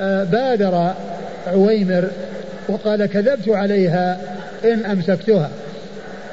بادر 0.00 0.92
عويمر 1.46 2.10
وقال 2.68 3.06
كذبت 3.06 3.48
عليها 3.48 4.20
إن 4.64 4.84
أمسكتها. 4.84 5.50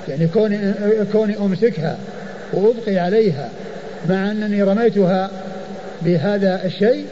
يعني 0.08 0.28
كوني, 0.28 0.74
كوني 1.12 1.38
أمسكها 1.38 1.98
وأبقي 2.54 2.98
عليها 2.98 3.50
مع 4.10 4.32
أنني 4.32 4.64
رميتها 4.64 5.30
بهذا 6.02 6.62
الشيء 6.66 7.06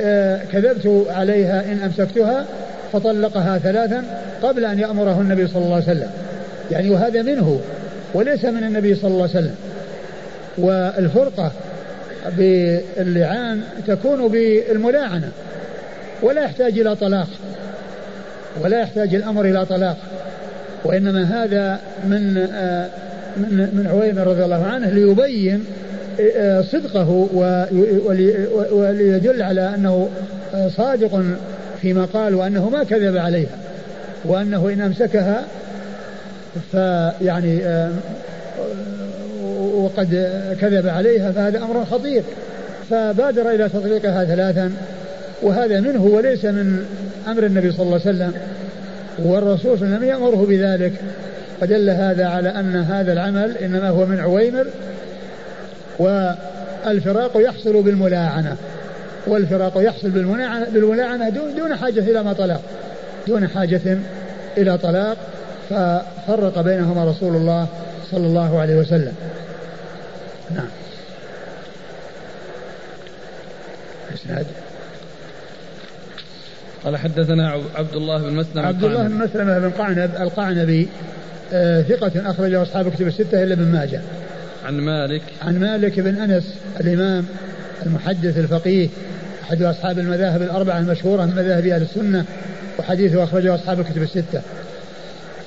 آه، 0.00 0.40
كذبت 0.52 1.06
عليها 1.10 1.72
إن 1.72 1.78
أمسكتها 1.78 2.46
فطلقها 2.92 3.58
ثلاثا 3.58 4.04
قبل 4.42 4.64
أن 4.64 4.78
يأمره 4.78 5.20
النبي 5.20 5.46
صلى 5.46 5.62
الله 5.62 5.74
عليه 5.74 5.84
وسلم. 5.84 6.10
يعني 6.70 6.90
وهذا 6.90 7.22
منه 7.22 7.60
وليس 8.14 8.44
من 8.44 8.64
النبي 8.64 8.94
صلى 8.94 9.10
الله 9.10 9.22
عليه 9.22 9.30
وسلم. 9.30 9.54
والفرقة 10.58 11.52
باللعان 12.38 13.60
تكون 13.86 14.28
بالملاعنة. 14.28 15.30
ولا 16.22 16.44
يحتاج 16.44 16.78
إلى 16.78 16.96
طلاق 16.96 17.28
ولا 18.60 18.80
يحتاج 18.80 19.14
الأمر 19.14 19.44
إلى 19.44 19.66
طلاق 19.66 19.96
وإنما 20.84 21.44
هذا 21.44 21.80
من 22.04 22.48
آه، 22.52 22.88
من 23.36 23.68
من 23.72 23.86
عويمر 23.86 24.26
رضي 24.26 24.44
الله 24.44 24.64
عنه 24.64 24.90
ليبين 24.90 25.64
آه، 26.20 26.60
صدقه 26.60 27.28
وليدل 28.72 29.42
على 29.42 29.74
أنه 29.74 30.08
آه، 30.54 30.68
صادق 30.68 31.22
فيما 31.82 32.04
قال 32.04 32.34
وأنه 32.34 32.68
ما 32.70 32.84
كذب 32.84 33.16
عليها 33.16 33.56
وأنه 34.24 34.68
إن 34.68 34.80
أمسكها 34.80 35.44
فيعني 36.72 37.60
وقد 39.74 40.30
كذب 40.60 40.88
عليها 40.88 41.32
فهذا 41.32 41.58
أمر 41.58 41.84
خطير. 41.84 42.22
فبادر 42.90 43.50
إلى 43.50 43.68
تطليقها 43.68 44.24
ثلاثا 44.24 44.72
وهذا 45.42 45.80
منه 45.80 46.04
وليس 46.04 46.44
من 46.44 46.86
أمر 47.28 47.46
النبي 47.46 47.72
صلى 47.72 47.82
الله 47.82 48.00
عليه 48.06 48.16
وسلم 48.16 48.32
والرسول 49.18 49.72
وسلم 49.72 50.04
يأمره 50.04 50.46
بذلك 50.48 50.92
فدل 51.60 51.90
هذا 51.90 52.26
على 52.26 52.48
أن 52.48 52.76
هذا 52.76 53.12
العمل 53.12 53.56
إنما 53.56 53.88
هو 53.88 54.06
من 54.06 54.20
عويمر 54.20 54.66
والفراق 55.98 57.32
يحصل 57.36 57.82
بالملاعنة 57.82 58.56
والفراق 59.26 59.72
يحصل 59.76 60.10
بالملاعنة, 60.10 61.28
دون, 61.56 61.76
حاجة 61.76 62.00
إلى 62.00 62.22
ما 62.22 62.32
طلاق 62.32 62.60
دون 63.26 63.48
حاجة 63.48 63.98
إلى 64.56 64.78
طلاق 64.78 65.16
ففرق 65.70 66.60
بينهما 66.60 67.04
رسول 67.04 67.36
الله 67.36 67.66
صلى 68.10 68.26
الله 68.26 68.60
عليه 68.60 68.76
وسلم. 68.76 69.12
نعم. 70.54 70.68
قال 76.86 76.96
حدثنا 76.96 77.50
عبد 77.74 77.94
الله 77.94 78.22
بن 78.22 78.34
مسلمة 78.34 78.66
عبد 78.66 78.84
الله 78.84 79.08
بن 79.08 79.14
مسلمة 79.14 79.58
بن 79.58 79.70
قعنب 79.70 80.10
القعنبي 80.20 80.88
آه 81.52 81.82
ثقة 81.82 82.30
أخرجه 82.30 82.62
أصحاب 82.62 82.92
كتب 82.94 83.06
الستة 83.06 83.42
إلا 83.42 83.54
ابن 83.54 83.64
ماجه. 83.64 84.00
عن 84.64 84.74
مالك 84.74 85.22
عن 85.42 85.58
مالك 85.58 86.00
بن 86.00 86.16
أنس 86.16 86.54
الإمام 86.80 87.24
المحدث 87.86 88.38
الفقيه 88.38 88.88
أحد 89.42 89.62
أصحاب 89.62 89.98
المذاهب 89.98 90.42
الأربعة 90.42 90.78
المشهورة 90.78 91.24
من 91.24 91.34
مذاهب 91.36 91.66
أهل 91.66 91.82
السنة 91.82 92.24
وحديثه 92.78 93.24
أخرجه 93.24 93.54
أصحاب 93.54 93.80
الكتب 93.80 94.02
الستة. 94.02 94.42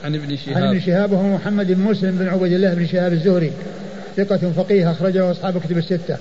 عن 0.04 0.16
ابن 0.16 0.36
شهاب 0.36 0.58
عن 0.58 0.64
ابن 0.64 0.80
شهاب 0.80 1.12
وهو 1.12 1.28
محمد 1.28 1.72
بن 1.72 1.82
مسلم 1.82 2.18
بن 2.18 2.28
عبد 2.28 2.52
الله 2.52 2.74
بن 2.74 2.88
شهاب 2.88 3.14
الزهري 3.14 3.52
ثقة 4.18 4.52
فقيه 4.52 4.92
أخرجه 4.92 5.32
أصحاب 5.32 5.58
الكتب 5.58 5.78
الستة. 5.78 6.18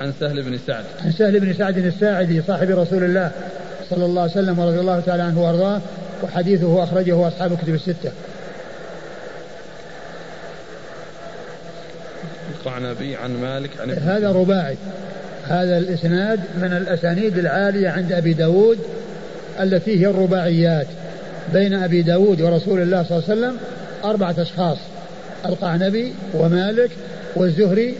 عن 0.00 0.12
سهل 0.20 0.42
بن 0.42 0.58
سعد 0.66 0.84
عن 1.04 1.12
سهل 1.12 1.40
بن 1.40 1.52
سعد 1.52 1.78
الساعدي 1.78 2.42
صاحب 2.42 2.70
رسول 2.70 3.04
الله 3.04 3.30
صلى 3.90 4.04
الله 4.04 4.22
عليه 4.22 4.32
وسلم 4.32 4.58
ورضي 4.58 4.80
الله 4.80 5.00
تعالى 5.00 5.22
عنه 5.22 5.42
وأرضاه 5.42 5.80
وحديثه 6.22 6.84
أخرجه 6.84 7.28
أصحاب 7.28 7.52
الكتب 7.52 7.74
الستة. 7.74 8.12
القعنبي 12.54 13.16
عن 13.16 13.40
مالك 13.40 13.70
عن 13.80 13.90
هذا 13.90 14.32
رباعي. 14.32 14.76
هذا 15.44 15.78
الإسناد 15.78 16.40
من 16.56 16.72
الأسانيد 16.72 17.38
العالية 17.38 17.88
عند 17.88 18.12
أبي 18.12 18.32
داود 18.32 18.78
التي 19.60 20.00
هي 20.00 20.06
الرباعيات. 20.06 20.86
بين 21.52 21.74
أبي 21.74 22.02
داود 22.02 22.40
ورسول 22.40 22.82
الله 22.82 23.02
صلى 23.02 23.18
الله 23.18 23.30
عليه 23.30 23.40
وسلم 23.40 23.56
أربعة 24.04 24.34
أشخاص 24.38 24.78
القعنبي 25.46 26.12
ومالك 26.34 26.90
والزهري 27.36 27.94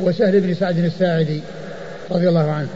وسهل 0.00 0.40
بن 0.40 0.54
سعد 0.54 0.78
الساعدي 0.78 1.40
رضي 2.10 2.28
الله 2.28 2.50
عنه. 2.50 2.68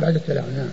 بعد 0.00 0.14
التلاعن 0.14 0.46
نعم. 0.56 0.68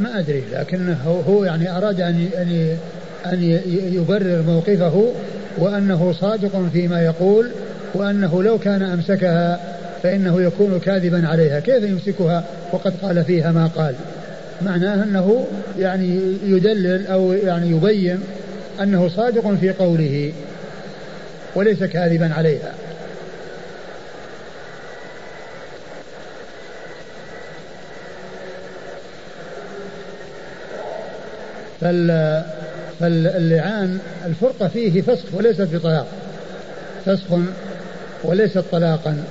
ما 0.00 0.18
أدري 0.18 0.44
لكنه 0.52 1.22
هو 1.28 1.44
يعني 1.44 1.76
أراد 1.76 2.00
أن 2.00 2.28
أن 2.36 2.76
أن 3.32 3.42
يبرر 3.92 4.42
موقفه 4.42 5.12
وأنه 5.58 6.12
صادق 6.12 6.68
فيما 6.72 7.02
يقول 7.04 7.50
وأنه 7.94 8.42
لو 8.42 8.58
كان 8.58 8.82
أمسكها 8.82 9.60
فإنه 10.02 10.42
يكون 10.42 10.80
كاذبا 10.84 11.28
عليها. 11.28 11.60
كيف 11.60 11.82
يمسكها؟ 11.84 12.44
وقد 12.72 12.92
قال 13.02 13.24
فيها 13.24 13.52
ما 13.52 13.66
قال. 13.66 13.94
معناه 14.62 15.02
أنه 15.04 15.46
يعني 15.78 16.20
يدلل 16.46 17.06
أو 17.06 17.32
يعني 17.32 17.70
يبين 17.70 18.20
أنه 18.80 19.08
صادق 19.08 19.54
في 19.54 19.70
قوله 19.70 20.32
وليس 21.54 21.84
كاذبا 21.84 22.34
عليها. 22.34 22.74
فال 31.80 32.44
فاللعان 33.00 33.98
الفرقة 34.26 34.68
فيه 34.68 35.02
فسخ 35.02 35.34
وليست 35.34 35.68
بطلاق 35.72 36.06
فسخ 37.06 37.26
وليست 38.24 38.64
طلاقا. 38.72 39.24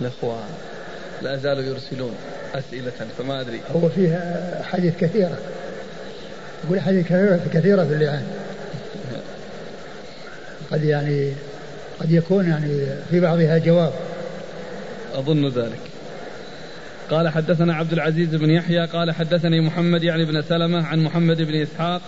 الأخوة 0.00 0.38
لا 1.22 1.36
زالوا 1.36 1.62
يرسلون 1.62 2.14
أسئلة 2.54 2.92
فما 3.18 3.40
أدري. 3.40 3.60
هو 3.74 3.88
فيه 3.88 4.40
حديث 4.62 4.96
كثيرة. 4.96 5.38
يقول 6.64 6.80
حديث 6.80 7.06
كثيرة 7.06 7.40
كثيرة 7.52 7.84
في 7.84 7.92
اللعان. 7.94 8.26
قد 10.70 10.84
يعني 10.84 11.32
قد 12.00 12.10
يكون 12.10 12.48
يعني 12.48 12.86
في 13.10 13.20
بعضها 13.20 13.58
جواب. 13.58 13.92
أظن 15.14 15.48
ذلك. 15.48 15.80
قال 17.10 17.28
حدثنا 17.28 17.74
عبد 17.74 17.92
العزيز 17.92 18.34
بن 18.34 18.50
يحيى 18.50 18.86
قال 18.86 19.12
حدثني 19.12 19.60
محمد 19.60 20.02
يعني 20.02 20.24
بن 20.24 20.42
سلمة 20.42 20.86
عن 20.86 20.98
محمد 20.98 21.42
بن 21.42 21.62
إسحاق 21.62 22.02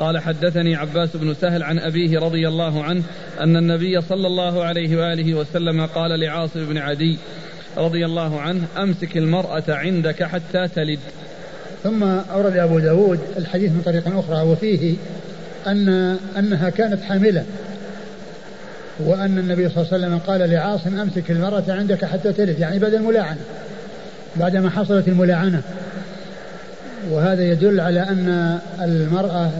قال 0.00 0.18
حدثني 0.18 0.76
عباس 0.76 1.16
بن 1.16 1.34
سهل 1.34 1.62
عن 1.62 1.78
أبيه 1.78 2.18
رضي 2.18 2.48
الله 2.48 2.84
عنه 2.84 3.02
أن 3.40 3.56
النبي 3.56 4.00
صلى 4.00 4.26
الله 4.26 4.64
عليه 4.64 4.96
وآله 4.96 5.34
وسلم 5.34 5.86
قال 5.86 6.20
لعاصم 6.20 6.66
بن 6.66 6.78
عدي 6.78 7.18
رضي 7.76 8.04
الله 8.04 8.40
عنه 8.40 8.62
أمسك 8.78 9.16
المرأة 9.16 9.64
عندك 9.68 10.22
حتى 10.22 10.68
تلد. 10.74 10.98
ثم 11.84 12.02
أورد 12.02 12.56
أبو 12.56 12.78
داود 12.78 13.20
الحديث 13.36 13.70
من 13.70 13.82
طريق 13.84 14.18
أخرى 14.18 14.42
وفيه 14.42 14.94
أن 15.66 16.16
أنها 16.38 16.70
كانت 16.70 17.02
حاملة 17.02 17.44
وأن 19.00 19.38
النبي 19.38 19.68
صلى 19.68 19.82
الله 19.82 19.92
عليه 19.92 20.06
وسلم 20.06 20.18
قال 20.18 20.50
لعاصم 20.50 20.98
أمسك 20.98 21.30
المرأة 21.30 21.64
عندك 21.68 22.04
حتى 22.04 22.32
تلد 22.32 22.58
يعني 22.58 22.78
بعد 22.78 22.94
الملاعنة 22.94 23.40
بعدما 24.36 24.70
حصلت 24.70 25.08
الملاعنة. 25.08 25.62
وهذا 27.10 27.42
يدل 27.42 27.80
على 27.80 28.00
أن 28.00 28.58
المرأة 28.80 29.50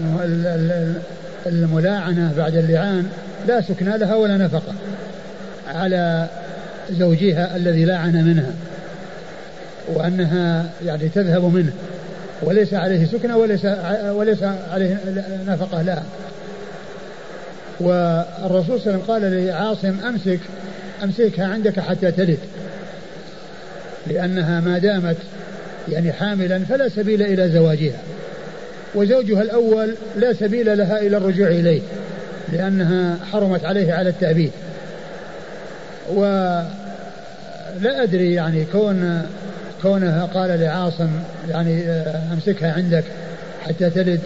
الملاعنة 1.47 2.33
بعد 2.37 2.57
اللعان 2.57 3.07
لا 3.49 3.61
سكن 3.61 3.89
لها 3.89 4.15
ولا 4.15 4.37
نفقة 4.37 4.75
على 5.69 6.27
زوجها 6.91 7.57
الذي 7.57 7.85
لاعن 7.85 8.25
منها 8.25 8.53
وأنها 9.95 10.67
يعني 10.85 11.09
تذهب 11.09 11.55
منه 11.55 11.73
وليس 12.43 12.75
عليه 12.75 13.07
سكنة 13.07 13.37
وليس 13.37 13.65
وليس 14.11 14.43
عليه 14.73 14.99
نفقة 15.47 15.83
لها. 15.83 16.03
والرسول 17.81 18.81
صلى 18.81 18.95
الله 18.95 18.95
عليه 18.95 18.97
وسلم 18.97 19.03
قال 19.09 19.47
لعاصم 19.47 19.97
أمسك 20.09 20.41
أمسكها 21.05 21.47
عندك 21.47 21.81
حتى 21.81 22.11
تلد 22.11 22.39
لأنها 24.07 24.61
ما 24.61 24.79
دامت 24.79 25.17
يعني 25.89 26.13
حاملا 26.13 26.59
فلا 26.59 26.89
سبيل 26.89 27.23
إلى 27.23 27.49
زواجها. 27.49 27.99
وزوجها 28.95 29.43
الأول 29.43 29.95
لا 30.17 30.33
سبيل 30.33 30.79
لها 30.79 30.99
إلى 30.99 31.17
الرجوع 31.17 31.49
إليه 31.49 31.81
لأنها 32.53 33.17
حرمت 33.33 33.65
عليه 33.65 33.93
على 33.93 34.11
التأبيد. 34.11 34.51
ولا 36.15 36.67
أدري 38.03 38.35
يعني 38.35 38.65
كون 38.73 39.23
كونها 39.83 40.25
قال 40.25 40.61
لعاصم 40.61 41.09
يعني 41.49 41.83
آه، 41.83 42.33
أمسكها 42.33 42.73
عندك 42.73 43.05
حتى 43.63 43.91
تلد. 43.91 44.21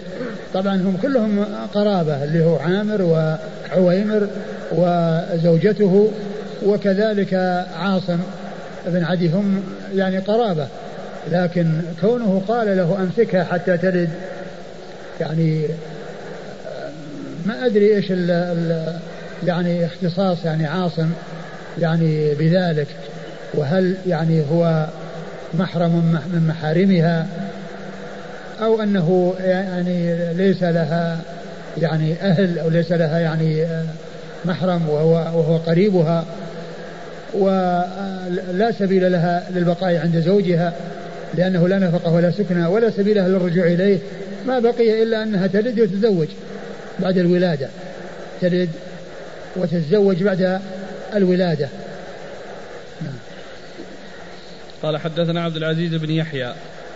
طبعا 0.53 0.75
هم 0.75 0.97
كلهم 1.01 1.45
قرابة 1.73 2.23
اللي 2.23 2.45
هو 2.45 2.55
عامر 2.55 3.01
وعويمر 3.01 4.27
وزوجته 4.71 6.11
وكذلك 6.65 7.33
عاصم 7.79 8.19
بن 8.87 9.03
عدي. 9.03 9.29
هم 9.29 9.63
يعني 9.95 10.17
قرابة. 10.17 10.67
لكن 11.31 11.81
كونه 12.01 12.41
قال 12.47 12.77
له 12.77 13.03
أمسكها 13.03 13.43
حتى 13.43 13.77
تلد 13.77 14.09
يعني 15.19 15.67
ما 17.45 17.65
أدري 17.65 17.95
إيش 17.95 18.11
ال 18.11 18.31
ال 18.31 18.93
يعني 19.47 19.85
اختصاص 19.85 20.45
يعني 20.45 20.67
عاصم 20.67 21.09
يعني 21.79 22.33
بذلك 22.33 22.87
وهل 23.53 23.95
يعني 24.07 24.43
هو 24.51 24.87
محرم 25.53 25.91
من 26.33 26.47
محارمها 26.47 27.27
أو 28.61 28.81
أنه 28.81 29.35
يعني 29.39 30.15
ليس 30.33 30.63
لها 30.63 31.19
يعني 31.81 32.13
أهل 32.21 32.59
أو 32.59 32.69
ليس 32.69 32.91
لها 32.91 33.19
يعني 33.19 33.65
محرم 34.45 34.89
وهو, 34.89 35.13
وهو 35.13 35.57
قريبها 35.57 36.25
ولا 37.33 38.71
سبيل 38.79 39.11
لها 39.11 39.43
للبقاء 39.49 39.97
عند 39.97 40.19
زوجها. 40.19 40.73
لأنه 41.33 41.67
لا 41.67 41.79
نفقة 41.79 42.13
ولا 42.13 42.31
سكنى 42.31 42.65
ولا 42.65 42.89
سبيل 42.89 43.17
للرجوع 43.17 43.65
إليه 43.65 43.97
ما 44.47 44.59
بقي 44.59 45.03
إلا 45.03 45.23
أنها 45.23 45.47
تلد 45.47 45.79
وتتزوج 45.79 46.27
بعد 46.99 47.17
الولادة. 47.17 47.69
تلد 48.41 48.69
وتتزوج 49.55 50.23
بعد 50.23 50.59
الولادة. 51.15 51.69
قال 54.83 54.97
حدثنا 54.97 55.43
عبد 55.43 55.55
العزيز 55.55 55.95
بن 55.95 56.09
يحيى. 56.09 56.53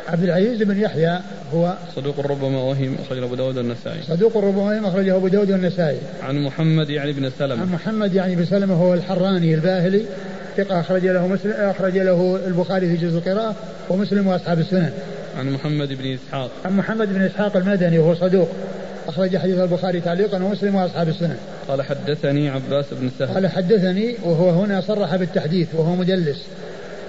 عبد 0.07 0.23
العزيز 0.23 0.63
بن 0.63 0.81
يحيى 0.81 1.19
هو 1.53 1.77
صدوق 1.95 2.19
ربما 2.19 2.63
وهم 2.63 2.95
أخرجه 3.05 3.25
أبو 3.25 3.35
داود 3.35 3.57
والنسائي. 3.57 4.03
صدوق 4.07 4.37
ربما 4.37 4.61
وهم 4.61 4.85
أخرجه 4.85 5.15
أبو 5.15 5.27
داود 5.27 5.51
والنسائي. 5.51 5.97
عن 6.23 6.43
محمد 6.43 6.89
يعني 6.89 7.11
بن 7.11 7.31
سلمة. 7.39 7.61
عن 7.61 7.71
محمد 7.71 8.13
يعني 8.13 8.35
بن 8.35 8.45
سلمة 8.45 8.73
هو 8.73 8.93
الحراني 8.93 9.55
الباهلي. 9.55 10.05
ثقة 10.57 10.79
أخرج 10.79 11.05
له 11.05 11.27
مسلم 11.27 11.51
أخرج 11.51 11.97
له 11.97 12.39
البخاري 12.47 12.97
في 12.97 13.05
جزء 13.05 13.17
القراءة 13.17 13.55
ومسلم 13.89 14.27
وأصحاب 14.27 14.59
السنن. 14.59 14.91
عن 15.39 15.49
محمد 15.49 15.87
بن 15.93 16.13
إسحاق. 16.13 16.49
عن 16.65 16.77
محمد 16.77 17.13
بن 17.13 17.21
إسحاق 17.21 17.57
المدني 17.57 17.99
وهو 17.99 18.15
صدوق. 18.15 18.49
أخرج 19.07 19.37
حديث 19.37 19.57
البخاري 19.57 20.01
تعليقا 20.01 20.43
ومسلم 20.43 20.75
وأصحاب 20.75 21.09
السنن. 21.09 21.37
قال 21.67 21.81
حدثني 21.81 22.49
عباس 22.49 22.85
بن 22.91 23.09
سهل. 23.19 23.33
قال 23.33 23.47
حدثني 23.47 24.15
وهو 24.23 24.49
هنا 24.49 24.81
صرح 24.81 25.15
بالتحديث 25.15 25.67
وهو 25.73 25.95
مدلس. 25.95 26.43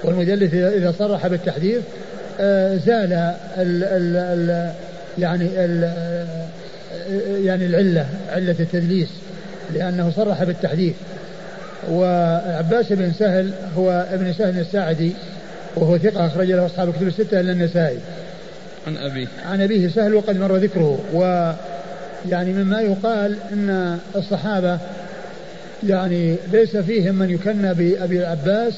والمدلس 0.04 0.54
إذا 0.54 0.94
صرح 0.99 1.26
بالتحديث 1.26 1.81
آه، 2.40 2.76
زال 2.76 3.12
ال 3.12 3.84
ال 3.84 4.16
ال 4.16 4.72
يعني 5.19 5.49
ال 5.64 5.92
يعني 7.44 7.66
العلة 7.66 8.06
علة 8.28 8.56
التدليس 8.60 9.08
لأنه 9.75 10.10
صرح 10.16 10.44
بالتحديث. 10.44 10.94
وعباس 11.90 12.93
بن 12.93 13.12
سهل 13.12 13.52
هو 13.76 14.06
ابن 14.12 14.32
سهل 14.32 14.58
الساعدي 14.58 15.12
وهو 15.76 15.99
ثقة 15.99 16.26
أخرج 16.26 16.52
له 16.52 16.67
أصحاب 16.67 16.93
كتب 16.93 17.06
الستة 17.08 17.40
إلا 17.40 17.52
النسائي. 17.52 17.99
عن 18.87 18.96
أبيه. 18.96 19.26
عن 19.46 19.61
أبيه 19.61 19.88
سهل 19.88 20.14
وقد 20.14 20.37
مر 20.37 20.56
ذكره 20.56 20.99
و 21.14 21.52
يعني 22.31 22.52
مما 22.52 22.81
يقال 22.81 23.37
أن 23.52 23.99
الصحابة 24.17 24.78
يعني 25.87 26.37
ليس 26.52 26.76
فيهم 26.76 27.14
من 27.14 27.31
يكنى 27.31 27.75
بأبي 27.75 28.19
العباس 28.19 28.75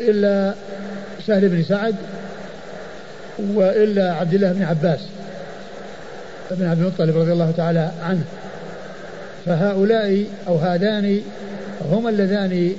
إلا 0.00 0.54
سهل 1.26 1.48
بن 1.48 1.62
سعد 1.62 1.94
وإلا 3.38 4.12
عبد 4.12 4.34
الله 4.34 4.52
بن 4.52 4.62
عباس 4.62 5.00
بن 6.50 6.66
عبد 6.66 6.80
المطلب 6.80 7.16
رضي 7.16 7.32
الله 7.32 7.50
تعالى 7.56 7.90
عنه. 8.02 8.24
فهؤلاء 9.46 10.24
أو 10.48 10.56
هذان 10.56 11.20
هما 11.84 12.10
اللذان 12.10 12.72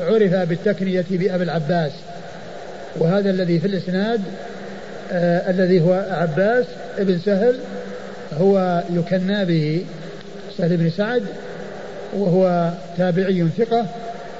عرفا 0.00 0.44
بالتكنية 0.44 1.04
بأبي 1.10 1.44
العباس. 1.44 1.92
وهذا 2.96 3.30
الذي 3.30 3.58
في 3.58 3.66
الإسناد 3.66 4.20
آه 5.12 5.50
الذي 5.50 5.80
هو 5.80 6.06
عباس 6.10 6.64
بن 6.98 7.18
سهل 7.18 7.58
هو 8.40 8.82
يكنى 8.94 9.44
به 9.44 9.84
سهل 10.58 10.76
بن 10.76 10.90
سعد 10.90 11.22
وهو 12.16 12.72
تابعي 12.98 13.46
ثقة 13.58 13.86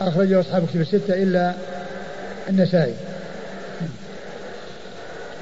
أخرجه 0.01 0.41
أصحاب 0.41 0.67
كتب 0.67 0.81
الستة 0.81 1.15
إلا 1.23 1.53
النسائي. 2.49 2.95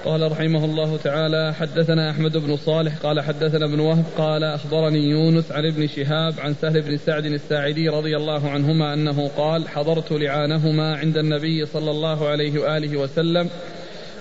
قال 0.08 0.32
رحمه 0.32 0.64
الله 0.64 0.96
تعالى 0.96 1.54
حدثنا 1.54 2.10
أحمد 2.10 2.36
بن 2.36 2.56
صالح 2.56 2.96
قال 2.96 3.20
حدثنا 3.20 3.64
ابن 3.64 3.80
وهب 3.80 4.04
قال 4.18 4.44
أخبرني 4.44 5.10
يونس 5.10 5.52
عن 5.52 5.66
ابن 5.66 5.86
شهاب 5.86 6.34
عن 6.40 6.54
سهل 6.54 6.82
بن 6.82 6.96
سعد 6.96 7.24
الساعدي 7.24 7.88
رضي 7.88 8.16
الله 8.16 8.50
عنهما 8.50 8.94
أنه 8.94 9.28
قال 9.36 9.68
حضرت 9.68 10.12
لعانهما 10.12 10.96
عند 10.96 11.16
النبي 11.16 11.66
صلى 11.66 11.90
الله 11.90 12.28
عليه 12.28 12.60
وآله 12.60 12.96
وسلم 12.96 13.50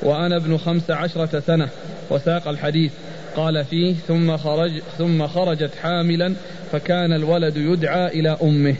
وأنا 0.04 0.38
ابن 0.38 0.58
خمس 0.58 0.92
عشرة 0.92 1.40
سنة 1.40 1.70
وساق 2.10 2.48
الحديث. 2.48 2.92
قال 3.36 3.66
فيه 3.66 3.96
ثم 4.08 4.38
خرج 4.38 4.82
ثم 4.98 5.28
خرجت 5.28 5.76
حاملا 5.76 6.34
فكان 6.72 7.14
الولد 7.14 7.58
يدعى 7.58 8.08
إلى 8.08 8.38
أمه. 8.44 8.76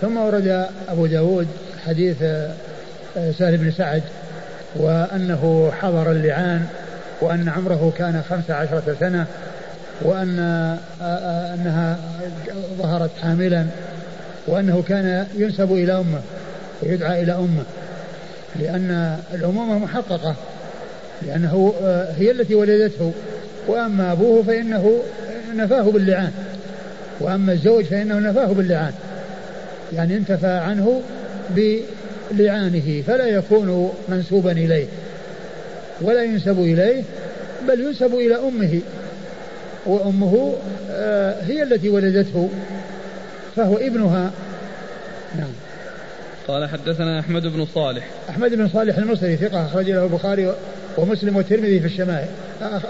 ثم 0.00 0.16
ورد 0.16 0.68
أبو 0.88 1.06
داود 1.06 1.48
حديث 1.84 2.22
آه، 2.22 3.30
سهل 3.38 3.56
بن 3.56 3.70
سعد 3.70 4.02
وأنه 4.78 5.72
حضر 5.80 6.10
اللعان 6.10 6.66
وأن 7.20 7.48
عمره 7.48 7.92
كان 7.98 8.22
خمس 8.30 8.50
عشرة 8.50 8.96
سنة 9.00 9.26
وأن 10.02 10.38
أنها 11.54 11.98
ظهرت 12.78 13.10
حاملا 13.22 13.66
وأنه 14.46 14.82
كان 14.88 15.26
ينسب 15.36 15.72
إلى 15.72 15.92
أمه 15.92 16.20
ويدعى 16.82 17.22
إلى 17.22 17.32
أمه 17.32 17.64
لأن 18.56 19.18
الأمومة 19.34 19.78
محققة 19.78 20.34
لأنه 21.22 21.74
هي 22.18 22.30
التي 22.30 22.54
ولدته 22.54 23.12
وأما 23.68 24.12
أبوه 24.12 24.42
فإنه 24.42 25.02
نفاه 25.56 25.82
باللعان 25.82 26.32
وأما 27.20 27.52
الزوج 27.52 27.84
فإنه 27.84 28.18
نفاه 28.18 28.46
باللعان 28.46 28.92
يعني 29.92 30.16
انتفى 30.16 30.46
عنه 30.46 31.00
لعانه 32.32 33.02
فلا 33.06 33.26
يكون 33.26 33.92
منسوبا 34.08 34.52
إليه 34.52 34.86
ولا 36.00 36.22
ينسب 36.22 36.60
إليه 36.60 37.02
بل 37.68 37.80
ينسب 37.80 38.14
إلى 38.14 38.34
أمه 38.34 38.80
وأمه 39.86 40.54
آه، 40.90 41.42
هي 41.42 41.62
التي 41.62 41.88
ولدته 41.88 42.50
فهو 43.56 43.76
ابنها. 43.76 44.32
نعم. 45.38 45.52
قال 46.48 46.68
حدثنا 46.68 47.20
أحمد 47.20 47.42
بن 47.42 47.66
صالح. 47.74 48.08
أحمد 48.30 48.54
بن 48.54 48.68
صالح 48.68 48.98
المصري 48.98 49.36
ثقة 49.36 49.66
أخرج 49.66 49.90
له 49.90 50.04
البخاري 50.04 50.54
ومسلم 50.96 51.36
والترمذي 51.36 51.80
في 51.80 51.86
الشمائل. 51.86 52.28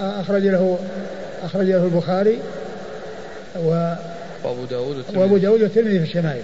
أخرج 0.00 0.43
له 0.43 0.78
أخرج 1.43 1.66
له 1.66 1.85
البخاري 1.85 2.38
و 3.57 3.95
وأبو 4.45 4.64
داود 4.64 4.97
والترمذي. 4.97 5.21
وأبو 5.21 5.37
داود 5.37 5.62
والترمذي 5.62 5.99
في 5.99 6.05
الشمائل. 6.05 6.43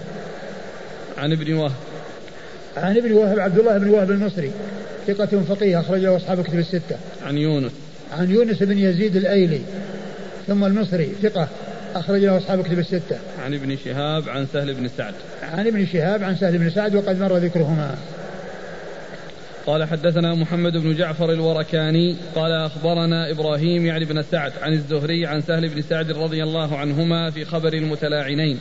عن 1.19 1.33
ابن 1.33 1.55
وهب. 1.55 1.73
عن 2.76 2.97
ابن 2.97 3.12
وهب 3.12 3.41
عبد 3.41 3.59
الله 3.59 3.79
بن 3.79 3.88
وهب 3.88 4.11
المصري 4.11 4.50
ثقة 5.07 5.43
فقيه 5.49 5.81
أخرجه 5.81 6.17
أصحاب 6.17 6.41
الكتب 6.41 6.59
الستة. 6.59 6.97
عن 7.26 7.38
يونس. 7.38 7.73
عن 8.12 8.31
يونس 8.31 8.62
بن 8.62 8.79
يزيد 8.79 9.17
الأيلي 9.17 9.61
ثم 10.47 10.64
المصري 10.64 11.12
ثقة 11.23 11.49
أخرج 11.95 12.25
له 12.25 12.37
أصحاب 12.37 12.61
الكتب 12.61 12.79
الستة. 12.79 13.17
عن 13.45 13.55
ابن 13.55 13.76
شهاب 13.85 14.29
عن 14.29 14.47
سهل 14.52 14.75
بن 14.75 14.88
سعد. 14.97 15.14
عن 15.43 15.67
ابن 15.67 15.87
شهاب 15.87 16.23
عن 16.23 16.37
سهل 16.37 16.59
بن 16.59 16.71
سعد 16.71 16.95
وقد 16.95 17.21
مر 17.21 17.37
ذكرهما. 17.37 17.97
قال 19.67 19.85
حدثنا 19.85 20.35
محمد 20.35 20.76
بن 20.76 20.97
جعفر 20.97 21.33
الوركاني 21.33 22.17
قال 22.35 22.52
أخبرنا 22.52 23.31
إبراهيم 23.31 23.87
يعني 23.87 24.05
بن 24.05 24.23
سعد 24.23 24.52
عن 24.62 24.73
الزهري 24.73 25.26
عن 25.26 25.41
سهل 25.41 25.69
بن 25.69 25.83
سعد 25.83 26.11
رضي 26.11 26.43
الله 26.43 26.76
عنهما 26.76 27.31
في 27.31 27.45
خبر 27.45 27.73
المتلاعنين 27.73 28.59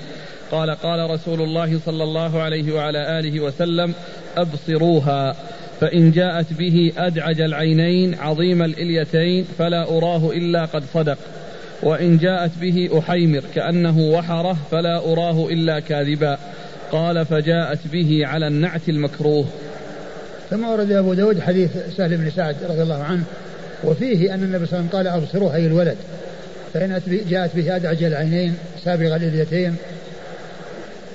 قال 0.51 0.71
قال 0.71 1.09
رسول 1.09 1.41
الله 1.41 1.79
صلى 1.85 2.03
الله 2.03 2.41
عليه 2.41 2.73
وعلى 2.73 3.19
آله 3.19 3.39
وسلم 3.39 3.93
أبصروها 4.37 5.35
فإن 5.81 6.11
جاءت 6.11 6.53
به 6.53 6.91
أدعج 6.97 7.41
العينين 7.41 8.15
عظيم 8.15 8.61
الإليتين 8.61 9.45
فلا 9.57 9.97
أراه 9.97 10.31
إلا 10.31 10.65
قد 10.65 10.83
صدق 10.93 11.17
وإن 11.83 12.17
جاءت 12.17 12.51
به 12.61 12.99
أحيمر 12.99 13.43
كأنه 13.55 13.99
وحره 13.99 14.57
فلا 14.71 14.97
أراه 14.97 15.47
إلا 15.47 15.79
كاذبا 15.79 16.37
قال 16.91 17.25
فجاءت 17.25 17.79
به 17.91 18.21
على 18.23 18.47
النعت 18.47 18.89
المكروه. 18.89 19.45
ثم 20.49 20.63
ورد 20.63 20.91
أبو 20.91 21.13
داود 21.13 21.39
حديث 21.39 21.71
سهل 21.97 22.17
بن 22.17 22.29
سعد 22.29 22.55
رضي 22.69 22.81
الله 22.81 23.03
عنه 23.03 23.23
وفيه 23.83 24.33
أن 24.33 24.43
النبي 24.43 24.65
صلى 24.65 24.79
الله 24.79 24.89
عليه 24.89 24.89
وسلم 24.89 24.97
قال 24.97 25.07
أبصروها 25.07 25.55
أي 25.55 25.67
الولد 25.67 25.97
فإن 26.73 27.01
جاءت 27.29 27.55
به 27.55 27.75
أدعج 27.75 28.03
العينين 28.03 28.55
سابغ 28.83 29.15
الإليتين 29.15 29.75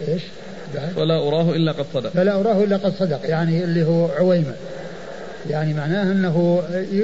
إيش؟ 0.08 0.22
فلا 0.96 1.28
أراه 1.28 1.56
إلا 1.56 1.72
قد 1.72 1.86
صدق. 1.94 2.10
فلا 2.10 2.40
أراه 2.40 2.64
إلا 2.64 2.76
قد 2.76 2.92
صدق 2.98 3.20
يعني 3.24 3.64
اللي 3.64 3.84
هو 3.84 4.06
عويمة. 4.06 4.54
يعني 5.50 5.74
معناه 5.74 6.02
أنه 6.02 6.62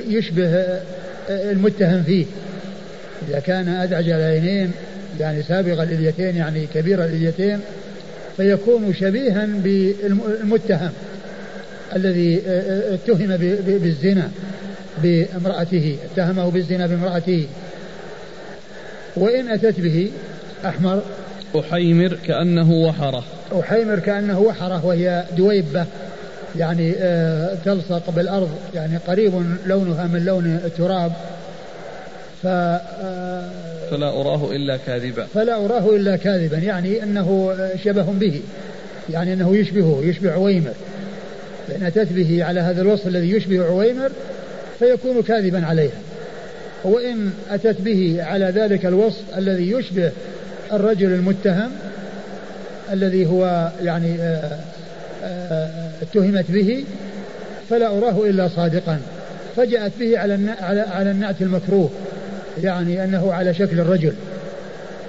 يشبه 0.09 0.81
المتهم 1.29 2.03
فيه. 2.03 2.27
إذا 3.29 3.39
كان 3.39 3.69
أدعج 3.69 4.09
العينين 4.09 4.73
يعني 5.21 5.43
سابغ 5.43 5.83
الإليتين 5.83 6.37
يعني 6.37 6.67
كبير 6.75 7.05
الإليتين 7.05 7.61
فيكون 8.37 8.95
شبيها 8.95 9.47
بالمتهم 9.47 10.91
الذي 11.97 12.43
اتهم 12.95 13.37
بالزنا 13.67 14.31
بامرأته 15.03 15.97
اتهمه 16.13 16.51
بالزنا 16.51 16.87
بامرأته. 16.87 17.47
وإن 19.17 19.49
أتت 19.49 19.81
به 19.81 20.11
أحمر 20.65 21.03
أحيمر 21.57 22.19
كأنه 22.27 22.73
وحرة. 22.73 23.25
أحيمر 23.61 23.99
كأنه 23.99 24.41
وحرة 24.41 24.87
وهي 24.87 25.25
دويبة 25.37 25.87
يعني 26.59 26.95
آه، 26.99 27.55
تلصق 27.65 28.11
بالأرض 28.11 28.51
يعني 28.75 28.97
قريب 28.97 29.33
لونها 29.67 30.07
من 30.07 30.25
لون 30.25 30.61
التراب. 30.65 31.13
ف 32.43 32.47
آه، 32.47 33.51
فلا 33.91 34.09
أراه 34.09 34.53
إلا 34.53 34.77
كاذبا. 34.77 35.27
فلا 35.35 35.65
أراه 35.65 35.97
إلا 35.97 36.17
كاذبا 36.17 36.59
يعني 36.59 37.03
أنه 37.03 37.57
شبه 37.85 38.03
به 38.03 38.41
يعني 39.11 39.33
أنه 39.33 39.57
يشبهه 39.57 40.01
يشبه 40.05 40.33
عويمر. 40.33 40.75
فإن 41.69 41.83
أتت 41.83 42.13
به 42.13 42.45
على 42.45 42.61
هذا 42.61 42.83
الوصف 42.83 43.07
الذي 43.07 43.31
يشبه 43.31 43.65
عويمر 43.65 44.11
فيكون 44.79 45.23
كاذبا 45.23 45.67
عليها. 45.67 46.01
وإن 46.85 47.31
أتت 47.51 47.81
به 47.81 48.19
على 48.21 48.45
ذلك 48.45 48.87
الوصف 48.87 49.23
الذي 49.37 49.71
يشبه 49.71 50.13
الرجل 50.73 51.13
المتهم 51.13 51.71
الذي 52.93 53.27
هو 53.27 53.71
يعني 53.83 54.17
آه، 54.21 54.59
آه، 55.25 55.91
اتهمت 56.03 56.51
به 56.51 56.85
فلا 57.71 57.87
أراه 57.99 58.25
إلا 58.27 58.49
صادقا. 58.49 58.99
فجاءت 59.57 59.93
به 60.01 60.19
على 60.19 60.39
على 60.61 60.81
على 60.81 61.11
النعت 61.11 61.43
المكروه 61.43 61.91
يعني 62.63 63.05
أنه 63.05 63.33
على 63.33 63.55
شكل 63.55 63.81
الرجل 63.81 64.13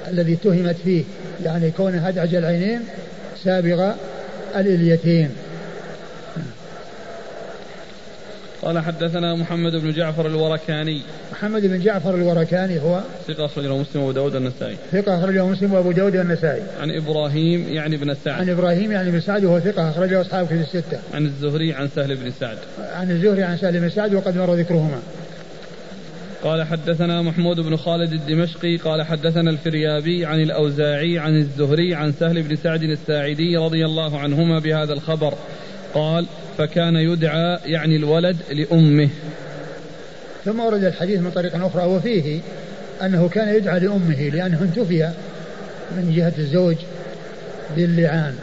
الذي 0.08 0.34
اتهمت 0.34 0.76
فيه 0.84 1.04
يعني 1.46 1.72
كونه 1.72 2.10
أدعج 2.10 2.36
العينين 2.36 2.80
سابغ 3.44 3.92
الإليتين. 4.56 5.30
قال 8.64 8.80
حدثنا 8.80 9.36
محمد 9.36 9.76
بن 9.76 9.92
جعفر 9.92 10.28
الوركاني. 10.28 11.02
محمد 11.32 11.62
بن 11.62 11.80
جعفر 11.80 12.16
الوركاني 12.16 12.80
هو 12.80 13.02
ثقة 13.28 13.46
أخرجه 13.46 13.78
مسلم 13.78 14.02
وأبو 14.02 14.12
داود 14.12 14.36
والنسائي. 14.36 14.78
ثقة 14.92 15.20
أخرجه 15.20 15.46
مسلم 15.46 15.74
وأبو 15.74 15.92
داود 15.92 16.16
والنسائي. 16.16 16.62
عن 16.82 16.92
إبراهيم 16.92 17.66
يعني 17.70 17.98
بن 17.98 18.14
سعد. 18.14 18.42
عن 18.42 18.50
إبراهيم 18.50 18.92
يعني 18.92 19.12
بن 19.12 19.20
سعد 19.22 19.46
وهو 19.46 19.60
ثقة 19.60 19.90
أخرجه 19.90 20.22
أصحاب 20.22 20.46
كتب 20.46 20.62
الستة. 20.62 21.00
عن 21.14 21.26
الزهري 21.26 21.74
عن 21.74 21.88
سهل 21.96 22.16
بن 22.16 22.32
سعد. 22.40 22.58
عن 22.94 23.12
الزهري 23.12 23.44
عن 23.44 23.58
سهل 23.58 23.80
بن 23.80 23.90
سعد 23.90 24.14
وقد 24.14 24.38
مر 24.38 24.54
ذكرهما. 24.54 25.00
قال 26.44 26.64
حدثنا 26.64 27.22
محمود 27.22 27.60
بن 27.60 27.76
خالد 27.76 28.14
الدمشقي 28.14 28.78
قال 28.78 29.02
حدثنا 29.02 29.50
الفريابي 29.50 30.26
عن 30.26 30.42
الأوزاعي 30.42 31.20
عن 31.20 31.38
الزهري 31.38 31.96
عن 31.96 32.12
سهل 32.12 32.42
بن 32.42 32.56
سعد 32.56 32.84
الساعدي 32.84 33.58
رضي 33.58 33.86
الله 33.86 34.20
عنهما 34.20 34.60
بهذا 34.60 34.94
الخبر. 34.94 35.34
قال 35.94 36.26
فكان 36.58 36.96
يدعى 36.96 37.60
يعني 37.66 37.96
الولد 37.96 38.38
لأمه. 38.52 39.10
ثم 40.46 40.60
ورد 40.60 40.84
الحديث 40.84 41.20
من 41.20 41.32
طريق 41.32 41.66
أخرى 41.66 41.84
وفيه 41.84 42.40
أنه 43.02 43.30
كان 43.30 43.56
يدعى 43.56 43.80
لأمه 43.80 44.30
لأنه 44.30 44.62
انتفي 44.62 45.10
من 45.98 46.14
جهة 46.16 46.34
الزوج 46.38 46.76
باللعان. 47.76 48.36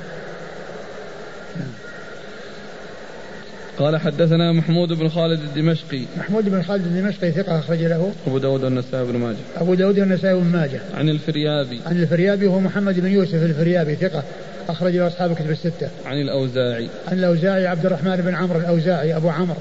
قال 3.79 3.97
حدثنا 3.97 4.52
محمود 4.52 4.88
بن 4.93 5.09
خالد 5.09 5.40
الدمشقي. 5.40 6.02
محمود 6.19 6.49
بن 6.49 6.62
خالد 6.62 6.87
الدمشقي 6.87 7.33
ثقة 7.33 7.59
أخرج 7.59 7.83
له. 7.83 8.12
أبو 8.26 8.38
داود 8.38 8.64
والنسائي 8.64 9.05
بن 9.05 9.19
ماجه. 9.19 9.37
أبو 9.57 9.75
داود 9.75 9.99
والنسائي 9.99 10.35
بن 10.35 10.47
ماجه. 10.47 10.81
عن 10.95 11.09
الفريابي. 11.09 11.81
عن 11.87 11.97
الفريابي 11.97 12.47
وهو 12.47 12.61
محمد 12.61 13.00
بن 13.00 13.07
يوسف 13.07 13.35
الفريابي 13.35 13.95
ثقة. 13.95 14.25
أخرج 14.71 14.97
له 14.97 15.07
أصحاب 15.07 15.35
كتب 15.35 15.50
الستة. 15.50 15.89
عن 16.07 16.21
الأوزاعي. 16.21 16.89
عن 17.09 17.19
الأوزاعي 17.19 17.67
عبد 17.67 17.87
الرحمن 17.87 18.17
بن 18.17 18.35
عمرو 18.35 18.61
الأوزاعي 18.61 19.17
أبو 19.17 19.29
عمرو. 19.29 19.59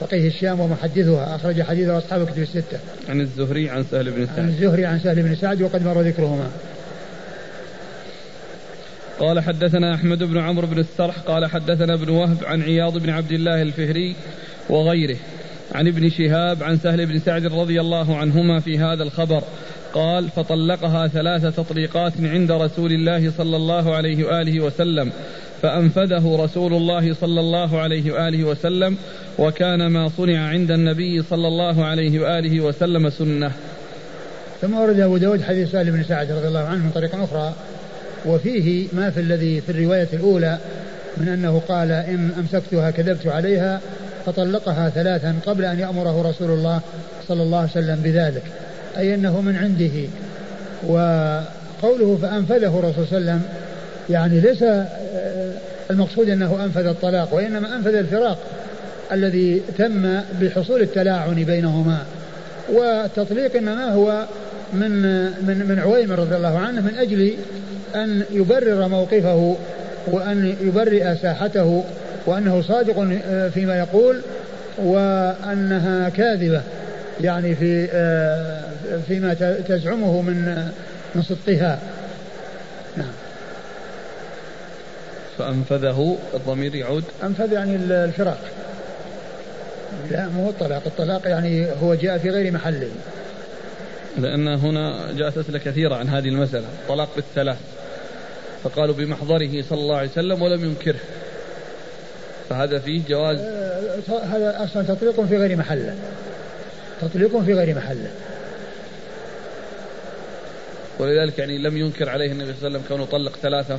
فقيه 0.00 0.28
الشام 0.28 0.60
ومحدثها 0.60 1.36
أخرج 1.36 1.62
حديثه 1.62 1.98
أصحاب 1.98 2.26
كتب 2.26 2.42
الستة. 2.42 2.78
عن 3.08 3.20
الزهري 3.20 3.70
عن 3.70 3.84
سهل 3.90 4.10
بن 4.10 4.26
سعد. 4.26 4.38
عن 4.38 4.48
الزهري 4.48 4.86
عن 4.86 4.98
سهل 4.98 5.22
بن 5.22 5.34
سعد 5.34 5.62
وقد 5.62 5.84
مر 5.84 6.00
ذكرهما. 6.00 6.50
قال 9.18 9.40
حدثنا 9.40 9.94
أحمد 9.94 10.22
بن 10.22 10.38
عمرو 10.38 10.66
بن 10.66 10.78
السرح 10.78 11.18
قال 11.18 11.46
حدثنا 11.46 11.94
ابن 11.94 12.08
وهب 12.08 12.44
عن 12.44 12.62
عياض 12.62 12.98
بن 12.98 13.10
عبد 13.10 13.32
الله 13.32 13.62
الفهري 13.62 14.16
وغيره. 14.70 15.16
عن 15.74 15.88
ابن 15.88 16.10
شهاب 16.10 16.62
عن 16.62 16.78
سهل 16.78 17.06
بن 17.06 17.18
سعد 17.18 17.46
رضي 17.46 17.80
الله 17.80 18.16
عنهما 18.16 18.60
في 18.60 18.78
هذا 18.78 19.02
الخبر. 19.02 19.42
قال 19.94 20.30
فطلقها 20.30 21.08
ثلاث 21.08 21.56
تطليقات 21.56 22.12
عند 22.20 22.52
رسول 22.52 22.92
الله 22.92 23.32
صلى 23.38 23.56
الله 23.56 23.94
عليه 23.94 24.24
وآله 24.24 24.60
وسلم 24.60 25.12
فأنفذه 25.62 26.36
رسول 26.44 26.74
الله 26.74 27.14
صلى 27.14 27.40
الله 27.40 27.80
عليه 27.80 28.12
وآله 28.12 28.44
وسلم 28.44 28.96
وكان 29.38 29.86
ما 29.86 30.08
صنع 30.16 30.48
عند 30.48 30.70
النبي 30.70 31.22
صلى 31.22 31.48
الله 31.48 31.84
عليه 31.84 32.20
وآله 32.20 32.60
وسلم 32.60 33.10
سنة. 33.10 33.52
ثم 34.60 34.74
ورد 34.74 35.00
أبو 35.00 35.16
داود 35.16 35.42
حديث 35.42 35.70
سهل 35.70 35.90
بن 35.90 36.02
سعد 36.02 36.32
رضي 36.32 36.48
الله 36.48 36.60
عنه 36.60 36.84
من 36.84 36.90
طريق 36.90 37.14
أخرى 37.14 37.52
وفيه 38.26 38.86
ما 38.92 39.10
في 39.10 39.20
الذي 39.20 39.60
في 39.60 39.72
الرواية 39.72 40.08
الأولى 40.12 40.58
من 41.16 41.28
أنه 41.28 41.62
قال 41.68 41.92
إن 41.92 42.30
أمسكتها 42.38 42.90
كذبت 42.90 43.26
عليها 43.26 43.80
فطلقها 44.26 44.88
ثلاثا 44.88 45.36
قبل 45.46 45.64
أن 45.64 45.78
يأمره 45.78 46.30
رسول 46.30 46.50
الله 46.50 46.80
صلى 47.28 47.42
الله 47.42 47.58
عليه 47.58 47.70
وسلم 47.70 48.00
بذلك. 48.02 48.42
أي 48.98 49.14
أنه 49.14 49.40
من 49.40 49.56
عنده. 49.56 50.08
وقوله 50.86 52.18
فأنفذه 52.22 52.78
الرسول 52.78 53.06
صلى 53.06 53.18
الله 53.18 53.30
عليه 53.30 53.40
وسلم 53.40 53.42
يعني 54.10 54.40
ليس 54.40 54.62
آه، 54.62 55.52
المقصود 55.90 56.28
أنه 56.28 56.64
أنفذ 56.64 56.86
الطلاق 56.86 57.34
وإنما 57.34 57.76
أنفذ 57.76 57.94
الفراق 57.94 58.38
الذي 59.12 59.62
تم 59.78 60.20
بحصول 60.40 60.80
التلاعن 60.80 61.34
بينهما. 61.34 61.98
والتطليق 62.72 63.56
إنما 63.56 63.92
هو 63.92 64.24
من 64.72 64.90
من 65.22 65.66
من 65.68 65.78
عويمر 65.78 66.18
رضي 66.18 66.36
الله 66.36 66.58
عنه 66.58 66.80
من 66.80 66.94
أجل 66.98 67.34
أن 67.94 68.22
يبرر 68.30 68.88
موقفه 68.88 69.56
وأن 70.06 70.54
يبرئ 70.62 71.14
ساحته 71.22 71.84
وأنه 72.26 72.62
صادق 72.62 73.08
آه، 73.26 73.48
فيما 73.48 73.78
يقول 73.78 74.20
وأنها 74.78 76.08
كاذبة. 76.08 76.62
يعني 77.20 77.54
في 77.54 77.88
آه، 77.92 78.64
فيما 79.08 79.34
تزعمه 79.68 80.22
من 80.22 80.68
من 81.14 81.22
صدقها. 81.22 81.78
نعم. 82.96 83.12
فأنفذه 85.38 86.18
الضمير 86.34 86.74
يعود؟ 86.74 87.04
أنفذ 87.22 87.52
يعني 87.52 87.76
الفراق. 87.76 88.40
لا 90.10 90.28
مو 90.28 90.50
الطلاق. 90.50 90.82
الطلاق 90.86 91.28
يعني 91.28 91.66
هو 91.82 91.94
جاء 91.94 92.18
في 92.18 92.30
غير 92.30 92.52
محله 92.52 92.88
لأن 94.18 94.48
هنا 94.48 95.12
جاءت 95.12 95.38
أسئلة 95.38 95.58
كثيرة 95.58 95.94
عن 95.94 96.08
هذه 96.08 96.28
المسألة. 96.28 96.66
طلاق 96.88 97.08
بالثلاث. 97.16 97.58
فقالوا 98.64 98.94
بمحضره 98.94 99.62
صلى 99.62 99.78
الله 99.80 99.96
عليه 99.96 100.10
وسلم 100.10 100.42
ولم 100.42 100.64
ينكره. 100.64 101.00
فهذا 102.50 102.78
فيه 102.78 103.02
جواز؟ 103.08 103.38
آه، 103.38 104.24
هذا 104.24 104.64
أصلا 104.64 104.82
تطليق 104.82 105.20
في 105.20 105.36
غير 105.36 105.56
محله 105.56 105.94
تطليق 107.08 107.40
في 107.40 107.54
غير 107.54 107.76
محله 107.76 108.10
ولذلك 110.98 111.38
يعني 111.38 111.58
لم 111.58 111.76
ينكر 111.76 112.08
عليه 112.08 112.32
النبي 112.32 112.52
صلى 112.52 112.68
الله 112.68 112.78
عليه 112.78 112.78
وسلم 112.78 112.88
كونه 112.88 113.04
طلق 113.04 113.36
ثلاثة 113.42 113.78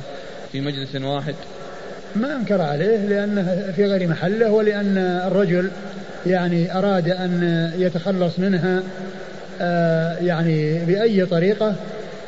في 0.52 0.60
مجلس 0.60 0.96
واحد. 0.96 1.34
ما 2.16 2.36
أنكر 2.36 2.62
عليه 2.62 2.96
لأنه 2.96 3.72
في 3.76 3.84
غير 3.84 4.08
محله 4.08 4.50
ولأن 4.50 4.98
الرجل 4.98 5.70
يعني 6.26 6.78
أراد 6.78 7.08
أن 7.08 7.72
يتخلص 7.78 8.38
منها 8.38 8.82
آه، 9.60 10.16
يعني 10.18 10.84
بأي 10.84 11.26
طريقة 11.26 11.74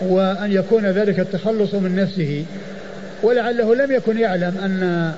وأن 0.00 0.52
يكون 0.52 0.87
ذلك 0.87 1.21
التخلص 1.21 1.75
من 1.75 1.97
نفسه. 1.97 2.45
ولعله 3.23 3.75
لم 3.75 3.93
يكن 3.93 4.19
يعلم 4.19 4.59
أن 4.64 5.12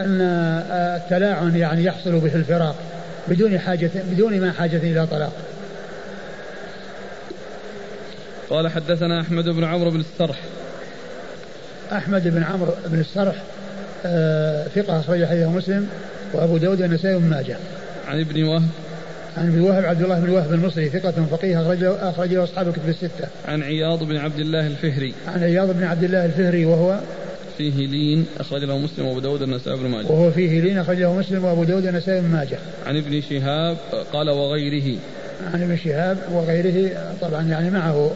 أن 0.00 0.20
التلاعن 0.96 1.56
يعني 1.56 1.84
يحصل 1.84 2.18
به 2.18 2.34
الفراق. 2.34 2.76
بدون 3.28 3.58
حاجة 3.58 3.90
بدون 4.10 4.40
ما 4.40 4.52
حاجة 4.52 4.76
إلى 4.76 5.06
طلاق 5.06 5.32
قال 8.50 8.68
حدثنا 8.68 9.20
أحمد 9.20 9.48
بن 9.48 9.64
عمرو 9.64 9.90
بن 9.90 10.00
السرح 10.00 10.38
أحمد 11.92 12.28
بن 12.28 12.42
عمرو 12.42 12.72
بن 12.86 13.00
السرح 13.00 13.34
آه 14.06 14.66
ثقة 14.74 15.00
أخرج 15.00 15.24
حديثه 15.24 15.50
مسلم 15.50 15.88
وأبو 16.32 16.56
داود 16.56 16.82
والنسائي 16.82 17.18
بن 17.18 17.30
ماجه 17.30 17.56
عن 18.08 18.20
ابن 18.20 18.44
وهب 18.44 18.68
عن 19.36 19.48
ابن 19.48 19.60
وهب 19.60 19.84
عبد 19.84 20.02
الله 20.02 20.20
بن 20.20 20.30
وهب 20.30 20.52
المصري 20.52 20.88
ثقة 20.88 21.26
فقيه 21.30 21.62
أخرجه 21.62 22.10
أخرجه 22.10 22.44
أصحاب 22.44 22.68
الكتب 22.68 22.88
الستة. 22.88 23.28
عن 23.48 23.62
عياض 23.62 24.04
بن 24.04 24.16
عبد 24.16 24.38
الله 24.38 24.66
الفهري. 24.66 25.14
عن 25.28 25.42
عياض 25.42 25.70
بن 25.70 25.84
عبد 25.84 26.04
الله 26.04 26.24
الفهري 26.24 26.64
وهو 26.64 27.00
فيه 27.58 27.86
لين 27.86 28.26
أخرج 28.38 28.64
له 28.64 28.78
مسلم 28.78 29.06
وأبو 29.06 29.20
داود 29.20 29.42
النسائي 29.42 29.76
بن 29.76 29.86
ماجه. 29.86 30.06
وهو 30.06 30.30
فيه 30.30 30.60
لين 30.60 30.78
أخرج 30.78 30.96
له 30.96 31.18
مسلم 31.18 31.44
وأبو 31.44 31.64
داود 31.64 31.86
النسائي 31.86 32.20
بن 32.20 32.28
ماجه. 32.28 32.58
عن 32.86 32.96
ابن 32.96 33.20
شهاب 33.20 33.76
قال 34.12 34.30
وغيره. 34.30 34.98
عن 35.54 35.62
ابن 35.62 35.76
شهاب 35.76 36.18
وغيره 36.32 36.90
طبعا 37.20 37.42
يعني 37.42 37.70
معه 37.70 38.10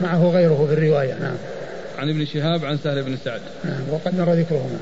معه 0.00 0.30
غيره 0.30 0.66
في 0.66 0.72
الرواية 0.72 1.14
نعم. 1.14 1.36
عن 1.98 2.10
ابن 2.10 2.26
شهاب 2.26 2.64
عن 2.64 2.78
سهل 2.84 3.02
بن 3.02 3.16
سعد. 3.24 3.40
نعم 3.64 3.80
وقد 3.90 4.18
مر 4.18 4.32
ذكرهما. 4.32 4.78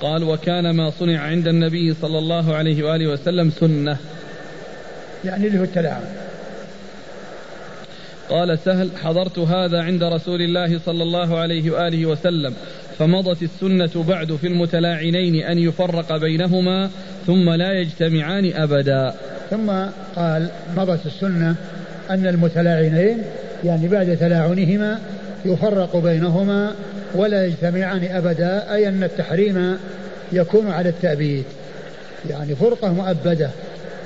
قال 0.00 0.24
وكان 0.24 0.70
ما 0.70 0.90
صنع 0.90 1.20
عند 1.20 1.48
النبي 1.48 1.94
صلى 1.94 2.18
الله 2.18 2.54
عليه 2.54 2.84
وآله 2.84 3.06
وسلم 3.06 3.50
سنة 3.50 3.96
يعني 5.24 5.46
اللي 5.46 5.58
هو 5.58 5.62
التلاعن 5.62 6.04
قال 8.30 8.58
سهل 8.58 8.90
حضرت 9.04 9.38
هذا 9.38 9.82
عند 9.82 10.02
رسول 10.02 10.42
الله 10.42 10.80
صلى 10.86 11.02
الله 11.02 11.38
عليه 11.38 11.70
وآله 11.70 12.06
وسلم 12.06 12.54
فمضت 12.98 13.42
السنة 13.42 14.04
بعد 14.08 14.36
في 14.36 14.46
المتلاعنين 14.46 15.44
أن 15.44 15.58
يفرق 15.58 16.16
بينهما 16.16 16.90
ثم 17.26 17.50
لا 17.50 17.72
يجتمعان 17.72 18.52
أبدا. 18.54 19.14
ثم 19.50 19.70
قال 20.16 20.48
مضت 20.76 21.06
السنة 21.06 21.54
أن 22.10 22.26
المتلاعنين 22.26 23.22
يعني 23.64 23.88
بعد 23.88 24.16
تلاعنهما 24.16 24.98
يفرق 25.44 25.96
بينهما 25.96 26.74
ولا 27.14 27.46
يجتمعان 27.46 28.04
أبدا 28.04 28.74
أي 28.74 28.88
أن 28.88 29.02
التحريم 29.02 29.78
يكون 30.32 30.70
على 30.70 30.88
التأبيد. 30.88 31.44
يعني 32.30 32.54
فرقة 32.54 32.92
مؤبدة 32.92 33.50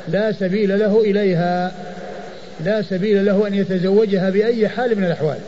لا 0.08 0.32
سبيل 0.32 0.78
له 0.78 1.00
إليها. 1.00 1.72
لا 2.64 2.82
سبيل 2.82 3.26
له 3.26 3.46
أن 3.46 3.54
يتزوجها 3.54 4.30
بأي 4.30 4.68
حال 4.68 4.98
من 4.98 5.04
الأحوال. 5.04 5.38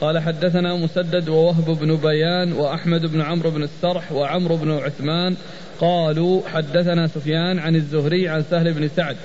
قال 0.00 0.18
حدثنا 0.18 0.76
مسدد 0.76 1.28
ووهب 1.28 1.64
بن 1.64 1.96
بيان 1.96 2.52
وأحمد 2.52 3.06
بن 3.06 3.20
عمرو 3.20 3.50
بن 3.50 3.62
السرح 3.62 4.12
وعمرو 4.12 4.56
بن 4.56 4.70
عثمان 4.70 5.36
قالوا 5.80 6.48
حدثنا 6.48 7.06
سفيان 7.06 7.58
عن 7.58 7.76
الزهري 7.76 8.28
عن 8.28 8.44
سهل 8.50 8.72
بن 8.72 8.88
سعد 8.88 9.16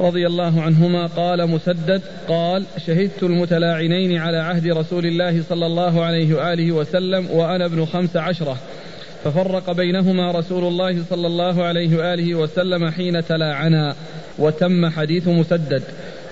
رضي 0.00 0.26
الله 0.26 0.62
عنهما 0.62 1.06
قال 1.06 1.46
مسدد 1.50 2.02
قال 2.28 2.64
شهدت 2.86 3.22
المتلاعنين 3.22 4.18
على 4.18 4.36
عهد 4.36 4.66
رسول 4.66 5.06
الله 5.06 5.42
صلى 5.48 5.66
الله 5.66 6.04
عليه 6.04 6.34
وآله 6.34 6.72
وسلم 6.72 7.30
وأنا 7.30 7.64
ابن 7.66 7.84
خمس 7.84 8.16
عشرة 8.16 8.56
ففرق 9.26 9.72
بينهما 9.72 10.32
رسول 10.32 10.64
الله 10.64 11.04
صلى 11.10 11.26
الله 11.26 11.64
عليه 11.64 11.96
وآله 11.96 12.34
وسلم 12.34 12.90
حين 12.90 13.24
تلاعنا 13.24 13.94
وتم 14.38 14.90
حديث 14.90 15.28
مسدد. 15.28 15.82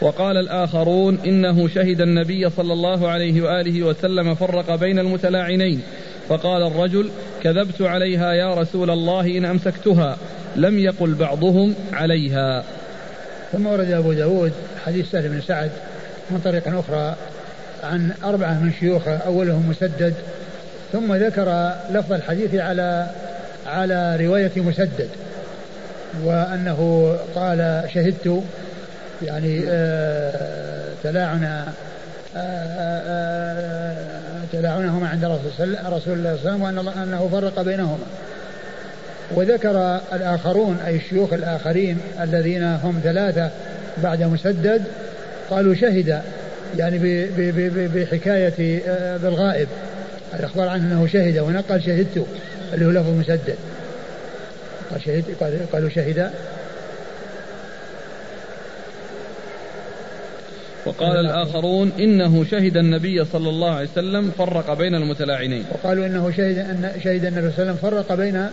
وقال 0.01 0.37
الآخرون 0.37 1.19
إنه 1.27 1.69
شهد 1.69 2.01
النبي 2.01 2.51
صلى 2.51 2.73
الله 2.73 3.09
عليه 3.09 3.43
وآله 3.43 3.83
وسلم 3.83 4.35
فرق 4.35 4.75
بين 4.75 4.99
المتلاعنين. 4.99 5.81
فقال 6.29 6.63
الرجل 6.63 7.11
كذبت 7.43 7.83
عليها 7.83 8.33
يا 8.33 8.55
رسول 8.55 8.91
الله 8.91 9.39
إن 9.39 9.45
أمسكتها 9.45 10.17
لم 10.57 10.79
يقل 10.79 11.15
بعضهم 11.15 11.75
عليها. 11.93 12.65
ثم 13.53 13.67
ورد 13.67 13.91
أبو 13.91 14.13
داود 14.13 14.53
حديث 14.85 15.11
سهل 15.11 15.29
بن 15.29 15.41
سعد 15.41 15.71
من 16.31 16.39
طريق 16.45 16.69
أخرى 16.69 17.17
عن 17.83 18.13
أربعة 18.25 18.63
من 18.63 18.73
شيوخه 18.81 19.17
أولهم 19.17 19.69
مسدد 19.69 20.15
ثم 20.95 21.15
ذكر 21.15 21.73
لفظ 21.91 22.13
الحديث 22.13 22.55
على 22.55 23.07
على 23.67 24.17
رواية 24.27 24.51
مسدد 24.57 25.09
وأنه 26.25 27.11
قال 27.35 27.85
شهدت 27.95 28.43
يعني 29.23 29.65
آه 29.69 30.85
تلاعن 31.03 31.45
آه، 31.45 31.73
آه، 32.37 33.97
تلاعنهما 34.53 35.09
عند 35.09 35.25
رسول 35.25 35.41
الله 35.59 35.97
صلى 35.97 36.15
الله 36.15 36.29
عليه 36.29 36.41
وسلم 36.41 36.63
وأنه 36.63 37.29
فرق 37.33 37.63
بينهما. 37.63 38.07
وذكر 39.31 40.01
الآخرون 40.13 40.79
أي 40.87 40.97
الشيوخ 40.97 41.33
الآخرين 41.33 41.99
الذين 42.23 42.63
هم 42.63 43.01
ثلاثة 43.05 43.51
بعد 44.03 44.23
مسدد 44.23 44.83
قالوا 45.51 45.75
شهد 45.75 46.21
يعني 46.79 46.99
بحكاية 47.95 48.83
بالغائب. 49.17 49.69
الأخبار 50.39 50.69
عنه 50.69 50.85
أنه 50.85 51.07
شهد 51.07 51.39
ونقل 51.39 51.83
شهدت 51.83 52.27
اللي 52.73 52.87
هو 52.87 52.91
لفظ 52.91 53.09
مسدد. 53.09 53.57
قال 54.91 55.03
شهد 55.03 55.25
قالوا 55.73 55.89
شهد. 55.89 56.31
وقال 60.87 61.17
الآخرون 61.17 61.93
إنه 61.99 62.45
شهد 62.45 62.77
النبي 62.77 63.25
صلى 63.25 63.49
الله 63.49 63.71
عليه 63.71 63.89
وسلم 63.89 64.31
فرق 64.31 64.75
بين 64.75 64.95
المتلاعنين. 64.95 65.65
وقالوا 65.73 66.07
إنه 66.07 66.31
شهد 66.31 66.59
أن 66.59 66.91
شهد 67.05 67.25
النبي 67.25 67.51
صلى 67.51 67.63
الله 67.63 67.73
عليه 67.73 67.73
وسلم 67.73 67.91
فرق 67.91 68.15
بين 68.15 68.49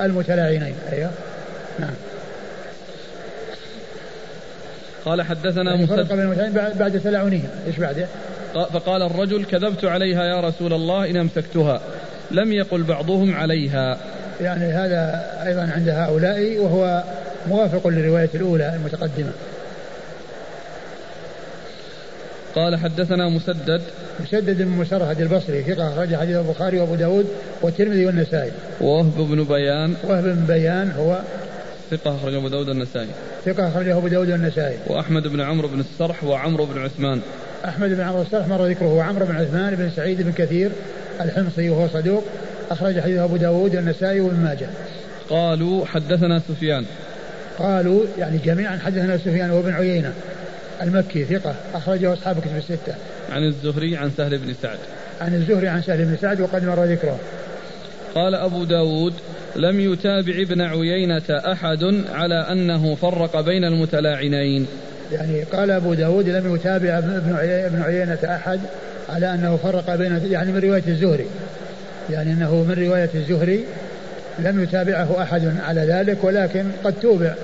المتلاعنين. 0.00 0.74
أيوه. 0.92 1.10
نعم. 1.78 1.94
قال 5.04 5.22
حدثنا 5.22 5.70
يعني 5.70 5.86
فرق 5.86 6.08
بين 6.08 6.20
المتلاعنين 6.20 6.78
بعد 6.78 7.00
تلاعنهم. 7.00 7.48
إيش 7.66 7.76
بعده؟ 7.76 8.06
فقال 8.64 9.02
الرجل 9.02 9.44
كذبت 9.44 9.84
عليها 9.84 10.24
يا 10.24 10.40
رسول 10.40 10.72
الله 10.72 11.10
إن 11.10 11.16
أمسكتها. 11.16 11.80
لم 12.30 12.52
يقل 12.52 12.82
بعضهم 12.82 13.34
عليها. 13.34 13.98
يعني 14.40 14.64
هذا 14.64 15.32
أيضا 15.46 15.70
عند 15.74 15.88
هؤلاء 15.88 16.58
وهو 16.58 17.04
موافق 17.48 17.88
للرواية 17.88 18.30
الأولى 18.34 18.74
المتقدمة. 18.74 19.32
قال 22.54 22.76
حدثنا 22.76 23.28
مسدد. 23.28 23.82
مسدد 24.20 24.62
بن 24.62 24.68
مسرهد 24.68 25.20
البصري 25.20 25.62
ثقة 25.62 25.92
أخرج 25.92 26.14
حديث 26.14 26.36
البخاري 26.36 26.78
وأبو 26.78 26.94
داود 26.94 27.26
والترمذي 27.62 28.06
والنسائي. 28.06 28.52
وهب 28.80 29.16
بن 29.16 29.44
بيان. 29.44 29.94
وهب 30.04 30.24
بن 30.24 30.44
بيان 30.46 30.90
هو 30.90 31.18
ثقة 31.90 32.16
أخرج 32.16 32.34
أبو 32.34 32.48
داود 32.48 32.68
النسائي 32.68 33.08
ثقة 33.44 33.68
أخرجه 33.68 33.98
أبو 33.98 34.08
داود 34.08 34.30
النسائي 34.30 34.76
وأحمد 34.86 35.22
بن 35.28 35.40
عمرو 35.40 35.68
بن 35.68 35.80
السرح 35.80 36.24
وعمرو 36.24 36.66
بن 36.66 36.82
عثمان. 36.82 37.20
أحمد 37.64 37.90
بن 37.90 38.00
عمرو 38.00 38.22
السرح 38.22 38.46
مر 38.46 38.66
ذكره 38.66 38.94
وعمرو 38.94 39.26
بن 39.26 39.36
عثمان 39.36 39.74
بن 39.74 39.90
سعيد 39.96 40.22
بن 40.22 40.32
كثير 40.32 40.70
الحمصي 41.20 41.70
وهو 41.70 41.88
صدوق 41.88 42.24
أخرج 42.70 43.00
حديث 43.00 43.18
أبو 43.18 43.36
داود 43.36 43.76
والنسائي 43.76 44.20
وابن 44.20 44.36
ماجه 44.36 44.68
قالوا 45.30 45.86
حدثنا 45.86 46.38
سفيان 46.48 46.84
قالوا 47.58 48.04
يعني 48.18 48.38
جميعا 48.38 48.78
حدثنا 48.78 49.18
سفيان 49.18 49.50
وابن 49.50 49.72
عيينة 49.72 50.12
المكي 50.82 51.24
ثقة 51.24 51.54
أخرجه 51.74 52.12
أصحاب 52.12 52.40
كتب 52.40 52.56
الستة. 52.56 52.94
عن 53.32 53.42
الزهري 53.42 53.96
عن 53.96 54.10
سهل 54.16 54.38
بن 54.38 54.54
سعد. 54.62 54.78
عن 55.20 55.34
الزهري 55.34 55.68
عن 55.68 55.82
سهل 55.82 56.04
بن 56.04 56.16
سعد 56.16 56.40
وقد 56.40 56.64
مر 56.64 56.84
ذكره. 56.84 57.18
قال 58.14 58.34
أبو 58.34 58.64
داود 58.64 59.14
لم 59.56 59.80
يتابع 59.80 60.32
ابن 60.32 60.60
عيينة 60.60 61.22
أحد 61.30 62.04
على 62.12 62.34
أنه 62.34 62.94
فرق 62.94 63.40
بين 63.40 63.64
المتلاعنين 63.64 64.66
يعني 65.12 65.42
قال 65.42 65.70
أبو 65.70 65.94
داود 65.94 66.28
لم 66.28 66.54
يتابع 66.54 66.98
ابن 66.98 67.82
عيينة 67.82 68.18
أحد 68.24 68.60
على 69.08 69.34
أنه 69.34 69.56
فرق 69.56 69.94
بين 69.94 70.20
يعني 70.30 70.52
من 70.52 70.60
رواية 70.60 70.82
الزهري. 70.88 71.26
يعني 72.10 72.32
أنه 72.32 72.54
من 72.54 72.86
رواية 72.86 73.10
الزهري 73.14 73.64
لم 74.38 74.62
يتابعه 74.62 75.22
أحد 75.22 75.54
على 75.60 75.80
ذلك 75.80 76.24
ولكن 76.24 76.64
قد 76.84 76.94
توبع. 77.02 77.34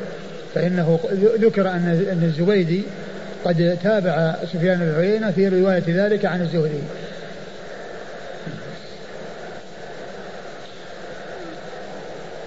فإنه 0.55 1.01
ذكر 1.41 1.69
أن 1.69 2.07
أن 2.13 2.23
الزبيدي 2.23 2.83
قد 3.45 3.79
تابع 3.83 4.35
سفيان 4.53 4.79
بن 4.79 5.01
عيينة 5.01 5.31
في 5.31 5.49
رواية 5.49 5.85
ذلك 5.89 6.25
عن 6.25 6.41
الزهري. 6.41 6.83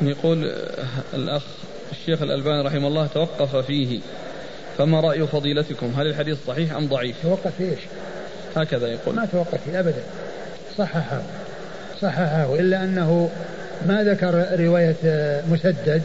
يقول 0.01 0.51
الأخ 1.13 1.43
الشيخ 1.91 2.21
الألباني 2.21 2.61
رحمه 2.61 2.87
الله 2.87 3.07
توقف 3.07 3.55
فيه. 3.55 3.99
فما 4.77 4.99
رأي 4.99 5.27
فضيلتكم؟ 5.27 5.93
هل 5.97 6.07
الحديث 6.07 6.37
صحيح 6.47 6.75
أم 6.75 6.87
ضعيف؟ 6.87 7.15
توقف 7.23 7.61
إيش؟ 7.61 7.79
هكذا 8.55 8.87
يقول. 8.87 9.15
ما 9.15 9.25
توقف 9.25 9.63
فيه 9.65 9.79
أبدا. 9.79 10.01
صححه. 10.77 11.21
صححه. 12.01 12.55
إلا 12.55 12.83
أنه 12.83 13.29
ما 13.87 14.03
ذكر 14.03 14.47
رواية 14.59 14.95
مسدد. 15.51 16.01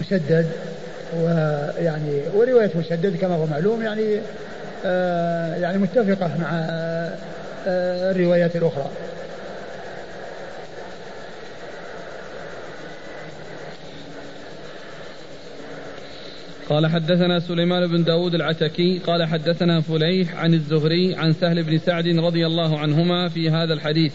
مسدد 0.00 0.46
ويعني 1.16 2.20
ورواية 2.34 2.70
مسدد 2.74 3.16
كما 3.16 3.34
هو 3.34 3.46
معلوم 3.46 3.82
يعني 3.82 4.20
آه 4.84 5.54
يعني 5.54 5.78
متفقة 5.78 6.30
مع 6.38 6.50
آه 6.52 7.16
الروايات 8.10 8.56
الأخرى. 8.56 8.90
قال 16.68 16.86
حدثنا 16.86 17.40
سليمان 17.40 17.86
بن 17.86 18.04
داود 18.04 18.34
العتكي 18.34 18.98
قال 18.98 19.24
حدثنا 19.24 19.80
فليح 19.80 20.36
عن 20.36 20.54
الزهري 20.54 21.14
عن 21.14 21.32
سهل 21.32 21.62
بن 21.62 21.78
سعد 21.78 22.06
رضي 22.06 22.46
الله 22.46 22.78
عنهما 22.78 23.28
في 23.28 23.50
هذا 23.50 23.74
الحديث 23.74 24.12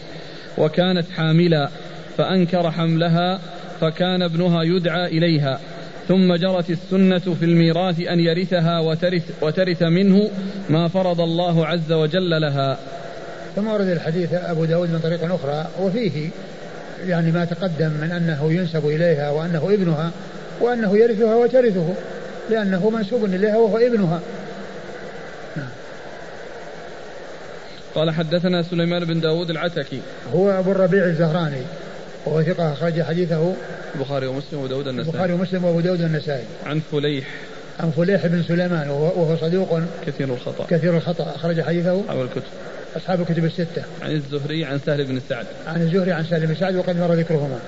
وكانت 0.58 1.10
حاملا 1.10 1.70
فأنكر 2.18 2.72
حملها 2.72 3.40
فكان 3.82 4.22
ابنها 4.22 4.64
يدعى 4.64 5.06
إليها 5.06 5.60
ثم 6.08 6.36
جرت 6.36 6.70
السنة 6.70 7.20
في 7.20 7.46
الميراث 7.46 8.00
أن 8.00 8.20
يرثها 8.20 8.80
وترث, 8.80 9.24
وترث 9.42 9.84
منه 9.84 10.30
ما 10.70 10.88
فرض 10.88 11.22
الله 11.22 11.66
عز 11.68 11.92
وجل 11.92 12.42
لها. 12.42 12.78
ثم 13.56 13.68
ورد 13.68 13.88
الحديث 13.88 14.34
أبو 14.34 14.66
داود 14.66 14.90
من 14.90 15.00
طريق 15.00 15.34
أخرى 15.34 15.68
وفيه 15.82 16.30
يعني 17.08 17.32
ما 17.32 17.46
تقدم 17.46 17.92
من 18.02 18.12
أنه 18.12 18.54
ينسب 18.54 18.86
إليها 18.86 19.32
وأنه 19.32 19.74
ابنها 19.74 20.12
وأنه 20.62 20.98
يرثها 20.98 21.36
وترثه. 21.36 21.94
لأنه 22.50 22.90
منسوب 22.90 23.26
إليها 23.26 23.58
وهو 23.58 23.78
ابنها. 23.78 24.20
قال 27.96 28.12
حدثنا 28.12 28.64
سليمان 28.64 29.06
بن 29.06 29.20
داود 29.20 29.50
العتكي. 29.50 30.02
هو 30.34 30.52
أبو 30.52 30.72
الربيع 30.72 31.06
الزهراني. 31.06 31.62
وهو 32.26 32.44
ثقة 32.44 32.74
أخرج 32.74 33.02
حديثه 33.02 33.54
البخاري 33.96 34.28
ومسلم 34.28 34.60
وأبو 34.60 34.68
داود 34.68 34.88
النسائي. 34.88 35.10
البخاري 35.10 35.34
ومسلم 35.34 35.66
وأبو 35.66 35.80
داود 35.80 36.02
النسائي. 36.02 36.44
عن 36.66 36.82
فليح. 36.92 37.28
عن 37.80 37.92
فليح 37.92 38.28
بن 38.28 38.44
سليمان 38.44 38.90
وهو 38.90 39.38
صدوق 39.38 39.80
كثير 40.08 40.34
الخطأ. 40.34 40.66
كثير 40.70 40.98
الخطأ 40.98 41.36
أخرج 41.36 41.62
حديثه 41.62 42.04
أبو 42.10 42.22
الكتب. 42.22 42.42
أصحاب 42.96 43.22
الكتب 43.22 43.46
الستة. 43.46 43.84
عن 44.02 44.12
الزهري 44.12 44.66
عن 44.66 44.80
سهل 44.86 45.04
بن 45.04 45.22
سعد. 45.30 45.46
عن 45.68 45.82
الزهري 45.82 46.12
عن 46.12 46.24
سهل 46.24 46.48
بن 46.48 46.56
سعد 46.56 46.76
وقد 46.76 46.98
مر 46.98 47.14
ذكرهما. 47.14 47.60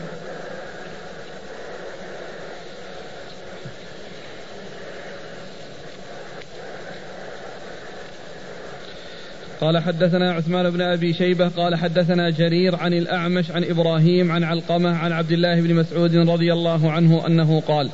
قال 9.64 9.78
حدثنا 9.78 10.32
عثمان 10.32 10.70
بن 10.70 10.82
أبي 10.82 11.14
شيبة 11.14 11.48
قال 11.48 11.76
حدثنا 11.76 12.30
جرير 12.30 12.76
عن 12.76 12.94
الأعمش 12.94 13.52
عن 13.52 13.64
إبراهيم 13.64 14.32
عن 14.32 14.44
علقمة 14.44 14.98
عن 14.98 15.12
عبد 15.12 15.32
الله 15.32 15.62
بن 15.62 15.76
مسعود 15.76 16.16
رضي 16.16 16.54
الله 16.54 16.92
عنه 16.92 17.28
أنه 17.28 17.60
قال 17.60 17.90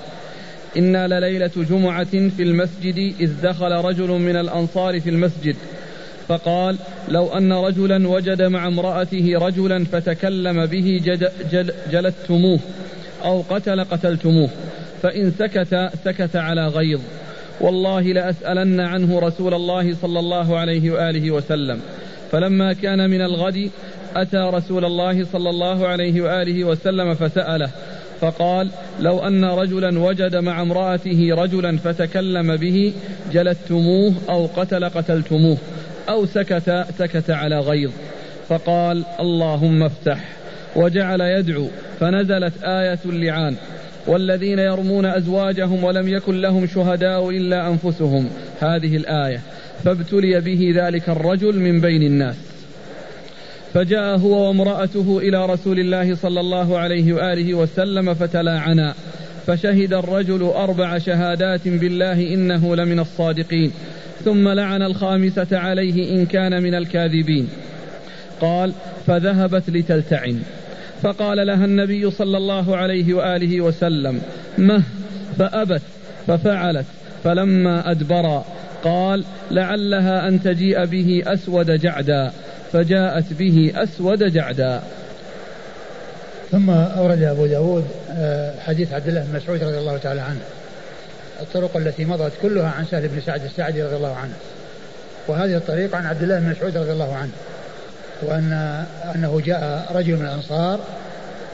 أنا 0.77 1.07
لليلة 1.07 1.51
جمعة 1.69 2.29
في 2.29 2.43
المسجد 2.43 3.13
إذ 3.19 3.41
دخل 3.43 3.71
رجل 3.71 4.07
من 4.07 4.35
الأنصار 4.35 4.99
في 4.99 5.09
المسجد 5.09 5.55
فقال 6.27 6.77
لو 7.07 7.27
أن 7.27 7.53
رجلا 7.53 8.07
وجد 8.07 8.41
مع 8.41 8.67
امرأته 8.67 9.33
رجلا 9.35 9.85
فتكلم 9.85 10.65
به 10.65 11.01
جد 11.03 11.31
جل 11.51 11.73
جلدتموه 11.91 12.59
أو 13.23 13.41
قتل 13.49 13.83
قتلتموه 13.83 14.49
فإن 15.01 15.31
سكت 15.31 15.89
سكت 16.05 16.35
على 16.35 16.67
غيظ. 16.67 17.01
والله 17.61 18.01
لأسألن 18.01 18.79
عنه 18.79 19.19
رسول 19.19 19.53
الله 19.53 19.95
صلى 19.95 20.19
الله 20.19 20.59
عليه 20.59 20.91
وآله 20.91 21.31
وسلم. 21.31 21.79
فلما 22.31 22.73
كان 22.73 23.09
من 23.09 23.21
الغد 23.21 23.69
أتى 24.15 24.37
رسول 24.37 24.85
الله 24.85 25.25
صلى 25.25 25.49
الله 25.49 25.87
عليه 25.87 26.21
وآله 26.21 26.63
وسلم 26.63 27.13
فسأله 27.13 27.69
فقال 28.21 28.69
لو 28.99 29.19
أن 29.19 29.45
رجلا 29.45 29.99
وجد 29.99 30.35
مع 30.35 30.61
امرأته 30.61 31.29
رجلا 31.31 31.77
فتكلم 31.77 32.55
به 32.55 32.93
جلدتموه 33.33 34.13
أو 34.29 34.45
قتل 34.45 34.89
قتلتموه 34.89 35.57
أو 36.09 36.25
سكت 36.25 36.85
سكت 36.97 37.29
على 37.29 37.59
غيظ. 37.59 37.91
فقال 38.49 39.03
اللهم 39.19 39.83
افتح. 39.83 40.19
وجعل 40.75 41.21
يدعو 41.21 41.67
فنزلت 41.99 42.53
آية 42.63 42.99
اللعان. 43.05 43.55
والذين 44.07 44.59
يرمون 44.59 45.05
أزواجهم 45.05 45.83
ولم 45.83 46.07
يكن 46.07 46.41
لهم 46.41 46.67
شهداء 46.67 47.29
إلا 47.29 47.67
أنفسهم. 47.67 48.29
هذه 48.59 48.97
الآية. 48.97 49.41
فابتلي 49.83 50.41
به 50.41 50.73
ذلك 50.75 51.09
الرجل 51.09 51.59
من 51.59 51.81
بين 51.81 52.03
الناس. 52.03 52.35
فجاء 53.73 54.17
هو 54.17 54.47
وامرأته 54.47 55.19
إلى 55.23 55.45
رسول 55.45 55.79
الله 55.79 56.15
صلى 56.15 56.39
الله 56.39 56.77
عليه 56.77 57.13
وآله 57.13 57.53
وسلم 57.53 58.13
فتلاعنا. 58.13 58.93
فشهد 59.47 59.93
الرجل 59.93 60.43
أربع 60.43 60.97
شهادات 60.97 61.67
بالله 61.67 62.33
إنه 62.33 62.75
لمن 62.75 62.99
الصادقين. 62.99 63.71
ثم 64.25 64.49
لعن 64.49 64.81
الخامسة 64.81 65.47
عليه 65.51 66.15
إن 66.15 66.25
كان 66.25 66.63
من 66.63 66.75
الكاذبين. 66.75 67.47
قال 68.41 68.73
فذهبت 69.07 69.69
لتلتعن. 69.69 70.39
فقال 71.01 71.47
لها 71.47 71.65
النبي 71.65 72.11
صلى 72.11 72.37
الله 72.37 72.77
عليه 72.77 73.13
وآله 73.13 73.61
وسلم 73.61 74.21
مه 74.57 74.83
فأبت 75.39 75.81
ففعلت 76.27 76.85
فلما 77.23 77.91
أدبر 77.91 78.43
قال 78.83 79.23
لعلها 79.51 80.27
أن 80.27 80.43
تجيء 80.43 80.85
به 80.85 81.23
أسود 81.27 81.71
جعدا 81.71 82.31
فجاءت 82.73 83.33
به 83.33 83.73
أسود 83.75 84.23
جعدا. 84.23 84.81
ثم 86.51 86.69
أورد 86.69 87.23
أبو 87.23 87.45
داود 87.45 87.85
آه، 88.11 88.59
حديث 88.59 88.93
عبد 88.93 89.07
الله 89.07 89.23
بن 89.23 89.37
مسعود 89.37 89.63
رضي 89.63 89.77
الله 89.77 89.97
تعالى 89.97 90.21
عنه. 90.21 90.41
الطرق 91.41 91.77
التي 91.77 92.05
مضت 92.05 92.31
كلها 92.41 92.69
عن 92.77 92.85
سهل 92.85 93.07
بن 93.07 93.21
سعد 93.21 93.43
السعدي 93.43 93.83
رضي 93.83 93.95
الله 93.95 94.15
عنه. 94.15 94.33
وهذه 95.27 95.57
الطريق 95.57 95.95
عن 95.95 96.05
عبد 96.05 96.23
الله 96.23 96.39
بن 96.39 96.49
مسعود 96.49 96.77
رضي 96.77 96.91
الله 96.91 97.15
عنه. 97.15 97.31
وأن 98.21 98.83
أنه 99.15 99.41
جاء 99.45 99.91
رجل 99.95 100.15
من 100.15 100.25
الأنصار 100.25 100.79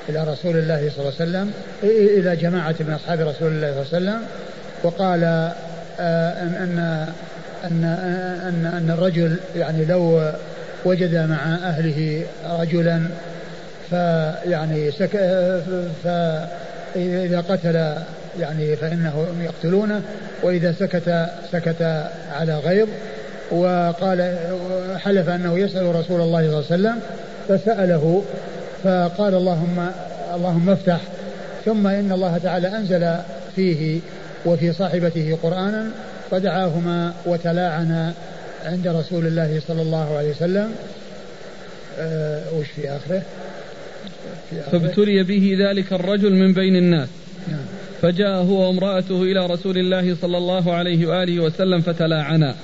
إلى 0.09 0.23
رسول 0.23 0.57
الله 0.57 0.91
صلى 0.95 0.99
الله 0.99 1.13
عليه 1.19 1.29
وسلم 1.29 1.51
إلى 1.83 2.35
جماعة 2.35 2.75
من 2.79 2.93
أصحاب 2.93 3.19
رسول 3.19 3.51
الله 3.51 3.83
صلى 3.83 3.97
الله 3.97 4.11
عليه 4.11 4.19
وسلم 4.19 4.21
وقال 4.83 5.23
آه، 5.99 6.43
أن 6.43 6.55
أن 6.55 7.07
أن 7.63 7.83
أن, 8.47 8.65
أن 8.65 8.91
الرجل 8.91 9.37
يعني 9.55 9.85
لو 9.85 10.31
وجد 10.85 11.15
مع 11.15 11.55
أهله 11.55 12.23
رجلا 12.59 13.01
فيعني 13.89 14.91
سك 14.91 15.17
فإذا 16.03 17.41
قتل 17.49 17.95
يعني 18.39 18.75
فإنهم 18.75 19.41
يقتلونه 19.41 20.01
وإذا 20.43 20.71
سكت 20.71 21.27
سكت 21.51 22.09
على 22.33 22.57
غيظ 22.57 22.87
وقال 23.51 24.37
حلف 24.97 25.29
أنه 25.29 25.59
يسأل 25.59 25.95
رسول 25.95 26.21
الله 26.21 26.41
صلى 26.41 26.75
الله 26.75 26.89
عليه 26.89 26.97
وسلم 26.97 26.99
فسأله 27.47 28.23
فقال 28.83 29.33
اللهم 29.33 29.87
اللهم 30.35 30.69
افتح 30.69 30.99
ثم 31.65 31.87
إن 31.87 32.11
الله 32.11 32.37
تعالى 32.37 32.67
أنزل 32.67 33.15
فيه 33.55 33.99
وفي 34.45 34.73
صاحبته 34.73 35.37
قرآنا 35.43 35.91
فدعاهما 36.31 37.13
وتلاعنا 37.25 38.13
عند 38.65 38.87
رسول 38.87 39.27
الله 39.27 39.61
صلى 39.67 39.81
الله 39.81 40.17
عليه 40.17 40.29
وسلم. 40.29 40.71
أه 41.99 42.41
وش 42.59 42.67
في 42.67 42.89
آخره؟ 42.89 43.21
فابتلي 44.71 45.23
به 45.23 45.57
ذلك 45.59 45.93
الرجل 45.93 46.33
من 46.33 46.53
بين 46.53 46.75
الناس. 46.75 47.09
نعم. 47.47 47.65
فجاء 48.01 48.37
هو 48.37 48.67
وامرأته 48.67 49.23
إلى 49.23 49.45
رسول 49.45 49.77
الله 49.77 50.15
صلى 50.21 50.37
الله 50.37 50.73
عليه 50.73 51.07
وآله 51.07 51.39
وسلم 51.39 51.81
فتلاعنا. 51.81 52.55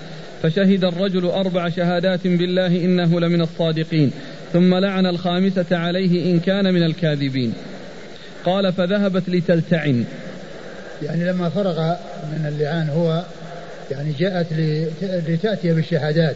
فشهد 0.43 0.84
الرجل 0.84 1.25
أربع 1.25 1.69
شهادات 1.69 2.27
بالله 2.27 2.67
إنه 2.67 3.19
لمن 3.19 3.41
الصادقين 3.41 4.12
ثم 4.54 4.75
لعن 4.75 5.06
الخامسة 5.06 5.65
عليه 5.71 6.32
إن 6.32 6.39
كان 6.39 6.73
من 6.73 6.84
الكاذبين. 6.84 7.54
قال 8.45 8.73
فذهبت 8.73 9.30
لتلتعن. 9.30 10.06
يعني 11.04 11.25
لما 11.25 11.49
فرغ 11.49 11.95
من 12.23 12.45
اللعان 12.47 12.89
هو 12.89 13.23
يعني 13.91 14.13
جاءت 14.19 14.47
لتأتي 15.27 15.73
بالشهادات. 15.73 16.36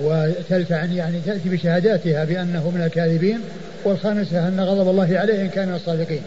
وتلتعن 0.00 0.92
يعني 0.92 1.20
تأتي 1.26 1.48
بشهاداتها 1.48 2.24
بأنه 2.24 2.70
من 2.70 2.82
الكاذبين 2.82 3.38
والخامسة 3.84 4.48
أن 4.48 4.60
غضب 4.60 4.90
الله 4.90 5.18
عليه 5.18 5.42
إن 5.42 5.48
كان 5.48 5.68
من 5.68 5.74
الصادقين. 5.74 6.22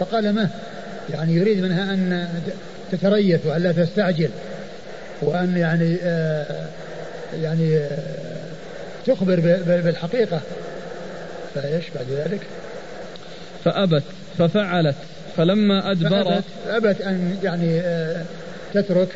فقال 0.00 0.34
ما؟ 0.34 0.48
يعني 1.12 1.34
يريد 1.34 1.62
منها 1.62 1.94
أن 1.94 2.28
تتريث 2.92 3.46
وألا 3.46 3.72
تستعجل. 3.72 4.28
وأن 5.22 5.56
يعني 5.56 5.96
آه 6.02 6.66
يعني 7.42 7.76
آه 7.76 7.98
تخبر 9.06 9.40
بالحقيقة. 9.66 10.40
فإيش 11.54 11.84
بعد 11.94 12.06
ذلك. 12.10 12.40
فأبت 13.64 14.02
ففعلت. 14.38 14.94
فلما 15.36 15.90
أدبر 15.90 16.24
فأبت 16.24 16.44
أبت 16.68 17.00
أن 17.00 17.38
يعني 17.42 17.80
آه 17.80 18.22
تترك 18.74 19.08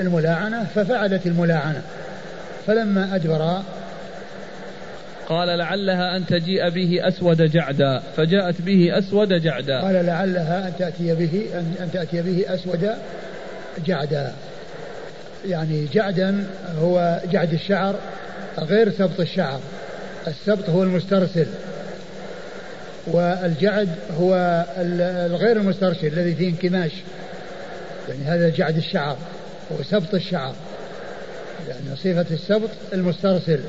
الملاعنة 0.00 0.64
ففعلت 0.74 1.26
الملاعنة. 1.26 1.82
فلما 2.66 3.14
أدبر 3.14 3.62
قال 5.28 5.58
لعلها 5.58 6.16
أن 6.16 6.26
تجيء 6.26 6.70
به 6.70 7.08
أسود 7.08 7.42
جعدا. 7.42 8.02
فجاءت 8.16 8.60
به 8.60 8.98
أسود 8.98 9.28
جعدا. 9.28 9.80
قال 9.80 10.06
لعلها 10.06 10.68
أن 10.68 10.72
تأتي 10.78 11.14
به 11.14 11.46
أن 11.80 11.90
تأتي 11.92 12.22
به 12.22 12.44
أسود 12.54 12.90
جعدا. 13.86 14.32
يعني 15.48 15.86
جعدا 15.92 16.46
هو 16.80 17.20
جعد 17.32 17.52
الشعر 17.52 17.96
غير 18.58 18.92
سبط 18.92 19.20
الشعر. 19.20 19.60
السبط 20.26 20.70
هو 20.70 20.82
المسترسل 20.82 21.46
والجعد 23.06 23.88
هو 24.18 24.64
الغير 25.26 25.56
المسترسل 25.56 26.06
الذي 26.06 26.34
فيه 26.34 26.48
انكماش. 26.48 26.92
يعني 28.08 28.24
هذا 28.24 28.48
جعد 28.48 28.76
الشعر 28.76 29.16
هو 29.72 29.82
سبط 29.82 30.14
الشعر. 30.14 30.54
يعني 31.68 31.96
صفة 31.96 32.34
السبط 32.34 32.70
المسترسل 32.92 33.60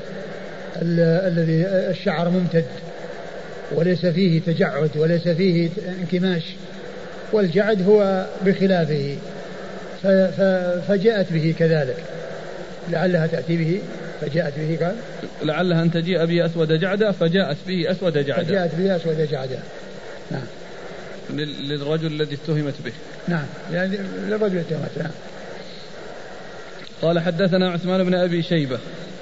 الذي 0.82 1.66
الشعر 1.66 2.28
ممتد 2.28 2.64
وليس 3.72 4.06
فيه 4.06 4.40
تجعد 4.40 4.90
وليس 4.96 5.28
فيه 5.28 5.70
انكماش. 6.00 6.42
والجعد 7.32 7.82
هو 7.88 8.26
بخلافه. 8.46 9.16
فجاءت 10.88 11.32
به 11.32 11.54
كذلك. 11.58 11.96
لعلها 12.90 13.26
تأتي 13.26 13.56
به. 13.56 13.80
فجاءت 14.20 14.52
به 14.58 14.86
قال 14.86 14.94
لعلها 15.42 15.82
أن 15.82 15.90
تجيء 15.90 16.24
به 16.24 16.46
أسود 16.46 16.72
جعدة 16.72 17.12
فجاءت 17.12 17.56
به 17.66 17.90
أسود 17.90 18.18
جعدة. 18.18 18.44
فجاءت 18.44 18.74
به 18.74 18.96
أسود 18.96 19.28
جعدة. 19.30 19.58
نعم. 20.30 20.46
للرجل 21.68 22.06
الذي 22.06 22.34
اتهمت 22.44 22.74
به. 22.84 22.92
نعم. 23.28 23.46
يعني 23.72 23.98
للرجل 24.28 24.58
اتهمت. 24.58 24.98
نعم. 24.98 25.10
قال 27.02 27.18
حدثنا 27.18 27.70
عثمان 27.70 28.04
بن 28.04 28.14
أبي 28.14 28.42
شيبة. 28.42 28.78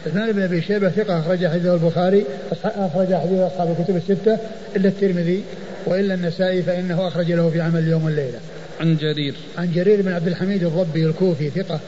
عثمان 0.06 0.32
بن 0.32 0.42
أبي 0.42 0.62
شيبة 0.62 0.88
ثقة 0.88 1.20
اخرج 1.20 1.46
حديثه 1.46 1.74
البخاري 1.74 2.24
اخرج 2.64 3.14
حديث 3.14 3.40
أصحاب 3.40 3.76
الكتب 3.78 3.96
الستة 3.96 4.38
إلا 4.76 4.88
الترمذي 4.88 5.44
وإلا 5.86 6.14
النسائي 6.14 6.62
فإنه 6.62 7.08
أخرج 7.08 7.32
له 7.32 7.50
في 7.50 7.60
عمل 7.60 7.80
اليوم 7.80 8.04
والليله. 8.04 8.38
عن 8.80 8.96
جرير. 8.96 9.34
عن 9.58 9.72
جرير 9.72 10.02
بن 10.02 10.12
عبد 10.12 10.28
الحميد 10.28 10.64
الضبي 10.64 11.06
الكوفي 11.06 11.50
ثقة 11.50 11.80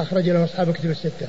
أخرج 0.00 0.28
له 0.30 0.44
أصحاب 0.44 0.68
الكتب 0.68 0.90
الستة. 0.90 1.28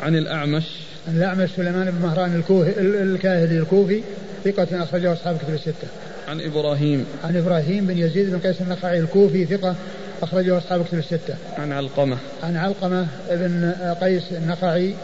عن 0.00 0.16
الأعمش. 0.16 0.64
عن 1.08 1.16
الأعمش 1.16 1.50
سليمان 1.56 1.90
بن 1.90 2.02
مهران 2.02 2.34
الكوهي 2.36 2.72
الكاهلي 2.78 3.58
الكوفي 3.58 4.02
ثقة 4.44 4.82
أخرجه 4.82 5.12
أصحاب 5.12 5.34
الكتب 5.34 5.54
الستة. 5.54 5.88
عن 6.28 6.40
إبراهيم. 6.40 7.06
عن 7.24 7.36
إبراهيم 7.36 7.86
بن 7.86 7.98
يزيد 7.98 8.30
بن 8.30 8.38
قيس 8.38 8.60
النخعي 8.60 9.00
الكوفي 9.00 9.44
ثقة 9.46 9.74
أخرجه 10.22 10.58
أصحاب 10.58 10.80
الكتب 10.80 10.98
الستة. 10.98 11.34
عن 11.58 11.72
علقمة. 11.72 12.16
عن 12.42 12.56
علقمة 12.56 13.06
بن 13.30 13.72
قيس 14.00 14.22
النخعي 14.32 14.94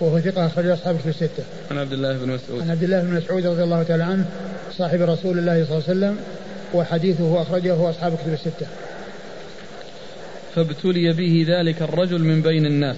وهو 0.00 0.20
ثقة 0.20 0.46
أخرجه 0.46 0.74
أصحاب 0.74 0.94
الكتب 0.94 1.08
الستة. 1.08 1.44
عن 1.70 1.78
عبد 1.78 1.92
الله 1.92 2.18
بن 2.18 2.28
مسعود. 2.28 2.62
عن 2.62 2.70
عبد 2.70 2.82
الله 2.82 3.00
بن 3.00 3.14
مسعود 3.14 3.46
رضي 3.46 3.62
الله 3.62 3.82
تعالى 3.82 4.04
عنه 4.04 4.24
صاحب 4.78 5.00
رسول 5.00 5.38
الله 5.38 5.64
صلى 5.64 5.78
الله 5.78 5.84
عليه 5.88 5.98
وسلم 5.98 6.16
وحديثه 6.76 7.42
أخرجه 7.42 7.90
أصحاب 7.90 8.12
الكتب 8.12 8.32
الستة. 8.32 8.66
فابتلي 10.54 11.12
به 11.12 11.46
ذلك 11.48 11.82
الرجل 11.82 12.18
من 12.18 12.42
بين 12.42 12.66
الناس. 12.66 12.96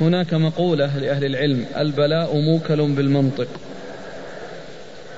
هناك 0.00 0.34
مقولة 0.34 0.98
لأهل 0.98 1.24
العلم 1.24 1.64
البلاء 1.76 2.36
موكل 2.36 2.92
بالمنطق. 2.92 3.48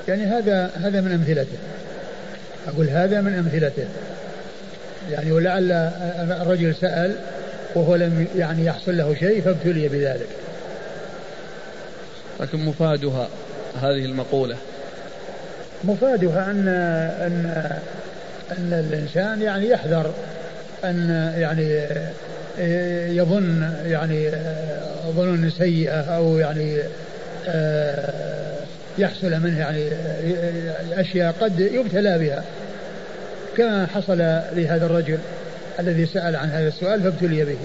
يعني 0.09 0.23
هذا 0.23 0.71
هذا 0.75 1.01
من 1.01 1.13
أمثلته. 1.13 1.59
أقول 2.69 2.89
هذا 2.89 3.21
من 3.21 3.35
أمثلته. 3.35 3.85
يعني 5.11 5.33
ولعل 5.33 5.73
الرجل 6.43 6.75
سأل 6.75 7.17
وهو 7.75 7.95
لم 7.95 8.27
يعني 8.37 8.65
يحصل 8.65 8.97
له 8.97 9.15
شيء 9.15 9.43
فابتلي 9.43 9.89
بذلك 9.89 10.29
لكن 12.41 12.59
مفادها 12.59 13.29
هذه 13.81 14.05
المقولة 14.05 14.57
مفادها 15.87 16.51
أن 16.51 16.69
أن 17.21 17.67
أن 18.59 18.85
الإنسان 18.89 19.43
يعني 19.43 19.69
يحذر 19.69 20.11
أن 20.85 21.33
يعني 21.39 21.87
يظن 23.17 23.71
يعني 23.87 24.31
ظنون 25.17 25.51
سيئة 25.51 26.01
أو 26.01 26.39
يعني 26.39 26.79
يحصل 28.99 29.31
منه 29.41 29.59
يعني 29.59 29.89
أشياء 30.93 31.35
قد 31.41 31.61
يبتلى 31.61 32.19
بها. 32.19 32.45
كما 33.57 33.87
حصل 33.87 34.19
لهذا 34.53 34.87
الرجل 34.87 35.19
الذي 35.81 36.07
سأل 36.07 36.37
عن 36.37 36.51
هذا 36.51 36.69
السؤال 36.69 37.03
فابتلي 37.03 37.45
به. 37.45 37.59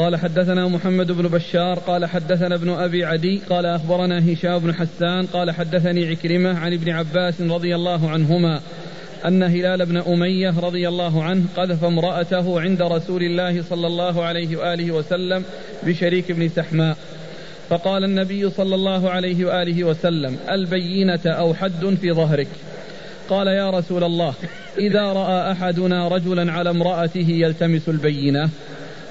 قال 0.00 0.16
حدثنا 0.16 0.68
محمد 0.68 1.12
بن 1.12 1.28
بشار 1.28 1.78
قال 1.78 2.06
حدثنا 2.06 2.54
ابن 2.54 2.68
أبي 2.68 3.04
عدي 3.04 3.40
قال 3.50 3.66
أخبرنا 3.66 4.32
هشام 4.32 4.58
بن 4.58 4.74
حسان 4.74 5.26
قال 5.26 5.50
حدثني 5.50 6.06
عكرمة 6.06 6.58
عن 6.58 6.72
ابن 6.72 6.90
عباس 6.90 7.40
رضي 7.40 7.74
الله 7.74 8.10
عنهما 8.10 8.60
أن 9.26 9.42
هلال 9.42 9.86
بن 9.86 9.96
أمية 9.96 10.60
رضي 10.60 10.88
الله 10.88 11.24
عنه 11.24 11.44
قذف 11.56 11.84
امرأته 11.84 12.60
عند 12.60 12.82
رسول 12.82 13.22
الله 13.22 13.62
صلى 13.62 13.86
الله 13.86 14.24
عليه 14.24 14.56
وآله 14.56 14.90
وسلم 14.90 15.44
بشريك 15.82 16.32
بن 16.32 16.48
سحماء. 16.48 16.96
فقال 17.68 18.04
النبي 18.04 18.50
صلى 18.50 18.74
الله 18.74 19.10
عليه 19.10 19.44
وآله 19.44 19.84
وسلم 19.84 20.36
البينة 20.50 21.20
أو 21.26 21.54
حد 21.54 21.96
في 22.00 22.12
ظهرك. 22.12 22.48
قال 23.28 23.46
يا 23.46 23.70
رسول 23.70 24.04
الله 24.04 24.34
إذا 24.78 25.02
رأى 25.02 25.52
أحدنا 25.52 26.08
رجلا 26.08 26.52
على 26.52 26.70
امرأته 26.70 27.26
يلتمس 27.28 27.88
البينة. 27.88 28.50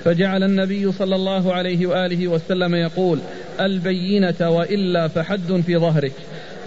فجعل 0.03 0.43
النبي 0.43 0.91
صلى 0.91 1.15
الله 1.15 1.53
عليه 1.53 1.87
وآله 1.87 2.27
وسلم 2.27 2.75
يقول 2.75 3.19
البينة 3.59 4.49
وإلا 4.49 5.07
فحد 5.07 5.63
في 5.65 5.77
ظهرك. 5.77 6.13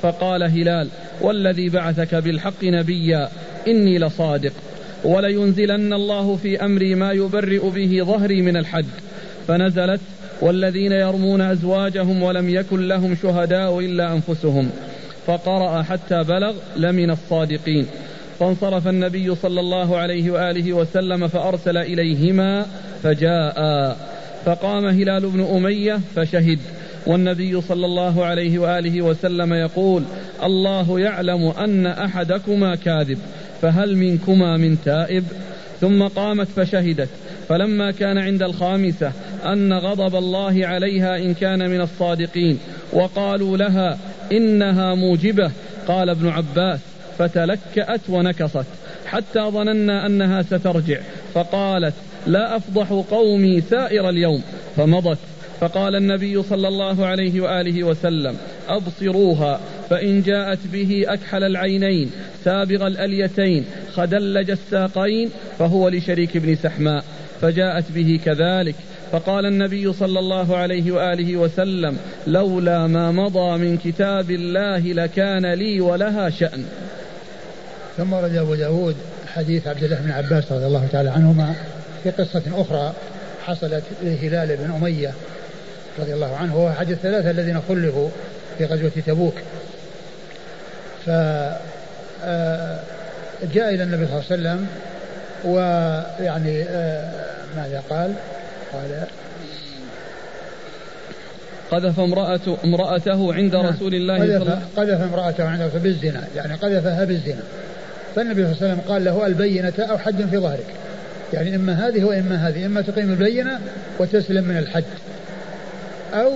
فقال 0.02 0.42
هلال 0.42 0.88
والذي 1.20 1.68
بعثك 1.68 2.14
بالحق 2.14 2.64
نبيا 2.64 3.28
إني 3.68 3.98
لصادق. 3.98 4.52
ولينزلن 5.04 5.92
الله 5.92 6.36
في 6.36 6.64
أمري 6.64 6.94
ما 6.94 7.12
يبرئ 7.12 7.70
به 7.70 8.04
ظهري 8.04 8.42
من 8.42 8.56
الحد. 8.56 8.86
فنزلت 9.48 10.00
والذين 10.40 10.92
يرمون 10.92 11.40
أزواجهم 11.40 12.22
ولم 12.22 12.48
يكن 12.48 12.88
لهم 12.88 13.16
شهداء 13.22 13.80
إلا 13.80 14.12
أنفسهم. 14.12 14.70
فقرأ 15.26 15.82
حتى 15.82 16.22
بلغ 16.22 16.54
لمن 16.76 17.10
الصادقين. 17.10 17.86
فانصرف 18.40 18.88
النبي 18.88 19.34
صلى 19.34 19.60
الله 19.60 19.96
عليه 19.96 20.30
وآله 20.30 20.72
وسلم 20.72 21.28
فأرسل 21.28 21.76
إليهما 21.76 22.66
فجاء. 23.02 23.96
فقام 24.44 24.86
هلال 24.86 25.30
بن 25.30 25.44
أمية 25.56 26.00
فشهد. 26.16 26.58
والنبي 27.06 27.60
صلى 27.60 27.86
الله 27.86 28.24
عليه 28.24 28.58
وآله 28.58 29.02
وسلم 29.02 29.54
يقول 29.54 30.02
الله 30.42 31.00
يعلم 31.00 31.46
أن 31.58 31.86
أحدكما 31.86 32.74
كاذب 32.74 33.18
فهل 33.62 33.96
منكما 33.96 34.56
من 34.56 34.82
تائب؟ 34.84 35.24
ثم 35.80 36.02
قامت 36.02 36.48
فشهدت. 36.48 37.08
فلما 37.48 37.90
كان 37.90 38.18
عند 38.18 38.42
الخامسة 38.42 39.12
أن 39.44 39.72
غضب 39.72 40.16
الله 40.16 40.66
عليها 40.66 41.16
إن 41.16 41.34
كان 41.34 41.70
من 41.70 41.80
الصادقين 41.80 42.58
وقالوا 42.92 43.56
لها 43.56 43.98
إنها 44.32 44.94
موجبة 44.94 45.50
قال 45.88 46.10
ابن 46.10 46.28
عباس 46.28 46.80
فتلكأت 47.18 48.00
ونكصت 48.08 48.66
حتى 49.06 49.40
ظننا 49.40 50.06
أنها 50.06 50.42
سترجع 50.42 50.98
فقالت 51.34 51.94
لا 52.26 52.56
أفضح 52.56 53.04
قومي 53.10 53.60
سائر 53.60 54.08
اليوم. 54.08 54.42
فمضت 54.76 55.18
فقال 55.60 55.96
النبي 55.96 56.42
صلى 56.42 56.68
الله 56.68 57.06
عليه 57.06 57.40
وآله 57.40 57.84
وسلم 57.84 58.36
أبصروها 58.68 59.60
فإن 59.90 60.22
جاءت 60.22 60.58
به 60.72 61.04
أكحل 61.06 61.44
العينين 61.44 62.10
سابغ 62.44 62.86
الأليتين 62.86 63.64
خدلج 63.92 64.50
الساقين 64.50 65.30
فهو 65.58 65.88
لشريك 65.88 66.36
بن 66.36 66.54
سحماء. 66.54 67.04
فجاءت 67.40 67.92
به 67.94 68.20
كذلك 68.24 68.74
فقال 69.12 69.46
النبي 69.46 69.92
صلى 69.92 70.18
الله 70.18 70.56
عليه 70.56 70.92
وآله 70.92 71.36
وسلم 71.36 71.96
لولا 72.26 72.86
ما 72.86 73.12
مضى 73.12 73.58
من 73.58 73.76
كتاب 73.76 74.30
الله 74.30 74.78
لكان 74.78 75.52
لي 75.52 75.80
ولها 75.80 76.30
شأن. 76.30 76.64
ثم 77.96 78.12
ورد 78.12 78.36
أبو 78.36 78.54
داود 78.54 78.96
حديث 79.34 79.66
عبد 79.66 79.82
الله 79.84 79.96
بن 79.96 80.10
عباس 80.10 80.52
رضي 80.52 80.66
الله 80.66 80.88
تعالى 80.92 81.10
عنهما 81.10 81.54
في 82.02 82.10
قصة 82.10 82.42
أخرى 82.54 82.92
حصلت 83.46 83.82
لهلال 84.02 84.56
بن 84.56 84.70
أمية 84.70 85.12
رضي 85.98 86.14
الله 86.14 86.36
عنه 86.36 86.54
هو 86.54 86.68
أحد 86.68 86.90
الثلاثة 86.90 87.30
الذين 87.30 87.60
خلفوا 87.68 88.08
في 88.58 88.64
غزوة 88.64 88.90
تبوك 89.06 89.34
ف 91.06 91.10
آه، 92.24 92.80
جاء 93.54 93.74
إلى 93.74 93.82
النبي 93.82 94.06
صلى 94.06 94.14
الله 94.14 94.24
عليه 94.30 94.34
وسلم 94.34 94.66
ويعني 95.44 96.62
آه، 96.62 97.10
ماذا 97.56 97.82
قال؟ 97.90 98.14
قال 98.72 99.06
قذف 101.70 102.00
امرأته 102.00 102.58
امرأته 102.64 103.34
عند 103.34 103.56
نعم. 103.56 103.66
رسول 103.66 103.94
الله 103.94 104.18
صلى 104.18 104.36
الله 104.36 104.40
عليه 104.40 104.44
وسلم 104.44 104.68
قذف 104.76 105.00
امرأته 105.00 105.48
عند 105.48 105.62
رسول 105.62 105.80
بالزنا 105.80 106.24
يعني 106.36 106.54
قذفها 106.54 107.04
بالزنا 107.04 107.42
فالنبي 108.16 108.42
صلى 108.42 108.52
الله 108.52 108.62
عليه 108.62 108.72
وسلم 108.72 108.92
قال 108.92 109.04
له 109.04 109.26
البينة 109.26 109.72
أو 109.78 109.98
حد 109.98 110.22
في 110.30 110.38
ظهرك. 110.38 110.66
يعني 111.32 111.56
إما 111.56 111.88
هذه 111.88 112.04
وإما 112.04 112.48
هذه 112.48 112.66
إما 112.66 112.80
تقيم 112.80 113.10
البينة 113.10 113.60
وتسلم 113.98 114.44
من 114.44 114.56
الحد 114.58 114.84
أو 116.14 116.32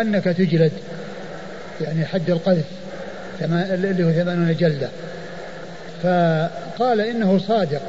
أنك 0.00 0.24
تجلد 0.24 0.72
يعني 1.80 2.04
حد 2.04 2.30
القذف 2.30 2.64
اللي 3.42 4.04
هو 4.04 4.12
ثمانون 4.12 4.56
جلدة. 4.56 4.88
فقال 6.02 7.00
إنه 7.00 7.38
صادق 7.38 7.82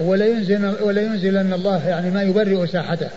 ولا 0.00 0.26
ينزل 0.26 0.74
ولا 0.82 1.02
ينزل 1.02 1.36
أن 1.36 1.52
الله 1.52 1.88
يعني 1.88 2.10
ما 2.10 2.22
يبرئ 2.22 2.66
ساحته. 2.66 3.08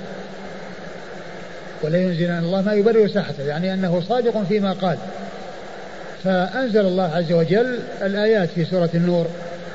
ولا 1.81 1.97
ينزل 1.97 2.25
أن 2.25 2.43
الله 2.43 2.61
ما 2.61 2.73
يبرئ 2.73 3.07
ساحته 3.07 3.43
يعني 3.43 3.73
أنه 3.73 4.03
صادق 4.09 4.43
فيما 4.43 4.71
قال. 4.71 4.97
فأنزل 6.23 6.79
الله 6.79 7.15
عز 7.15 7.31
وجل 7.31 7.79
الآيات 8.01 8.49
في 8.55 8.65
سورة 8.65 8.89
النور 8.93 9.27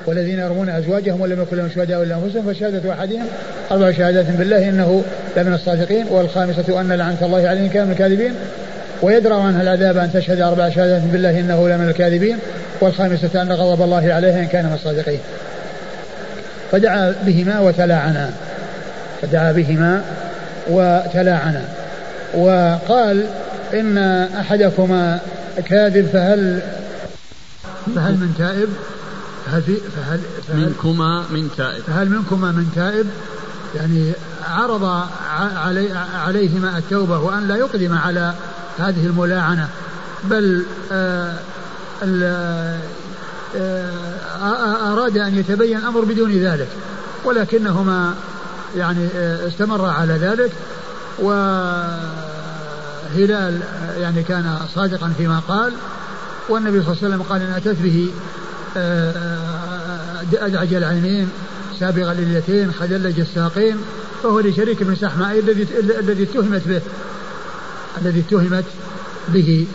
والذين 0.07 0.39
يرمون 0.39 0.69
أزواجهم 0.69 1.21
ولم 1.21 1.43
يكن 1.43 1.57
لهم 1.57 1.71
شهداء 1.75 2.03
إلا 2.03 2.15
أنفسهم 2.15 2.53
فشهادة 2.53 2.93
أحدهم 2.93 3.27
أربع 3.71 3.93
شهادات 3.93 4.27
بالله 4.27 4.69
إنه 4.69 5.03
لمن 5.37 5.55
الصادقين 5.55 6.07
والخامسة 6.11 6.81
أن 6.81 6.93
لعنة 6.93 7.17
الله 7.23 7.49
عليهم 7.49 7.69
كانوا 7.69 7.87
من 7.87 7.93
الكاذبين 7.93 8.35
ويدرأ 9.03 9.35
عنها 9.35 9.63
العذاب 9.63 9.97
أن 9.97 10.13
تشهد 10.13 10.41
أربع 10.41 10.71
شهادات 10.71 11.03
بالله 11.03 11.41
إنه 11.41 11.69
لمن 11.69 11.89
الكاذبين 11.89 12.39
والخامسة 12.81 13.43
أن 13.43 13.53
غضب 13.53 13.83
الله 13.83 14.13
عليها 14.13 14.41
إن 14.41 14.47
كان 14.47 14.65
من 14.65 14.73
الصادقين. 14.75 15.21
فدعا 16.73 17.15
بهما 17.23 17.61
وتلاعنا 17.61 18.31
فدعا 19.23 19.53
بهما 19.53 20.03
وتلاعنا 20.71 21.63
وقال 22.35 23.25
إن 23.75 23.99
أحدكما 24.41 25.19
كاذب 25.61 26.07
فهل 26.13 26.63
فهل 27.95 28.15
من 28.15 28.35
تائب 28.39 28.69
فهل, 29.47 29.63
في 29.63 29.77
فهل, 29.77 30.21
فهل 30.49 30.57
منكما 30.57 31.25
من 31.31 31.51
تائب 31.57 31.83
فهل 31.83 32.11
منكما 32.11 32.53
من 32.53 32.73
تائب 32.75 33.07
يعني 33.75 34.13
عرض 34.51 35.05
علي 35.57 35.91
عليهما 36.15 36.79
التوبة 36.79 37.19
وأن 37.19 37.49
لا 37.49 37.57
يقدم 37.57 37.99
على 37.99 38.35
هذه 38.79 39.07
الملاعنة 39.07 39.69
بل 40.25 40.65
آه، 40.93 41.35
آآ 42.03 42.81
آه، 43.57 44.93
أراد 44.93 45.19
أن 45.19 45.39
يتبين 45.39 45.79
الأمر 45.79 46.01
بدون 46.01 46.33
ذلك 46.33 46.69
ولكنهما 47.25 48.15
يعني 48.77 49.09
آه، 49.17 49.49
استمر 49.49 49.85
على 49.85 50.13
ذلك 50.13 50.53
وهلال 53.15 53.61
يعني 53.99 54.23
كان 54.23 54.59
صادقا 54.75 55.13
فيما 55.19 55.39
قال 55.49 55.73
والنبي 56.49 56.83
صلى 56.83 56.93
الله 56.93 57.05
عليه 57.05 57.15
وسلم 57.15 57.23
قال 57.23 57.43
إن 57.43 57.53
أتت 57.53 57.77
به 57.83 58.11
أدعج 60.35 60.75
العينين 60.75 61.29
سابغ 61.81 62.13
اليتين 62.13 62.73
خدلج 62.73 63.21
الساقين 63.21 63.77
فهو 64.23 64.41
لشريك 64.41 64.83
بن 64.83 64.95
سحماء 64.95 65.39
الذي 65.39 65.67
الذي 65.99 66.23
اتهمت 66.23 66.69
به 66.69 66.81
الذي 68.03 68.21
اتهمت 68.21 68.65
به. 69.29 69.67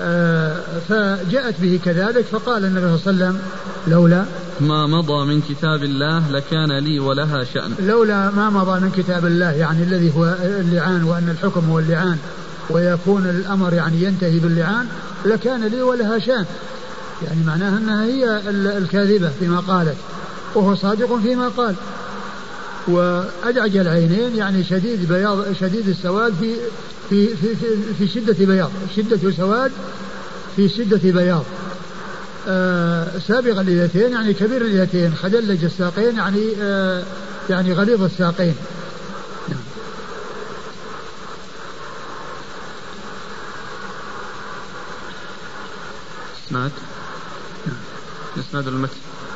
آه، 0.00 0.56
فجاءت 0.88 1.54
به 1.60 1.80
كذلك 1.84 2.24
فقال 2.24 2.64
النبي 2.64 2.98
صلى 2.98 3.12
الله 3.12 3.26
عليه 3.26 3.34
وسلم 3.34 3.42
لولا 3.86 4.24
ما 4.62 4.86
مضى 4.86 5.24
من 5.24 5.40
كتاب 5.40 5.84
الله 5.84 6.30
لكان 6.30 6.78
لي 6.78 6.98
ولها 7.00 7.44
شأن. 7.44 7.74
لولا 7.86 8.30
ما 8.30 8.50
مضى 8.50 8.80
من 8.80 8.90
كتاب 8.90 9.26
الله 9.26 9.50
يعني 9.50 9.82
الذي 9.82 10.12
هو 10.16 10.36
اللعان 10.40 11.04
وأن 11.04 11.28
الحكم 11.28 11.70
هو 11.70 11.78
اللعان 11.78 12.18
ويكون 12.70 13.26
الأمر 13.26 13.72
يعني 13.72 14.02
ينتهي 14.02 14.38
باللعان 14.38 14.86
لكان 15.24 15.64
لي 15.64 15.82
ولها 15.82 16.18
شأن. 16.18 16.44
يعني 17.24 17.44
معناها 17.46 17.78
أنها 17.78 18.04
هي 18.04 18.40
الكاذبة 18.78 19.30
فيما 19.40 19.60
قالت 19.60 19.96
وهو 20.54 20.74
صادق 20.74 21.18
فيما 21.22 21.48
قال. 21.48 21.74
وأدعج 22.88 23.76
العينين 23.76 24.36
يعني 24.36 24.64
شديد 24.64 25.08
بياض 25.08 25.52
شديد 25.60 25.88
السواد 25.88 26.34
في 26.40 26.54
في 27.10 27.36
في 27.36 27.54
في, 27.56 27.94
في 27.98 28.08
شدة 28.08 28.46
بياض 28.46 28.70
شدة 28.96 29.30
سواد 29.30 29.70
في 30.56 30.68
شدة 30.68 31.00
بياض. 31.12 31.44
سابغ 33.28 33.60
اليدين 33.60 34.12
يعني 34.12 34.34
كبير 34.34 34.62
اليدين 34.62 35.14
خدلج 35.14 35.64
الساقين 35.64 36.16
يعني 36.16 36.52
آه 36.60 37.04
يعني 37.50 37.72
غليظ 37.72 38.02
الساقين. 38.02 38.54
إسناد. 46.46 46.70
إسناد 48.38 48.68
المتن 48.68 48.92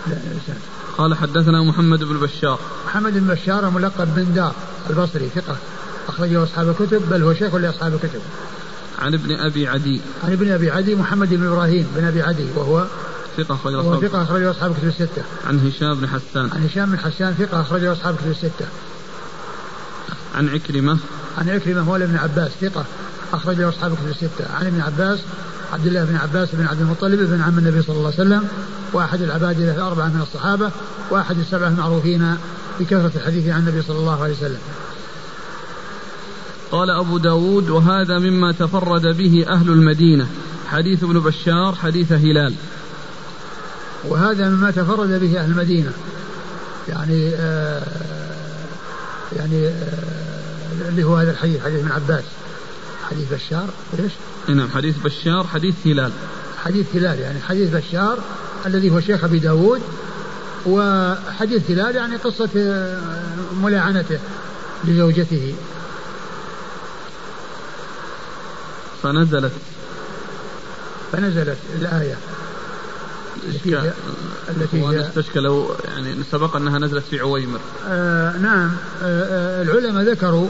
لا 0.07 0.17
اسناد 0.17 0.61
قال 0.99 1.15
حدثنا 1.15 1.63
محمد 1.63 2.05
بن 2.05 2.21
بشار 2.21 2.61
محمد 2.87 3.13
بن 3.13 3.27
بشار 3.27 3.71
ملقب 3.71 4.15
بن 4.15 4.35
دار 4.35 4.55
البصري 4.91 5.29
ثقة 5.29 5.57
أخرجه 6.09 6.43
أصحاب 6.43 6.69
الكتب 6.69 7.03
بل 7.11 7.23
هو 7.23 7.35
شيخ 7.35 7.55
لأصحاب 7.55 7.95
الكتب 7.95 8.21
عن 8.99 9.15
ابن 9.15 9.33
أبي 9.33 9.69
عدي. 9.69 10.01
عن 10.25 10.33
ابن 10.33 10.53
أبي 10.53 10.71
عدي 10.71 10.95
محمد 10.95 11.35
بن 11.35 11.47
إبراهيم 11.47 11.87
بن 11.97 12.05
أبي 12.05 12.23
عدي 12.23 12.47
وهو 12.55 12.87
ثقة 13.37 13.55
أخرجه 13.55 13.81
أصحاب 13.81 14.07
ثقة 14.07 14.23
أخرجه 14.23 14.51
أصحاب 14.51 14.71
الكتب 14.71 14.89
الستة. 14.89 15.23
عن 15.47 15.67
هشام 15.67 15.95
بن 15.95 16.09
حسان. 16.09 16.51
عن 16.53 16.65
هشام 16.65 16.91
بن 16.91 16.99
حسان 16.99 17.35
ثقة 17.35 17.61
أخرجه 17.61 17.93
أصحاب 17.93 18.15
الكتب 18.15 18.31
الستة. 18.31 18.67
عن 20.35 20.49
عكرمة. 20.49 20.99
عن 21.39 21.49
عكرمة 21.49 21.81
هو 21.81 21.97
ابن 21.97 22.17
عباس 22.17 22.51
ثقة 22.61 22.85
أخرجه 23.33 23.69
أصحاب 23.69 23.93
الكتب 23.93 24.09
الستة. 24.09 24.53
عن 24.55 24.67
ابن 24.67 24.81
عباس 24.81 25.19
عبد 25.73 25.87
الله 25.87 26.05
بن 26.05 26.17
عباس 26.17 26.49
بن 26.53 26.67
عبد 26.67 26.81
المطلب 26.81 27.21
بن 27.21 27.41
عم 27.41 27.59
النبي 27.59 27.83
صلى 27.83 27.97
الله 27.97 28.13
عليه 28.19 28.21
وسلم 28.21 28.49
وأحد 28.93 29.23
العباد 29.23 29.61
الأربعة 29.61 30.09
من 30.09 30.21
الصحابة 30.23 30.71
وأحد 31.11 31.39
السبعة 31.39 31.69
المعروفين 31.69 32.37
بكثرة 32.81 33.13
الحديث 33.17 33.49
عن 33.49 33.61
النبي 33.61 33.83
صلى 33.83 33.99
الله 33.99 34.23
عليه 34.23 34.33
وسلم. 34.33 34.59
قال 36.73 36.91
أبو 36.91 37.19
داود 37.19 37.71
وهذا 37.71 38.19
مما 38.19 38.53
تفرد 38.53 39.17
به 39.17 39.47
أهل 39.49 39.69
المدينة. 39.69 40.27
حديث 40.69 41.05
ابن 41.05 41.21
بشار 41.21 41.75
حديث 41.75 42.13
هلال. 42.13 42.55
وهذا 44.05 44.49
مما 44.49 44.71
تفرد 44.71 45.21
به 45.21 45.41
أهل 45.41 45.51
المدينة. 45.51 45.93
يعني 46.89 47.35
آه 47.35 47.83
يعني 49.37 49.67
آه 49.67 50.89
اللي 50.89 51.05
هو 51.05 51.17
هذا 51.17 51.31
الحديث 51.31 51.65
حديث 51.65 51.81
ابن 51.81 51.93
عباس. 51.93 52.25
حديث 53.11 53.33
بشار 53.33 53.69
إيش؟ 53.99 54.13
نعم 54.49 54.69
حديث 54.69 54.97
بشار 54.99 55.47
حديث 55.47 55.75
هلال. 55.87 56.13
حديث 56.65 56.87
هلال 56.97 57.21
يعني 57.21 57.41
حديث 57.41 57.71
بشار 57.75 58.19
الذي 58.67 58.91
هو 58.91 59.01
شيخ 59.01 59.25
أبي 59.25 59.39
داود 59.39 59.81
وحديث 60.67 61.71
هلال 61.71 61.97
يعني 61.97 62.17
قصة 62.17 62.49
آه، 62.57 63.01
ملاعنته 63.63 64.19
لزوجته. 64.85 65.55
فنزلت. 69.03 69.53
فنزلت 71.13 71.59
الآية 71.81 72.17
التي 73.49 73.93
التي 74.49 74.87
هي 74.87 75.01
استشكلوا 75.01 75.69
يعني 75.85 76.17
سبق 76.33 76.57
أنها 76.57 76.79
نزلت 76.79 77.05
في 77.11 77.21
عويمر. 77.21 77.61
آه 77.89 78.37
نعم. 78.37 78.71
آه, 79.03 79.25
آه، 79.25 79.63
العلماء 79.63 80.05
ذكروا 80.05 80.49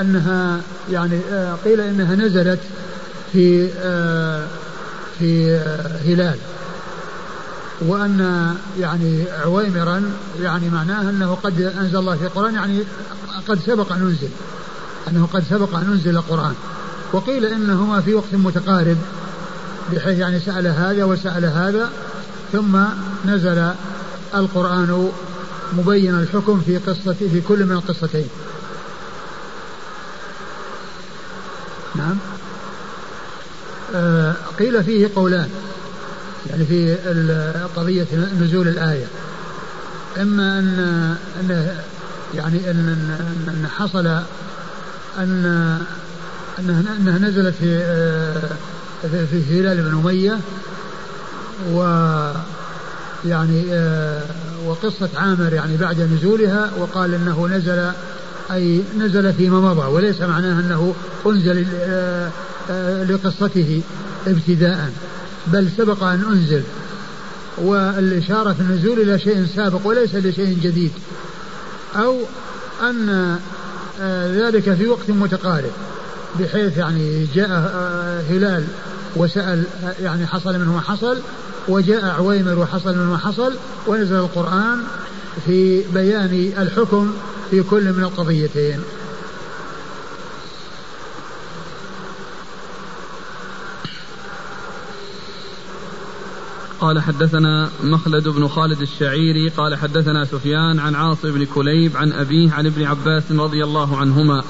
أنها 0.00 0.60
يعني 0.90 1.20
آه 1.32 1.54
قيل 1.64 1.80
إنها 1.80 2.14
نزلت 2.14 2.60
في 3.32 3.70
آه 3.78 4.46
في 5.18 5.50
آه 5.50 5.96
هلال. 6.04 6.38
وأن 7.80 8.54
يعني 8.78 9.24
عويمرا 9.30 10.12
يعني 10.40 10.70
معناه 10.70 11.10
أنه 11.10 11.34
قد 11.34 11.60
أنزل 11.60 11.96
الله 11.96 12.16
في 12.16 12.24
القرآن 12.24 12.54
يعني 12.54 12.82
قد 13.48 13.60
سبق 13.66 13.92
أن 13.92 14.02
أنزل 14.02 14.28
أنه 15.08 15.28
قد 15.32 15.44
سبق 15.50 15.76
أن 15.76 15.92
أنزل 15.92 16.16
القرآن. 16.16 16.54
وقيل 17.12 17.44
إنهما 17.44 18.00
في 18.00 18.14
وقت 18.14 18.32
متقارب 18.32 18.96
بحيث 19.92 20.18
يعني 20.18 20.40
سأل 20.40 20.66
هذا 20.66 21.04
وسأل 21.04 21.44
هذا 21.44 21.90
ثم 22.52 22.78
نزل 23.24 23.72
القرآن 24.34 25.10
مبين 25.72 26.14
الحكم 26.14 26.60
في 26.66 26.78
قصة 26.78 27.12
في 27.12 27.40
كل 27.48 27.64
من 27.64 27.72
القصتين. 27.72 28.28
نعم. 31.94 32.16
آه 33.94 34.34
قيل 34.58 34.84
فيه 34.84 35.10
قولان 35.16 35.50
يعني 36.50 36.64
في 36.64 36.94
قضية 37.76 38.06
نزول 38.40 38.68
الآية. 38.68 39.06
إما 40.16 40.58
أن 40.58 41.16
أن 41.40 41.76
يعني 42.34 42.70
أن 42.70 42.88
أن 43.48 43.68
حصل 43.78 44.06
أن 45.18 45.78
أنها, 46.60 47.18
نزلت 47.18 47.54
في 47.54 47.80
في 49.02 49.60
هلال 49.60 49.82
بن 49.82 50.00
أمية 50.04 50.38
و 51.72 51.82
يعني 53.24 53.64
وقصة 54.66 55.08
عامر 55.16 55.52
يعني 55.52 55.76
بعد 55.76 56.00
نزولها 56.00 56.70
وقال 56.78 57.14
إنه 57.14 57.48
نزل 57.48 57.90
أي 58.52 58.82
نزل 58.98 59.32
فيما 59.32 59.60
مضى 59.60 59.86
وليس 59.86 60.20
معناه 60.20 60.60
أنه 60.60 60.94
أنزل 61.26 61.66
لقصته 63.14 63.82
ابتداء 64.26 64.90
بل 65.46 65.70
سبق 65.76 66.04
أن 66.04 66.24
أنزل 66.32 66.62
والإشارة 67.58 68.52
في 68.52 68.60
النزول 68.60 69.00
إلى 69.00 69.18
شيء 69.18 69.46
سابق 69.56 69.86
وليس 69.86 70.14
لشيء 70.14 70.58
جديد 70.62 70.92
أو 71.96 72.18
أن 72.82 73.38
ذلك 74.36 74.74
في 74.74 74.86
وقت 74.86 75.10
متقارب. 75.10 75.70
بحيث 76.38 76.78
يعني 76.78 77.26
جاء 77.34 77.50
آه، 77.50 78.20
هلال 78.20 78.64
وسأل 79.16 79.64
آه، 79.84 79.94
يعني 80.02 80.26
حصل 80.26 80.58
منه 80.58 80.72
ما 80.72 80.80
حصل 80.80 81.18
وجاء 81.68 82.04
عويمر 82.04 82.58
وحصل 82.58 82.94
منه 82.98 83.10
ما 83.10 83.18
حصل 83.18 83.54
ونزل 83.86 84.16
القرآن 84.16 84.78
في 85.46 85.82
بيان 85.94 86.52
الحكم 86.58 87.12
في 87.50 87.62
كل 87.62 87.92
من 87.92 88.04
القضيتين. 88.04 88.80
قال 96.80 97.02
حدثنا 97.02 97.70
مخلد 97.82 98.28
بن 98.28 98.48
خالد 98.48 98.80
الشعيري 98.80 99.48
قال 99.48 99.76
حدثنا 99.76 100.24
سفيان 100.24 100.78
عن 100.78 100.94
عاصم 100.94 101.30
بن 101.30 101.44
كليب 101.44 101.96
عن 101.96 102.12
أبيه 102.12 102.52
عن 102.52 102.66
ابن 102.66 102.84
عباس 102.84 103.22
رضي 103.32 103.64
الله 103.64 103.96
عنهما 103.96 104.42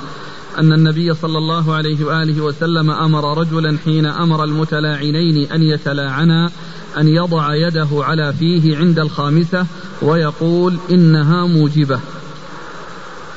أن 0.58 0.72
النبي 0.72 1.14
صلى 1.14 1.38
الله 1.38 1.74
عليه 1.74 2.04
وآله 2.04 2.40
وسلم 2.40 2.90
أمر 2.90 3.38
رجلا 3.38 3.78
حين 3.84 4.06
أمر 4.06 4.44
المتلاعنين 4.44 5.52
أن 5.52 5.62
يتلاعنا 5.62 6.50
أن 6.98 7.08
يضع 7.08 7.54
يده 7.54 7.88
على 7.92 8.32
فيه 8.32 8.76
عند 8.76 8.98
الخامسة 8.98 9.66
ويقول 10.02 10.76
إنها 10.90 11.46
موجبة. 11.46 12.00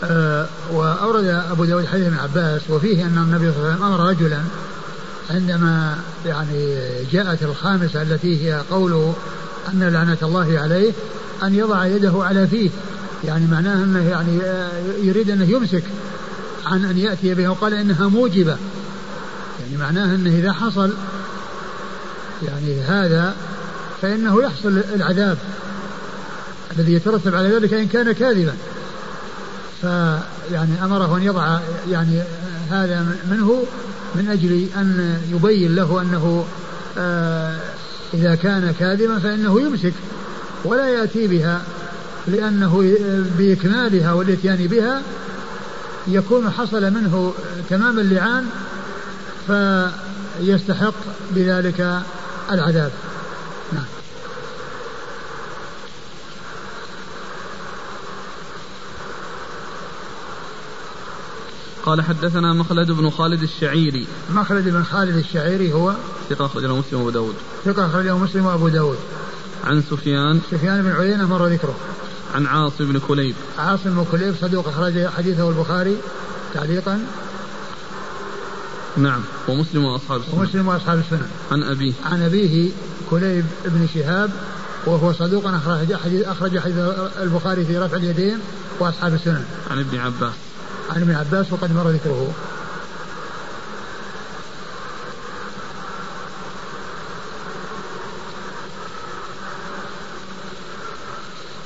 أه 0.04 0.48
وأورد 0.74 1.26
أبو 1.26 1.66
داود 1.66 1.86
حديث 1.86 2.08
ابن 2.08 2.18
عباس 2.18 2.62
وفيه 2.70 3.06
أن 3.06 3.18
النبي 3.18 3.52
صلى 3.52 3.58
الله 3.58 3.68
عليه 3.68 3.76
وسلم 3.76 3.84
أمر 3.84 4.10
رجلا 4.10 4.40
عندما 5.30 5.96
يعني 6.26 6.76
جاءت 7.12 7.44
الخامسة 7.44 8.02
التي 8.02 8.46
هي 8.46 8.62
قوله 8.72 9.16
أن 9.74 9.84
لعنة 9.84 10.18
الله 10.24 10.60
عليه 10.60 10.92
أن 11.44 11.56
يضع 11.56 11.86
يده 11.86 12.14
على 12.16 12.48
فيه. 12.48 12.70
يعني 13.24 13.48
معناه 13.48 13.84
أنه 13.84 14.10
يعني 14.10 14.40
يريد 15.04 15.30
أنه 15.30 15.46
يمسك. 15.52 15.84
عن 16.66 16.86
أن 16.86 16.98
يأتي 16.98 17.34
به 17.34 17.50
وقال 17.50 17.74
إنها 17.74 18.08
موجبة. 18.08 18.58
يعني 19.60 19.78
معناه 19.78 20.16
أنه 20.16 20.30
إذا 20.30 20.54
حصل 20.54 20.94
يعني 22.44 22.82
هذا 22.82 23.36
فإنه 24.02 24.44
يحصل 24.44 24.84
العذاب 24.96 25.38
الذي 26.78 26.94
يترتب 26.94 27.36
على 27.36 27.50
ذلك 27.50 27.74
إن 27.74 27.88
كان 27.88 28.12
كاذبا. 28.12 28.54
فيعني 29.82 30.84
أمره 30.84 31.18
أن 31.18 31.24
يضع 31.24 31.60
يعني 31.92 32.22
هذا 32.70 33.06
منه 33.32 33.64
من 34.16 34.30
أجل 34.30 34.68
أن 34.76 35.20
يبين 35.32 35.76
له 35.76 36.02
أنه 36.02 36.46
آه 36.98 37.60
إذا 38.14 38.36
كان 38.36 38.74
كاذبا 38.80 39.20
فإنه 39.20 39.62
يمسك 39.62 39.94
ولا 40.66 40.90
يأتي 40.90 41.28
بها 41.28 41.62
لأنه 42.28 42.96
بإكمالها 43.38 44.14
والإتيان 44.14 44.68
بها 44.68 45.02
يكون 46.08 46.50
حصل 46.50 46.92
منه 46.92 47.34
تمام 47.70 48.00
اللعان 48.00 48.50
فيستحق 49.48 50.94
بذلك 51.32 52.02
العذاب. 52.52 52.92
نعم. 53.74 53.86
قال 61.86 62.02
حدثنا 62.02 62.54
مخلد 62.54 62.92
بن 62.92 63.10
خالد 63.10 63.44
الشعيري. 63.44 64.08
مخلد 64.30 64.70
بن 64.70 64.84
خالد 64.84 65.16
الشعيري 65.16 65.74
هو 65.74 65.94
ثقة 66.30 66.46
أخرجه 66.46 66.76
مسلم 66.76 67.00
وأبو 67.00 67.10
داود. 67.10 67.36
ثقة 67.66 67.86
أخرجه 67.86 68.18
مسلم 68.18 68.46
وأبو 68.46 68.68
داود. 68.68 68.98
عن 69.64 69.82
سفيان. 69.82 70.42
سفيان 70.52 70.82
بن 70.82 70.92
عيينة 70.92 71.28
مر 71.28 71.48
ذكره. 71.48 71.76
عن 72.34 72.46
عاصم 72.46 72.92
بن 72.92 73.00
كليب. 73.00 73.36
عاصم 73.58 73.90
بن 73.90 74.06
كليب 74.12 74.36
صدوق 74.42 74.68
أخرج 74.68 75.08
حديثه 75.08 75.50
البخاري 75.50 75.98
تعليقا. 76.54 77.06
نعم. 78.98 79.22
ومسلم 79.48 79.86
وأصحاب 79.86 80.20
السنن 80.20 80.40
ومسلم 80.40 80.68
وأصحاب 80.68 81.00
السنن 81.00 81.28
عن 81.52 81.64
أبيه. 81.64 81.94
عن 82.06 82.22
أبيه 82.22 82.72
كليب 83.10 83.46
بن 83.66 83.88
شهاب 83.94 84.32
وهو 84.86 85.14
صدوق 85.14 85.48
أخرج 85.48 85.94
حديث 85.94 86.28
أخرج 86.28 86.60
حديث 86.60 86.76
البخاري 87.22 87.66
في 87.66 87.78
رفع 87.78 87.98
اليدين 87.98 88.40
وأصحاب 88.80 89.14
السنن 89.14 89.46
عن 89.72 89.80
ابن 89.80 89.98
عباس. 89.98 90.34
عن 90.90 91.02
ابن 91.02 91.16
عباس 91.16 91.46
وقد 91.52 91.76
مر 91.76 91.90
ذكره. 91.90 92.34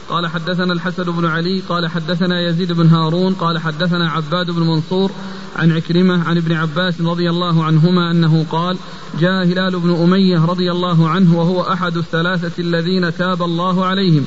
قال 0.10 0.28
حدثنا 0.28 0.74
الحسن 0.74 1.04
بن 1.04 1.26
علي 1.26 1.60
قال 1.70 1.88
حدثنا 1.88 2.42
يزيد 2.42 2.72
بن 2.72 2.88
هارون 2.88 3.34
قال 3.34 3.60
حدثنا 3.60 4.10
عباد 4.10 4.52
بن 4.52 4.62
منصور 4.62 5.12
عن 5.56 5.72
عكرمة 5.72 6.24
عن 6.30 6.38
ابن 6.38 6.54
عباس 6.54 7.02
رضي 7.02 7.30
الله 7.30 7.64
عنهما 7.64 8.12
أنه 8.12 8.46
قال 8.52 8.78
جاء 9.20 9.46
هلال 9.46 9.80
بن 9.80 10.04
أمية 10.04 10.46
رضي 10.46 10.72
الله 10.72 11.10
عنه 11.10 11.40
وهو 11.40 11.62
أحد 11.62 11.98
الثلاثة 11.98 12.62
الذين 12.62 13.14
تاب 13.14 13.44
الله 13.44 13.86
عليهم 13.86 14.26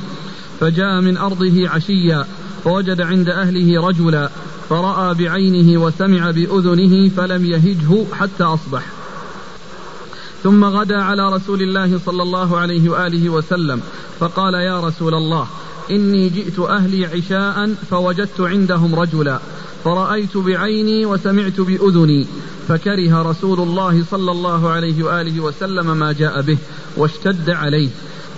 فجاء 0.61 1.01
من 1.01 1.17
أرضه 1.17 1.69
عشيا 1.69 2.27
فوجد 2.65 3.01
عند 3.01 3.29
أهله 3.29 3.87
رجلا 3.89 4.31
فرأى 4.69 5.15
بعينه 5.15 5.81
وسمع 5.81 6.31
بأذنه 6.31 7.09
فلم 7.09 7.45
يهجه 7.45 8.05
حتى 8.13 8.45
أصبح. 8.45 9.00
ثم 10.43 10.65
غدا 10.65 11.03
على 11.03 11.33
رسول 11.33 11.63
الله 11.63 11.99
صلى 12.07 12.23
الله 12.23 12.59
عليه 12.59 12.89
وآله 12.89 13.29
وسلم 13.29 13.81
فقال 14.21 14.55
يا 14.55 14.81
رسول 14.81 15.15
الله 15.15 15.47
إني 15.91 16.29
جئت 16.29 16.59
أهلي 16.59 17.07
عشاء 17.07 17.75
فوجدت 17.91 18.41
عندهم 18.41 18.95
رجلا 18.95 19.41
فرأيت 19.85 20.37
بعيني 20.37 21.07
وسمعت 21.07 21.61
بأذني 21.61 22.27
فكره 22.69 23.23
رسول 23.23 23.61
الله 23.61 24.05
صلى 24.11 24.31
الله 24.31 24.69
عليه 24.69 25.03
وآله 25.03 25.41
وسلم 25.41 25.97
ما 25.97 26.13
جاء 26.13 26.43
به 26.43 26.59
واشتد 26.97 27.51
عليه 27.51 27.89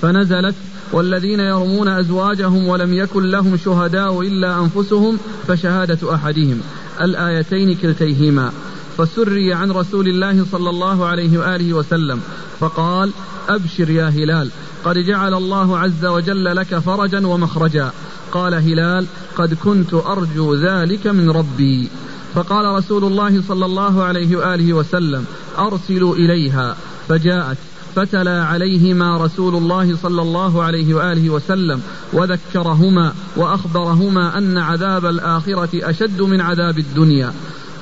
فنزلت 0.03 0.55
والذين 0.92 1.40
يرمون 1.40 1.88
أزواجهم 1.88 2.68
ولم 2.68 2.94
يكن 2.94 3.30
لهم 3.30 3.57
شهداء 3.57 4.20
إلا 4.20 4.59
أنفسهم 4.61 5.18
فشهادة 5.48 6.14
أحدهم 6.14 6.61
الآيتين 7.00 7.74
كلتيهما. 7.74 8.53
فسري 8.99 9.53
عن 9.53 9.70
رسول 9.70 10.09
الله 10.09 10.47
صلى 10.53 10.70
الله 10.70 11.07
عليه 11.07 11.38
وآله 11.38 11.72
وسلم 11.72 12.20
فقال 12.61 13.11
أبشر 13.49 13.90
يا 13.90 14.09
هلال 14.09 14.51
قد 14.84 14.99
جعل 14.99 15.34
الله 15.34 15.78
عز 15.78 16.05
وجل 16.05 16.57
لك 16.57 16.78
فرجا 16.78 17.26
ومخرجا. 17.26 17.90
قال 18.32 18.55
هلال 18.55 19.07
قد 19.36 19.55
كنت 19.55 19.95
أرجو 19.95 20.55
ذلك 20.55 21.07
من 21.07 21.30
ربي. 21.30 21.88
فقال 22.34 22.64
رسول 22.64 23.05
الله 23.05 23.43
صلى 23.49 23.66
الله 23.66 24.03
عليه 24.03 24.36
وآله 24.36 24.72
وسلم 24.72 25.24
أرسلوا 25.59 26.14
إليها. 26.16 26.76
فجاءت 27.09 27.59
فتلا 27.97 28.45
عليهما 28.45 29.16
رسول 29.16 29.55
الله 29.55 29.97
صلى 29.97 30.22
الله 30.22 30.62
عليه 30.62 30.95
وآله 30.95 31.30
وسلم 31.30 31.82
وذكرهما 32.12 33.12
وأخبرهما 33.36 34.38
أن 34.38 34.59
عذاب 34.59 35.07
الآخرة 35.07 35.70
أشد 35.74 36.22
من 36.22 36.40
عذاب 36.40 36.78
الدنيا. 36.78 37.32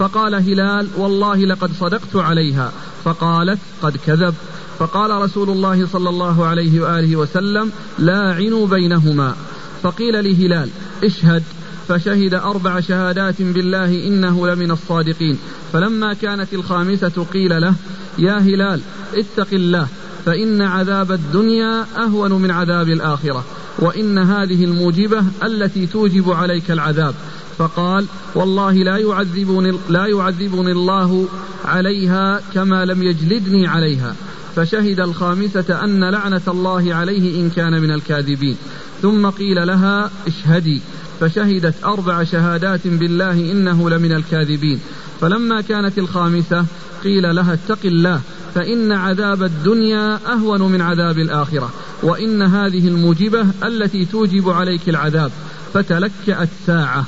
فقال 0.00 0.34
هلال 0.34 0.88
والله 0.96 1.36
لقد 1.36 1.72
صدقت 1.72 2.16
عليها. 2.16 2.72
فقالت 3.04 3.58
قد 3.82 3.96
كذب. 4.06 4.34
فقال 4.78 5.10
رسول 5.10 5.50
الله 5.50 5.86
صلى 5.86 6.08
الله 6.08 6.46
عليه 6.46 6.80
وآله 6.80 7.16
وسلم 7.16 7.70
لاعنوا 7.98 8.66
بينهما. 8.66 9.34
فقيل 9.82 10.24
لهلال 10.24 10.68
اشهد. 11.04 11.42
فشهد 11.88 12.34
أربع 12.34 12.80
شهادات 12.80 13.42
بالله 13.42 14.06
إنه 14.06 14.46
لمن 14.46 14.70
الصادقين. 14.70 15.38
فلما 15.72 16.14
كانت 16.14 16.54
الخامسة 16.54 17.26
قيل 17.32 17.60
له 17.60 17.74
يا 18.18 18.38
هلال 18.38 18.80
اتق 19.14 19.48
الله 19.52 19.86
فإن 20.26 20.62
عذاب 20.62 21.12
الدنيا 21.12 21.86
أهون 21.96 22.32
من 22.32 22.50
عذاب 22.50 22.88
الآخرة. 22.88 23.44
وإن 23.78 24.18
هذه 24.18 24.64
الموجبة 24.64 25.24
التي 25.42 25.86
توجب 25.86 26.30
عليك 26.30 26.70
العذاب. 26.70 27.14
فقال 27.58 28.06
والله 28.34 28.72
لا 28.72 28.96
يعذبني 28.96 29.78
لا 29.88 30.06
يعذبني 30.06 30.72
الله 30.72 31.28
عليها 31.64 32.40
كما 32.54 32.84
لم 32.84 33.02
يجلدني 33.02 33.66
عليها. 33.66 34.14
فشهد 34.56 35.00
الخامسة 35.00 35.84
أن 35.84 36.04
لعنة 36.04 36.40
الله 36.48 36.94
عليه 36.94 37.40
إن 37.40 37.50
كان 37.50 37.82
من 37.82 37.90
الكاذبين. 37.90 38.56
ثم 39.02 39.26
قيل 39.26 39.66
لها 39.66 40.10
اشهدي. 40.26 40.82
فشهدت 41.20 41.74
أربع 41.84 42.24
شهادات 42.24 42.86
بالله 42.86 43.52
إنه 43.52 43.90
لمن 43.90 44.12
الكاذبين. 44.12 44.80
فلما 45.20 45.60
كانت 45.60 45.98
الخامسة 45.98 46.64
قيل 47.04 47.34
لها 47.34 47.52
اتق 47.52 47.78
الله. 47.84 48.20
فإن 48.54 48.92
عذاب 48.92 49.42
الدنيا 49.42 50.18
أهون 50.32 50.62
من 50.62 50.80
عذاب 50.80 51.18
الآخرة 51.18 51.70
وإن 52.02 52.42
هذه 52.42 52.88
الموجبة 52.88 53.46
التي 53.64 54.04
توجب 54.04 54.50
عليك 54.50 54.88
العذاب 54.88 55.30
فتلكأت 55.74 56.48
ساعة. 56.66 57.04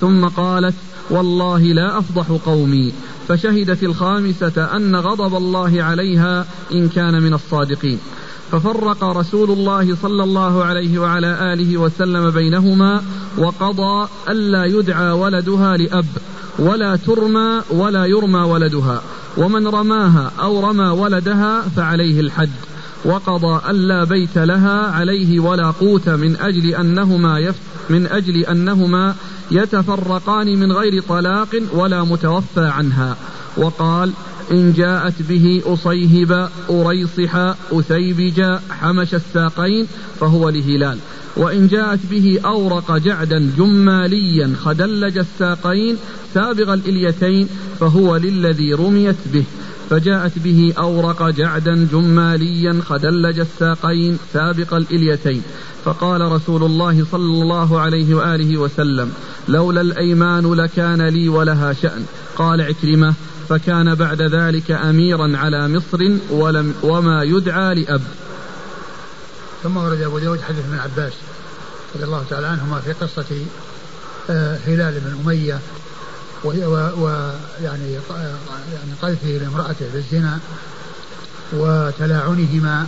ثم 0.00 0.24
قالت 0.24 0.74
والله 1.10 1.62
لا 1.62 1.98
أفضح 1.98 2.26
قومي. 2.46 2.92
فشهدت 3.28 3.82
الخامسة 3.82 4.76
أن 4.76 4.96
غضب 4.96 5.36
الله 5.36 5.82
عليها 5.82 6.46
إن 6.72 6.88
كان 6.88 7.22
من 7.22 7.34
الصادقين. 7.34 7.98
ففرق 8.52 9.04
رسول 9.04 9.50
الله 9.50 9.96
صلى 10.02 10.24
الله 10.24 10.64
عليه 10.64 10.98
وعلى 10.98 11.52
آله 11.52 11.76
وسلم 11.76 12.30
بينهما 12.30 13.02
وقضى 13.38 14.08
ألا 14.28 14.64
يدعى 14.64 15.10
ولدها 15.10 15.76
لأب 15.76 16.06
ولا 16.58 16.96
ترمى 16.96 17.60
ولا 17.70 18.04
يرمى 18.06 18.40
ولدها. 18.40 19.02
ومن 19.36 19.66
رماها 19.66 20.32
أو 20.40 20.70
رمى 20.70 20.88
ولدها 20.88 21.62
فعليه 21.76 22.20
الحد 22.20 22.50
وقضى 23.04 23.70
ألا 23.70 24.04
بيت 24.04 24.38
لها 24.38 24.90
عليه 24.90 25.40
ولا 25.40 25.70
قوت 25.70 26.08
من 26.08 26.36
أجل 26.36 26.74
أنهما 26.74 27.38
يف 27.38 27.56
من 27.90 28.06
أجل 28.06 28.36
أنهما 28.36 29.14
يتفرقان 29.50 30.58
من 30.58 30.72
غير 30.72 31.02
طلاق 31.02 31.62
ولا 31.72 32.04
متوفى 32.04 32.66
عنها. 32.66 33.16
وقال 33.56 34.12
إن 34.50 34.72
جاءت 34.72 35.22
به 35.22 35.62
أصيهب 35.66 36.48
أريصح 36.70 37.36
أثيبج 37.72 38.58
حمش 38.70 39.14
الساقين 39.14 39.86
فهو 40.20 40.48
لهلال. 40.48 40.98
وإن 41.36 41.66
جاءت 41.68 41.98
به 42.10 42.40
أورق 42.44 42.96
جعدا 42.96 43.50
جماليا 43.58 44.54
خدلج 44.64 45.18
الساقين 45.18 45.96
سابغ 46.34 46.74
الإليتين 46.74 47.48
فهو 47.80 48.16
للذي 48.16 48.74
رميت 48.74 49.16
به. 49.32 49.44
فجاءت 49.90 50.38
به 50.38 50.72
أورق 50.78 51.30
جعدا 51.30 51.88
جماليا 51.92 52.80
خدلج 52.86 53.38
الساقين 53.38 54.18
سابق 54.32 54.74
الإليتين. 54.74 55.42
فقال 55.84 56.20
رسول 56.20 56.62
الله 56.62 57.04
صلى 57.12 57.42
الله 57.42 57.80
عليه 57.80 58.14
وآله 58.14 58.58
وسلم 58.58 59.12
لولا 59.48 59.80
الأيمان 59.80 60.54
لكان 60.54 61.08
لي 61.08 61.28
ولها 61.28 61.72
شأن. 61.72 62.04
قال 62.36 62.60
عكرمة 62.60 63.14
فكان 63.48 63.94
بعد 63.94 64.22
ذلك 64.22 64.70
أميرا 64.70 65.36
على 65.36 65.68
مصر 65.68 65.98
ولم 66.30 66.74
وما 66.82 67.22
يدعى 67.22 67.74
لأب. 67.74 68.00
ثم 69.64 69.76
ورد 69.76 70.02
أبو 70.02 70.18
داود 70.18 70.40
حديث 70.40 70.64
من 70.64 70.78
عباس 70.78 71.12
رضي 71.94 72.04
الله 72.04 72.24
تعالى 72.30 72.46
عنهما 72.46 72.80
في 72.80 72.92
قصة 72.92 73.46
آه، 74.30 74.58
هلال 74.66 75.00
بن 75.00 75.20
أمية 75.24 75.58
ويعني 76.44 77.92
يعني 78.72 78.94
قذفه 79.02 79.28
لامرأته 79.28 79.86
بالزنا 79.94 80.38
وتلاعنهما 81.52 82.86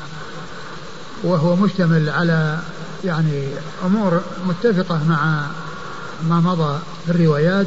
وهو 1.23 1.57
مشتمل 1.57 2.11
على 2.11 2.59
يعني 3.05 3.49
أمور 3.85 4.21
متفقة 4.47 5.05
مع 5.09 5.47
ما 6.29 6.41
مضى 6.41 6.79
في 7.07 7.13
الروايات 7.13 7.67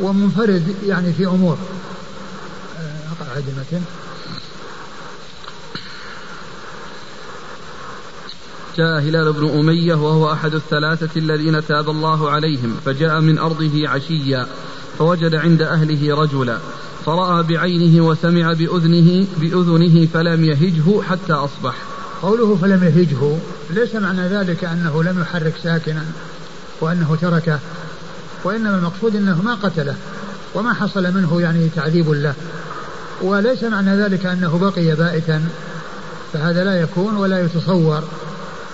ومنفرد 0.00 0.74
يعني 0.86 1.12
في 1.12 1.26
أمور 1.26 1.58
آه، 2.80 3.38
المتن 3.48 3.82
جاء 8.76 9.00
هلال 9.00 9.32
بن 9.32 9.58
أمية 9.58 9.94
وهو 9.94 10.32
أحد 10.32 10.54
الثلاثة 10.54 11.20
الذين 11.20 11.66
تاب 11.66 11.90
الله 11.90 12.30
عليهم 12.30 12.76
فجاء 12.84 13.20
من 13.20 13.38
أرضه 13.38 13.88
عشيا 13.88 14.46
فوجد 14.98 15.34
عند 15.34 15.62
أهله 15.62 16.14
رجلا 16.14 16.58
فرأى 17.06 17.42
بعينه 17.42 18.06
وسمع 18.06 18.52
بأذنه 18.52 19.26
بأذنه 19.36 20.06
فلم 20.06 20.44
يهجه 20.44 21.02
حتى 21.02 21.32
أصبح. 21.32 21.74
قوله 22.22 22.56
فلم 22.56 22.84
يهجه 22.84 23.36
ليس 23.70 23.94
معنى 23.94 24.28
ذلك 24.28 24.64
أنه 24.64 25.02
لم 25.02 25.20
يحرك 25.20 25.54
ساكنا 25.62 26.04
وأنه 26.80 27.16
تركه 27.20 27.58
وإنما 28.44 28.76
المقصود 28.76 29.16
أنه 29.16 29.42
ما 29.42 29.54
قتله 29.54 29.96
وما 30.54 30.72
حصل 30.72 31.14
منه 31.14 31.40
يعني 31.40 31.68
تعذيب 31.76 32.10
له 32.10 32.34
وليس 33.22 33.64
معنى 33.64 33.96
ذلك 33.96 34.26
أنه 34.26 34.58
بقي 34.58 34.94
بائتا 34.94 35.44
فهذا 36.32 36.64
لا 36.64 36.80
يكون 36.80 37.16
ولا 37.16 37.40
يتصور. 37.40 38.02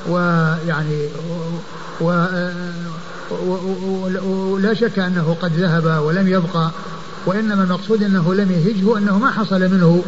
ويعني 0.08 1.08
ولا 4.26 4.74
شك 4.74 4.98
أنه 4.98 5.36
قد 5.42 5.52
ذهب 5.52 6.02
ولم 6.04 6.28
يبقى 6.28 6.70
وإنما 7.26 7.62
المقصود 7.62 8.02
أنه 8.02 8.34
لم 8.34 8.52
يهجه 8.52 8.98
أنه 8.98 9.18
ما 9.18 9.30
حصل 9.30 9.60
منه 9.60 10.02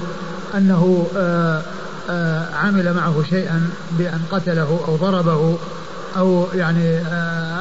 أنه 0.56 1.06
آآ 1.16 1.62
آآ 2.10 2.46
عمل 2.54 2.94
معه 2.94 3.22
شيئا 3.30 3.70
بأن 3.98 4.20
قتله 4.32 4.80
أو 4.88 4.96
ضربه 4.96 5.58
أو 6.16 6.46
يعني 6.54 6.98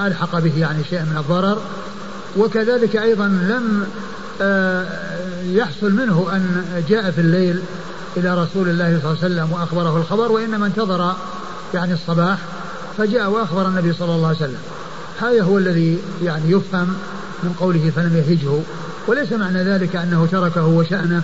ألحق 0.08 0.40
به 0.40 0.60
يعني 0.60 0.84
شيئا 0.90 1.04
من 1.04 1.18
الضرر. 1.18 1.58
وكذلك 2.38 2.96
أيضا 2.96 3.28
لم 3.28 3.84
يحصل 5.44 5.92
منه 5.92 6.28
أن 6.34 6.64
جاء 6.90 7.12
في 7.12 7.22
الليل 7.22 7.60
إلى 8.18 8.34
رسول 8.34 8.70
الله 8.70 9.00
صلى 9.04 9.12
الله 9.12 9.24
عليه 9.24 9.34
وسلم 9.36 9.52
وأخبره 9.52 9.98
الخبر 9.98 10.32
وإنما 10.32 10.66
انتظر 10.66 11.14
يعني 11.74 11.94
الصباح 11.94 12.38
فجاء 12.98 13.30
وأخبر 13.30 13.68
النبي 13.68 13.94
صلى 13.94 14.16
الله 14.16 14.28
عليه 14.28 14.38
وسلم. 14.38 14.60
هذا 15.22 15.44
هو 15.44 15.58
الذي 15.58 16.00
يعني 16.24 16.52
يفهم 16.52 16.88
من 17.44 17.54
قوله 17.60 17.92
فلم 17.96 18.16
يهجه 18.16 18.62
وليس 19.08 19.32
معنى 19.32 19.64
ذلك 19.64 19.96
أنه 19.96 20.28
تركه 20.32 20.66
وشأنه 20.66 21.22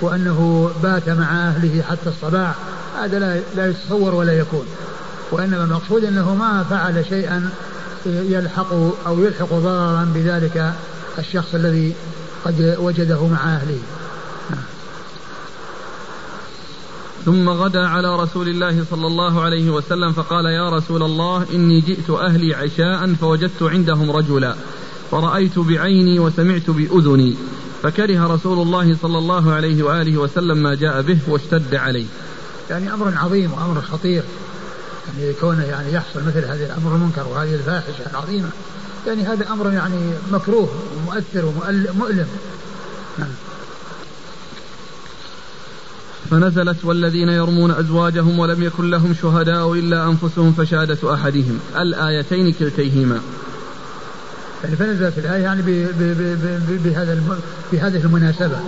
وأنه 0.00 0.70
بات 0.82 1.08
مع 1.08 1.48
أهله 1.48 1.82
حتى 1.82 2.08
الصباح. 2.08 2.54
هذا 2.98 3.18
لا, 3.18 3.40
لا 3.56 3.66
يتصور 3.66 4.14
ولا 4.14 4.32
يكون. 4.32 4.66
وإنما 5.30 5.64
المقصود 5.64 6.04
أنه 6.04 6.34
ما 6.34 6.64
فعل 6.70 7.04
شيئا 7.08 7.50
يلحق 8.06 8.72
أو 9.06 9.22
يلحق 9.22 9.54
ضررا 9.54 10.08
بذلك 10.14 10.72
الشخص 11.18 11.54
الذي 11.54 11.94
قد 12.44 12.76
وجده 12.80 13.26
مع 13.26 13.54
أهله. 13.54 13.78
ثم 17.26 17.48
غدا 17.48 17.86
على 17.86 18.16
رسول 18.16 18.48
الله 18.48 18.84
صلى 18.90 19.06
الله 19.06 19.40
عليه 19.40 19.70
وسلم 19.70 20.12
فقال 20.12 20.44
يا 20.44 20.70
رسول 20.70 21.02
الله 21.02 21.46
إني 21.54 21.80
جئت 21.80 22.10
أهلي 22.10 22.54
عشاء 22.54 23.14
فوجدت 23.14 23.62
عندهم 23.62 24.10
رجلا 24.10 24.54
فرأيت 25.10 25.58
بعيني 25.58 26.18
وسمعت 26.18 26.70
بأذني 26.70 27.36
فكره 27.82 28.26
رسول 28.26 28.58
الله 28.58 28.96
صلى 29.02 29.18
الله 29.18 29.52
عليه 29.52 29.82
وآله 29.82 30.18
وسلم 30.18 30.56
ما 30.56 30.74
جاء 30.74 31.02
به 31.02 31.18
واشتد 31.28 31.74
عليه. 31.74 32.06
يعني 32.70 32.94
أمر 32.94 33.12
عظيم 33.16 33.52
وأمر 33.52 33.80
خطير. 33.80 34.22
يعني 35.18 35.32
كونه 35.32 35.64
يعني 35.64 35.92
يحصل 35.92 36.20
مثل 36.26 36.44
هذا 36.44 36.66
الأمر 36.66 36.94
المنكر 36.94 37.26
وهذه 37.28 37.54
الفاحشة 37.54 38.10
العظيمة. 38.10 38.48
يعني 39.06 39.22
هذا 39.22 39.52
أمر 39.52 39.72
يعني 39.72 40.10
مكروه 40.32 40.68
ومؤثر 40.96 41.44
ومؤلم 41.44 42.26
نعم. 43.18 43.30
فنزلت 46.26 46.84
والذين 46.84 47.28
يرمون 47.28 47.70
أزواجهم 47.70 48.38
ولم 48.38 48.62
يكن 48.62 48.90
لهم 48.90 49.14
شهداء 49.22 49.72
إلا 49.72 50.04
أنفسهم 50.04 50.52
فشهادة 50.52 51.14
أحدهم. 51.14 51.60
الآيتين 51.78 52.52
كلتيهما. 52.52 53.20
يعني 54.64 54.76
فنزلت 54.76 55.18
الآية 55.18 55.42
يعني 55.42 55.62
بهذا 56.84 57.22
بهذه 57.72 58.04
المناسبة. 58.04 58.58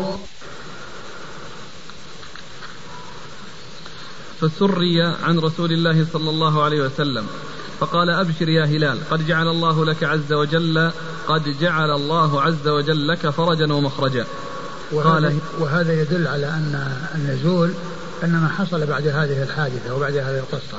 فسري 4.40 5.02
عن 5.02 5.38
رسول 5.38 5.72
الله 5.72 6.06
صلى 6.12 6.30
الله 6.30 6.62
عليه 6.62 6.82
وسلم. 6.82 7.26
فقال 7.80 8.10
أبشر 8.10 8.48
يا 8.48 8.64
هلال 8.64 8.98
قد 9.10 9.26
جعل 9.26 9.48
الله 9.48 9.84
لك 9.84 10.04
عز 10.04 10.32
وجل 10.32 10.90
قد 11.28 11.58
جعل 11.60 11.90
الله 11.90 12.42
عز 12.42 12.68
وجل 12.68 13.08
لك 13.08 13.30
فرجا 13.30 13.72
ومخرجا. 13.72 14.26
وهذا, 14.92 15.34
وهذا 15.58 15.92
يدل 15.92 16.28
على 16.28 16.46
أن 16.46 16.92
النزول 17.14 17.72
إنما 18.24 18.48
حصل 18.48 18.86
بعد 18.86 19.06
هذه 19.06 19.42
الحادثة 19.42 19.94
وبعد 19.94 20.16
هذه 20.16 20.38
القصة. 20.38 20.78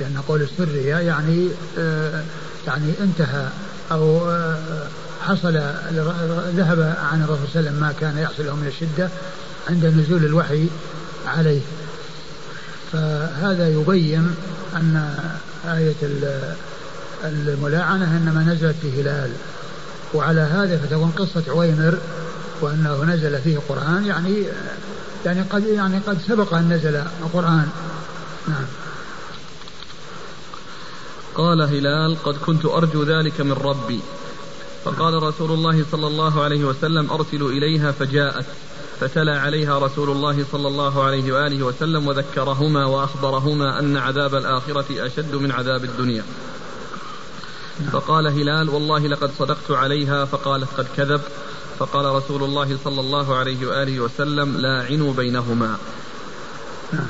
لأن 0.00 0.18
قول 0.28 0.42
السرية 0.42 0.96
يعني 0.96 1.48
آه 1.78 2.22
يعني 2.66 2.92
انتهى 3.00 3.48
أو 3.92 4.30
آه 4.30 4.86
حصل 5.20 5.52
ذهب 6.56 6.96
عن 7.12 7.22
الرسول 7.22 7.48
صلى 7.52 7.60
الله 7.60 7.68
عليه 7.68 7.68
وسلم 7.68 7.80
ما 7.80 7.94
كان 8.00 8.18
يحصل 8.18 8.44
من 8.44 8.66
الشدة 8.66 9.10
عند 9.68 9.86
نزول 9.86 10.24
الوحي 10.24 10.68
عليه. 11.26 11.60
فهذا 12.92 13.68
يبين 13.68 14.34
أن 14.76 15.14
آية 15.68 15.94
الملاعنة 17.24 18.16
إنما 18.16 18.54
نزلت 18.54 18.76
في 18.82 19.02
هلال. 19.02 19.30
وعلى 20.14 20.40
هذا 20.40 20.78
فتكون 20.78 21.10
قصة 21.10 21.42
عويمر 21.48 21.98
وأنه 22.60 23.04
نزل 23.04 23.38
فيه 23.38 23.58
قرآن 23.68 24.06
يعني 24.06 24.44
يعني 25.26 25.42
قد 25.42 25.64
يعني 25.66 25.98
قد 25.98 26.18
سبق 26.28 26.54
أن 26.54 26.72
نزل 26.72 26.96
القرآن. 26.96 27.68
نعم. 28.48 28.66
قال 31.34 31.62
هلال 31.62 32.16
قد 32.24 32.36
كنت 32.46 32.64
أرجو 32.64 33.02
ذلك 33.02 33.40
من 33.40 33.52
ربي. 33.52 34.00
فقال 34.84 35.22
رسول 35.22 35.50
الله 35.50 35.84
صلى 35.92 36.06
الله 36.06 36.42
عليه 36.44 36.64
وسلم 36.64 37.10
أرسلوا 37.10 37.50
إليها 37.50 37.92
فجاءت 37.92 38.46
فتلا 39.00 39.40
عليها 39.40 39.78
رسول 39.78 40.10
الله 40.10 40.44
صلى 40.52 40.68
الله 40.68 41.04
عليه 41.04 41.32
وآله 41.32 41.62
وسلم 41.62 42.08
وذكرهما 42.08 42.84
وأخبرهما 42.84 43.78
أن 43.78 43.96
عذاب 43.96 44.34
الآخرة 44.34 45.06
أشد 45.06 45.34
من 45.34 45.52
عذاب 45.52 45.84
الدنيا. 45.84 46.24
فقال 47.92 48.26
هلال 48.26 48.68
والله 48.68 49.06
لقد 49.06 49.30
صدقت 49.38 49.70
عليها 49.70 50.24
فقالت 50.24 50.68
قد 50.76 50.86
كذب. 50.96 51.20
فقال 51.78 52.04
رسول 52.04 52.42
الله 52.42 52.78
صلى 52.84 53.00
الله 53.00 53.36
عليه 53.36 53.66
وآله 53.66 54.00
وسلم 54.00 54.56
لاعنوا 54.56 55.12
بينهما. 55.12 55.76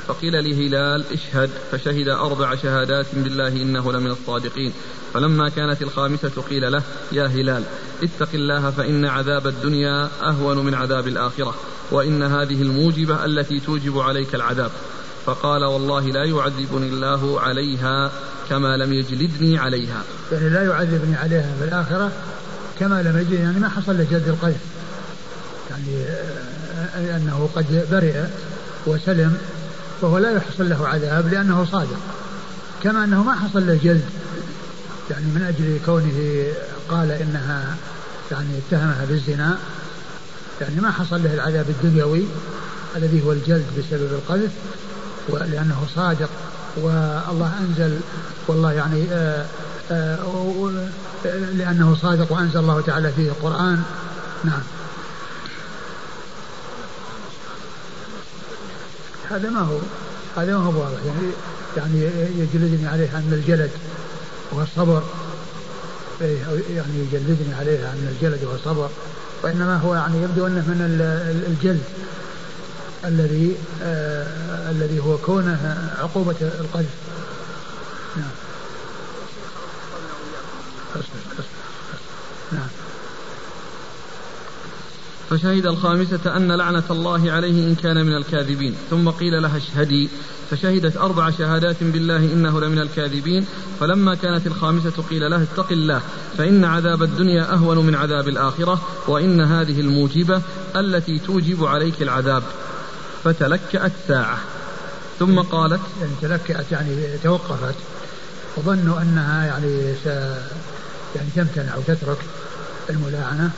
فقيل 0.07 0.33
لهلال 0.33 1.05
اشهد. 1.13 1.49
فشهد 1.71 2.07
أربع 2.07 2.55
شهادات 2.55 3.05
بالله 3.13 3.47
إنه 3.47 3.91
لمن 3.91 4.11
الصادقين. 4.11 4.73
فلما 5.13 5.49
كانت 5.49 5.81
الخامسة 5.81 6.41
قيل 6.49 6.71
له 6.71 6.83
يا 7.11 7.27
هلال 7.27 7.63
اتق 8.03 8.29
الله 8.33 8.71
فإن 8.71 9.05
عذاب 9.05 9.47
الدنيا 9.47 10.09
أهون 10.23 10.65
من 10.65 10.73
عذاب 10.73 11.07
الآخرة 11.07 11.55
وإن 11.91 12.23
هذه 12.23 12.61
الموجبة 12.61 13.25
التي 13.25 13.59
توجب 13.59 13.99
عليك 13.99 14.35
العذاب. 14.35 14.71
فقال 15.25 15.63
والله 15.63 16.05
لا 16.05 16.23
يعذبني 16.23 16.87
الله 16.87 17.41
عليها 17.41 18.11
كما 18.49 18.77
لم 18.77 18.93
يجلدني 18.93 19.57
عليها. 19.57 20.03
يعني 20.31 20.49
لا 20.49 20.63
يعذبني 20.63 21.15
عليها 21.15 21.55
في 21.59 21.65
الآخرة 21.65 22.11
كما 22.79 23.01
لم 23.01 23.17
يجد 23.17 23.39
يعني 23.39 23.59
ما 23.59 23.69
حصل 23.69 23.97
له 23.97 24.03
جد 24.03 24.27
القذف 24.27 24.61
يعني 25.69 26.05
أنه 27.15 27.49
قد 27.55 27.87
برئ 27.91 28.23
وسلم 28.85 29.37
فهو 30.01 30.17
لا 30.17 30.31
يحصل 30.31 30.69
له 30.69 30.87
عذاب 30.87 31.27
لأنه 31.27 31.65
صادق. 31.71 31.99
كما 32.83 33.03
أنه 33.03 33.23
ما 33.23 33.35
حصل 33.35 33.67
له 33.67 33.79
جلد 33.83 34.05
يعني 35.11 35.25
من 35.25 35.41
أجل 35.41 35.79
كونه 35.85 36.47
قال 36.89 37.11
إنها 37.11 37.75
يعني 38.31 38.49
اتهمها 38.57 39.05
بالزنا 39.09 39.57
يعني 40.61 40.81
ما 40.81 40.91
حصل 40.91 41.23
له 41.23 41.33
العذاب 41.33 41.65
الدنيوي 41.69 42.23
الذي 42.95 43.23
هو 43.25 43.31
الجلد 43.31 43.65
بسبب 43.77 44.13
القذف 44.13 44.51
ولأنه 45.29 45.87
صادق 45.95 46.29
والله 46.77 47.51
أنزل 47.59 47.99
والله 48.47 48.71
يعني 48.71 49.07
آآ 49.11 49.45
لأنه 51.53 51.97
صادق 52.01 52.31
وأنزل 52.31 52.59
الله 52.59 52.81
تعالى 52.81 53.11
فيه 53.11 53.29
القرآن. 53.29 53.83
نعم. 54.43 54.61
هذا 59.31 59.49
ما 59.49 59.59
هو 59.59 59.77
هذا 60.37 60.57
ما 60.57 60.63
هو 60.63 60.81
واضح. 60.81 60.99
يعني 61.05 61.31
يعني 61.77 62.11
يجلدني 62.37 62.87
عليها 62.87 63.19
من 63.19 63.33
الجلد 63.33 63.71
والصبر. 64.51 65.03
إيه، 66.21 66.37
يعني 66.75 66.99
يجلدني 66.99 67.53
عليها 67.59 67.91
من 67.91 68.15
الجلد 68.15 68.43
والصبر. 68.43 68.89
وإنما 69.43 69.77
هو 69.77 69.95
يعني 69.95 70.23
يبدو 70.23 70.47
أنه 70.47 70.67
من 70.67 70.81
الجلد 71.47 71.83
الذي 73.05 73.57
آه 73.83 74.71
الذي 74.71 74.99
هو 74.99 75.17
كونه 75.17 75.91
عقوبة 75.99 76.35
القذف 76.41 76.95
نعم. 78.15 78.46
فشهد 85.29 85.65
الخامسة 85.65 86.37
أن 86.37 86.51
لعنة 86.51 86.83
الله 86.89 87.31
عليه 87.31 87.67
إن 87.67 87.75
كان 87.75 88.05
من 88.05 88.17
الكاذبين. 88.17 88.75
ثم 88.89 89.09
قيل 89.09 89.41
لها 89.41 89.57
اشهدي. 89.57 90.09
فشهدت 90.51 90.97
أربع 90.97 91.29
شهادات 91.29 91.83
بالله 91.83 92.17
إنه 92.17 92.61
لمن 92.61 92.79
الكاذبين. 92.79 93.45
فلما 93.79 94.15
كانت 94.15 94.47
الخامسة 94.47 95.03
قيل 95.09 95.29
لها 95.29 95.43
اتق 95.43 95.71
الله 95.71 96.01
فإن 96.37 96.65
عذاب 96.65 97.03
الدنيا 97.03 97.53
أهون 97.53 97.85
من 97.85 97.95
عذاب 97.95 98.27
الآخرة 98.27 98.81
وإن 99.07 99.41
هذه 99.41 99.79
الموجبة 99.79 100.41
التي 100.75 101.19
توجب 101.19 101.65
عليك 101.65 102.01
العذاب. 102.01 102.43
فتلكأت 103.23 103.91
ساعة. 104.07 104.37
ثم 105.19 105.39
قالت 105.39 105.81
يعني 106.01 106.13
تلكأت 106.21 106.71
يعني 106.71 107.17
توقفت. 107.23 107.75
وظنوا 108.57 109.01
أنها 109.01 109.45
يعني 109.45 109.95
س 110.03 110.05
يعني 111.15 111.29
تمتنع 111.35 111.73
أو 111.75 111.81
تترك 111.81 112.17
الملاعنة 112.89 113.51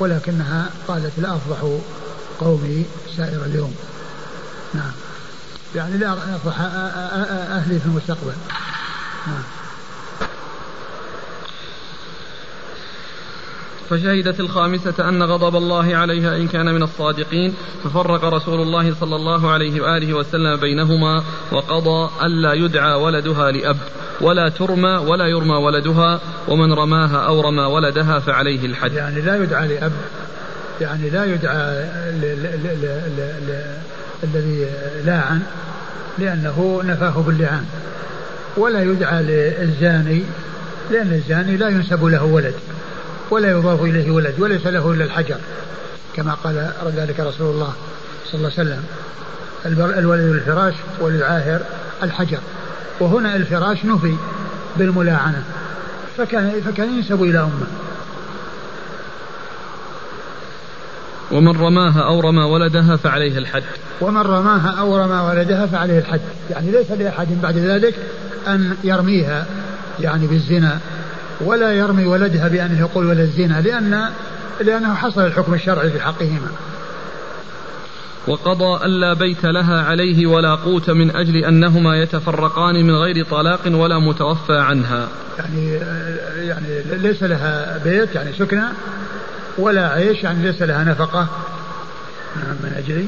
ولكنها 0.00 0.70
قالت 0.88 1.18
لا 1.18 1.36
أفضح 1.36 1.78
قومي 2.40 2.84
سائر 3.16 3.44
اليوم. 3.44 3.74
نعم. 4.74 4.92
يعني 5.74 5.98
لا 5.98 6.12
أفضح 6.12 6.60
أهلي 6.60 7.78
في 7.78 7.86
المستقبل. 7.86 8.32
نعم. 9.26 9.42
فشهدت 13.90 14.40
الخامسة 14.40 15.08
أن 15.08 15.22
غضب 15.22 15.56
الله 15.56 15.96
عليها 15.96 16.36
إن 16.36 16.48
كان 16.48 16.74
من 16.74 16.82
الصادقين 16.82 17.54
ففرق 17.84 18.24
رسول 18.24 18.60
الله 18.60 18.94
صلى 19.00 19.16
الله 19.16 19.50
عليه 19.50 19.80
وآله 19.80 20.14
وسلم 20.14 20.56
بينهما 20.56 21.24
وقضى 21.52 22.10
ألا 22.22 22.52
يدعى 22.52 22.94
ولدها 22.94 23.50
لأب. 23.50 23.76
ولا 24.20 24.48
ترمى 24.48 24.90
ولا 24.90 25.26
يرمى 25.26 25.56
ولدها 25.56 26.20
ومن 26.48 26.72
رماها 26.72 27.16
أو 27.16 27.40
رمى 27.40 27.62
ولدها 27.62 28.18
فعليه 28.18 28.66
الحد. 28.66 28.92
يعني 28.92 29.20
لا 29.20 29.36
يدعى 29.36 29.68
لأب 29.68 29.92
يعني 30.80 31.10
لا 31.10 31.24
يدعى 31.24 31.84
الذي 34.24 34.66
لاعن 35.04 35.42
لأنه 36.18 36.82
نفاه 36.84 37.22
باللعان. 37.26 37.64
ولا 38.56 38.82
يدعى 38.82 39.22
للزاني 39.22 40.22
لأن 40.90 41.12
الزاني 41.12 41.56
لا 41.56 41.68
ينسب 41.68 42.04
له 42.04 42.24
ولد 42.24 42.54
ولا 43.30 43.50
يضاف 43.50 43.82
إليه 43.82 44.10
ولد 44.10 44.34
وليس 44.38 44.66
له 44.66 44.92
إلا 44.92 45.04
الحجر. 45.04 45.36
كما 46.16 46.34
قال 46.34 46.72
ذلك 46.96 47.20
رسول 47.20 47.54
الله 47.54 47.72
صلى 48.26 48.34
الله 48.34 48.50
عليه 48.58 48.70
وسلم 48.70 48.84
الولد 49.98 50.20
للفراش 50.20 50.74
وللعاهر 51.00 51.60
الحجر. 52.02 52.38
وهنا 53.00 53.36
الفراش 53.36 53.84
نفي 53.84 54.16
بالملاعنة 54.76 55.44
فكان 56.16 56.60
فكان 56.60 56.96
ينسب 56.96 57.22
إلى 57.22 57.38
أمه. 57.38 57.66
ومن 61.32 61.60
رماها 61.60 62.00
أو 62.00 62.20
رمى 62.20 62.42
ولدها 62.42 62.96
فعليه 62.96 63.38
الحد. 63.38 63.62
ومن 64.00 64.20
رماها 64.20 64.74
أو 64.78 64.96
رمى 64.96 65.20
ولدها 65.20 65.66
فعليه 65.66 65.98
الحد. 65.98 66.20
يعني 66.50 66.70
ليس 66.70 66.90
لأحد 66.90 67.28
بعد 67.42 67.56
ذلك 67.56 67.94
أن 68.46 68.76
يرميها 68.84 69.46
يعني 70.00 70.26
بالزنا 70.26 70.78
ولا 71.40 71.72
يرمي 71.72 72.06
ولدها 72.06 72.48
بأنه 72.48 72.80
يقول 72.80 73.06
ولد 73.06 73.18
الزنا 73.18 73.60
لأن 73.60 74.08
لأنه 74.60 74.94
حصل 74.94 75.26
الحكم 75.26 75.54
الشرعي 75.54 75.90
في 75.90 76.00
حقهما. 76.00 76.48
وقضى 78.26 78.86
ألا 78.86 79.14
بيت 79.14 79.44
لها 79.44 79.82
عليه 79.82 80.26
ولا 80.26 80.54
قوت 80.54 80.90
من 80.90 81.16
أجل 81.16 81.36
أنهما 81.36 81.96
يتفرقان 81.96 82.84
من 82.84 82.94
غير 82.94 83.24
طلاق 83.24 83.60
ولا 83.66 83.98
متوفى 83.98 84.58
عنها. 84.58 85.08
يعني 85.38 85.72
يعني 86.36 86.82
ليس 86.90 87.22
لها 87.22 87.78
بيت 87.84 88.14
يعني 88.14 88.32
سكنى 88.32 88.64
ولا 89.58 89.88
عيش 89.88 90.22
يعني 90.22 90.42
ليس 90.42 90.62
لها 90.62 90.84
نفقة. 90.84 91.28
نعم 92.36 92.56
من 92.62 92.72
أجل 92.76 93.06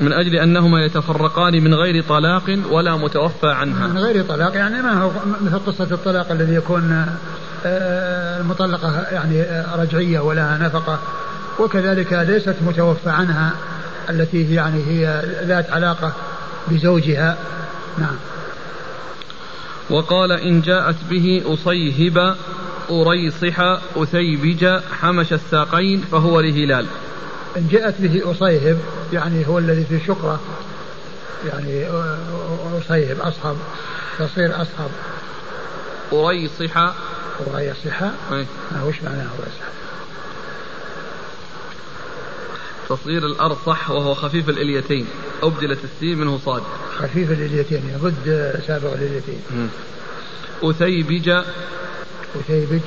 من 0.00 0.12
أجل 0.12 0.36
أنهما 0.36 0.84
يتفرقان 0.84 1.64
من 1.64 1.74
غير 1.74 2.04
طلاق 2.08 2.58
ولا 2.70 2.96
متوفى 2.96 3.46
عنها. 3.46 3.86
من 3.86 3.98
غير 3.98 4.24
طلاق 4.24 4.56
يعني 4.56 4.82
ما 4.82 5.02
هو 5.02 5.10
مثل 5.40 5.58
قصة 5.58 5.94
الطلاق 5.94 6.30
الذي 6.30 6.54
يكون 6.54 7.06
آه، 7.66 8.40
المطلقة 8.40 9.06
يعني 9.12 9.42
آه، 9.42 9.76
رجعية 9.76 10.20
ولها 10.20 10.58
نفقة 10.58 10.98
وكذلك 11.58 12.12
ليست 12.12 12.56
متوفى 12.66 13.10
عنها. 13.10 13.52
التي 14.10 14.54
يعني 14.54 14.82
هي 14.88 15.22
ذات 15.44 15.70
علاقة 15.70 16.12
بزوجها. 16.68 17.38
نعم. 17.98 18.16
وقال 19.90 20.32
إن 20.32 20.60
جاءت 20.60 20.96
به 21.10 21.42
أصيهب 21.46 22.36
أريصح 22.90 23.60
أثيبج 23.96 24.80
حمش 25.00 25.32
الساقين 25.32 26.00
فهو 26.00 26.40
لهلال. 26.40 26.86
إن 27.56 27.68
جاءت 27.70 27.94
به 27.98 28.30
أصيهب 28.30 28.78
يعني 29.12 29.46
هو 29.48 29.58
الذي 29.58 29.84
في 29.84 30.06
شقرة 30.06 30.40
يعني 31.46 31.88
أصيهب 32.78 33.20
أصحب 33.20 33.56
تصير 34.18 34.62
أصحب 34.62 34.90
أريصح. 36.12 36.92
أريصح. 37.52 38.02
وش 38.86 39.02
معناه 39.02 39.26
أريصح؟ 39.38 39.85
تصغير 42.88 43.26
الأرض 43.26 43.56
صح 43.66 43.90
وهو 43.90 44.14
خفيف 44.14 44.48
الإليتين. 44.48 45.06
أبدلت 45.42 45.78
السين 45.84 46.18
منه 46.18 46.38
صاد 46.38 46.62
خفيف 46.98 47.30
الإليتين 47.30 47.88
يعني 47.88 48.02
ضد 48.02 48.54
سابق 48.66 48.92
الإليتين. 48.92 49.40
أثيبج. 50.62 51.42
أثيبج. 52.40 52.80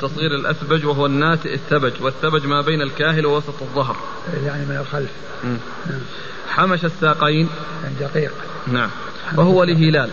تصغير 0.00 0.34
الأثبج 0.34 0.84
وهو 0.84 1.06
الناتئ 1.06 1.54
الثبج 1.54 1.92
والثبج 2.00 2.46
ما 2.46 2.60
بين 2.60 2.82
الكاهل 2.82 3.26
ووسط 3.26 3.62
الظهر. 3.62 3.96
يعني 4.44 4.66
من 4.66 4.76
الخلف. 4.76 5.10
نعم. 5.44 6.00
حمش 6.48 6.84
الساقين. 6.84 7.48
يعني 7.82 7.94
دقيق. 8.00 8.32
نعم. 8.66 8.90
وهو 9.36 9.64
لهلال. 9.64 10.10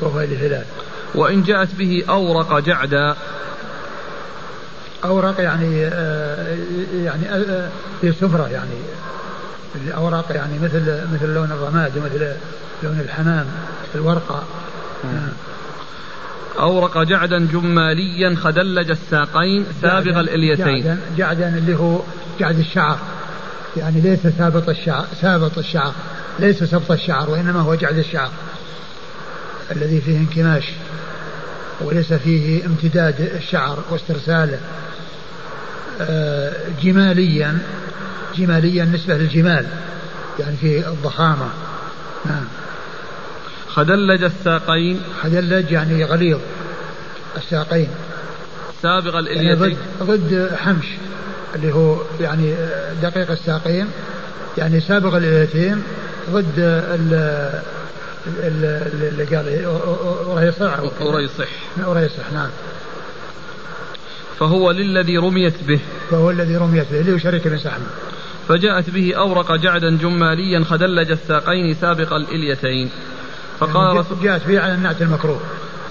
وهو 0.00 0.20
لهلال. 0.20 0.64
وإن 1.14 1.42
جاءت 1.42 1.74
به 1.74 2.04
أورق 2.08 2.58
جعدا. 2.58 3.16
أورق 5.04 5.40
يعني 5.40 5.86
آه، 5.86 6.56
يعني 7.04 7.30
آه، 7.30 7.68
في 8.00 8.12
سفرة 8.12 8.48
يعني. 8.48 8.70
الأوراق 9.74 10.26
يعني 10.30 10.58
مثل 10.58 11.00
مثل 11.14 11.34
لون 11.34 11.52
الرماد 11.52 11.96
ومثل 11.96 12.32
لون 12.82 13.00
الحمام 13.00 13.46
الورقة. 13.94 14.42
أورق 16.58 17.02
جعدا 17.02 17.48
جماليا 17.52 18.36
خدلج 18.36 18.90
الساقين 18.90 19.66
سابغ 19.82 20.20
الإليتين. 20.20 20.82
جعدا, 20.82 20.98
جعدا 21.16 21.48
اللي 21.48 21.78
هو 21.78 22.00
جعد 22.40 22.58
الشعر. 22.58 22.98
يعني 23.76 24.00
ليس 24.00 24.26
سابط 24.38 24.68
الشعر 24.68 25.06
سابط 25.20 25.58
الشعر 25.58 25.92
ليس 26.38 26.64
سبط 26.64 26.90
الشعر 26.90 27.30
وإنما 27.30 27.60
هو 27.60 27.74
جعد 27.74 27.98
الشعر 27.98 28.30
الذي 29.70 30.00
فيه 30.00 30.16
انكماش 30.16 30.64
وليس 31.80 32.12
فيه 32.12 32.66
امتداد 32.66 33.20
الشعر 33.20 33.78
واسترساله. 33.90 34.54
آه، 34.54 34.87
جماليا 36.82 37.58
جماليا 38.36 38.84
نسبة 38.84 39.14
للجمال 39.14 39.66
يعني 40.38 40.56
في 40.56 40.88
الضخامة 40.88 41.48
نعم 42.24 42.44
خدلج 43.68 44.22
الساقين 44.22 45.00
خدلج 45.22 45.70
يعني 45.70 46.04
غليظ 46.04 46.38
الساقين 47.36 47.88
سابغ 48.82 49.18
الإليتين 49.18 49.46
يعني 49.46 49.76
ضد, 50.00 50.20
ضد 50.20 50.54
حمش 50.56 50.86
اللي 51.54 51.72
هو 51.74 51.96
يعني 52.20 52.54
دقيق 53.02 53.30
الساقين 53.30 53.86
يعني 54.58 54.80
سابق 54.80 55.14
الإليتين 55.14 55.82
ضد 56.30 56.58
ال 56.58 57.62
اللي 58.28 59.24
قال 59.24 59.64
أريصح 60.36 60.78
أريصح 61.00 61.48
أريصح 61.86 62.32
نعم 62.32 62.50
فهو 64.38 64.70
للذي 64.70 65.16
رميت 65.16 65.54
به. 65.68 65.80
فهو 66.10 66.30
الذي 66.30 66.56
رميت 66.56 66.86
به 66.92 67.18
شريك 67.18 67.48
بن 67.48 67.58
سحم 67.58 67.80
فجاءت 68.48 68.90
به 68.90 69.14
أورق 69.16 69.56
جعدا 69.56 69.96
جماليا 69.96 70.64
خدلج 70.64 71.10
الساقين 71.10 71.74
سابق 71.74 72.12
الإليتين. 72.12 72.90
فقال 73.60 73.96
يعني 73.96 74.22
جاءت 74.22 74.48
به 74.48 74.60
على 74.60 74.74
النعت 74.74 75.02
المكروه. 75.02 75.40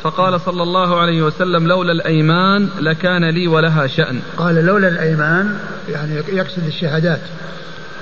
فقال 0.04 0.42
صلى 0.42 0.64
الله 0.64 1.00
عليه 1.02 1.22
وسلم 1.22 1.68
لولا 1.68 1.92
الأيمان 1.92 2.70
لكان 2.80 3.30
لي 3.30 3.48
ولها 3.48 3.88
شأن. 3.88 4.20
قال 4.38 4.56
لولا 4.56 4.88
الأيمان 4.88 5.58
يعني 5.90 6.16
يقصد 6.16 6.66
الشهادات. 6.68 7.22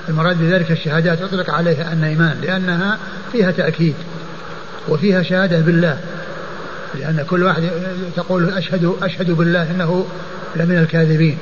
المراد 0.08 0.38
بذلك 0.38 0.70
الشهادات 0.70 1.22
أطلق 1.22 1.50
عليها 1.50 1.92
النيمان 1.92 2.40
لأنها 2.42 2.98
فيها 3.32 3.50
تأكيد 3.50 3.94
وفيها 4.88 5.22
شهادة 5.22 5.60
بالله. 5.60 6.00
لأن 6.94 7.24
كل 7.30 7.42
واحد 7.42 7.70
تقول 8.16 8.50
أشهد 8.50 8.94
أشهد 9.02 9.30
بالله 9.30 9.70
أنه 9.70 10.06
لمن 10.56 10.78
الكاذبين. 10.78 11.38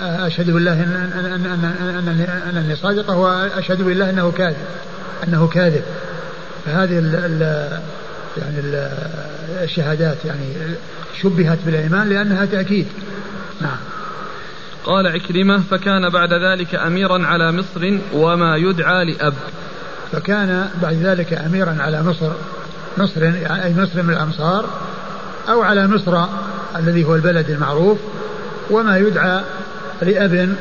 أشهد 0.00 0.50
بالله 0.50 0.72
أن 0.72 1.12
أن 1.24 1.46
أن 1.46 2.08
أن 2.08 2.56
أنني 2.56 2.76
صادقة 2.76 3.16
وأشهد 3.16 3.82
بالله 3.82 4.10
أنه 4.10 4.32
كاذب 4.32 4.56
أنه 5.28 5.48
كاذب. 5.48 5.82
فهذه 6.66 6.98
ال 6.98 7.14
ال 7.14 7.42
يعني 8.36 8.60
ال 8.60 8.90
الشهادات 9.62 10.24
يعني 10.24 10.52
شبهت 11.22 11.58
بالإيمان 11.66 12.08
لأنها 12.08 12.44
تأكيد. 12.44 12.86
نعم. 13.60 13.78
قال 14.84 15.06
عكرمة 15.06 15.62
فكان 15.70 16.08
بعد 16.08 16.32
ذلك 16.32 16.74
أميرا 16.74 17.26
على 17.26 17.52
مصر 17.52 17.98
وما 18.12 18.56
يدعى 18.56 19.04
لأب. 19.04 19.34
فكان 20.12 20.68
بعد 20.82 20.94
ذلك 20.94 21.32
أميرا 21.32 21.76
على 21.80 22.02
مصر 22.02 22.32
يعني 23.16 23.64
أي 23.64 23.74
مصر 23.74 24.02
من 24.02 24.10
الأمصار 24.10 24.66
أو 25.48 25.62
على 25.62 25.88
مصر 25.88 26.24
الذي 26.76 27.04
هو 27.04 27.14
البلد 27.14 27.50
المعروف 27.50 27.98
وما 28.70 28.98
يدعى 28.98 29.40
لأب 30.02 30.54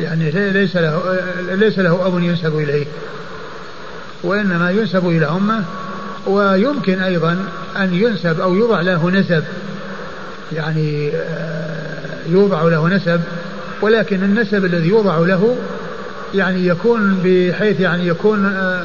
يعني 0.00 0.30
ليس 0.30 0.76
له 0.76 1.18
ليس 1.50 1.78
له 1.78 2.06
أب 2.06 2.22
ينسب 2.22 2.58
إليه 2.58 2.86
وإنما 4.22 4.70
ينسب 4.70 5.08
إلى 5.08 5.26
أمة 5.26 5.64
ويمكن 6.26 7.00
أيضا 7.02 7.44
أن 7.76 7.94
ينسب 7.94 8.40
أو 8.40 8.54
يوضع 8.54 8.80
له 8.80 9.10
نسب 9.10 9.44
يعني 10.52 11.10
آه، 11.14 12.28
يوضع 12.28 12.62
له 12.62 12.88
نسب 12.88 13.20
ولكن 13.82 14.24
النسب 14.24 14.64
الذي 14.64 14.88
يوضع 14.88 15.18
له 15.18 15.56
يعني 16.34 16.66
يكون 16.66 17.20
بحيث 17.24 17.80
يعني 17.80 18.08
يكون 18.08 18.46
آه، 18.46 18.84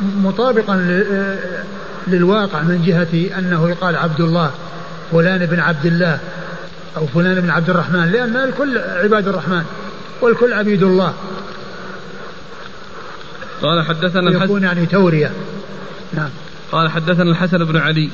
مطابقا 0.00 1.02
للواقع 2.14 2.62
من 2.62 2.84
جهة 2.86 3.38
أنه 3.38 3.70
يقال 3.70 3.96
عبد 3.96 4.20
الله 4.20 4.50
فلان 5.12 5.46
بن 5.46 5.60
عبد 5.60 5.86
الله 5.86 6.18
أو 6.96 7.06
فلان 7.06 7.40
بن 7.40 7.50
عبد 7.50 7.70
الرحمن 7.70 8.10
لأن 8.12 8.36
الكل 8.36 8.78
عباد 8.78 9.28
الرحمن 9.28 9.62
والكل 10.20 10.52
عبيد 10.52 10.82
الله 10.82 11.14
قال 13.62 13.84
حدثنا 13.84 14.44
يكون 14.44 14.62
يعني 14.62 14.86
تورية 14.86 15.30
نعم 16.12 16.30
قال 16.72 16.90
حدثنا 16.90 17.30
الحسن 17.30 17.64
بن 17.64 17.76
علي 17.76 18.10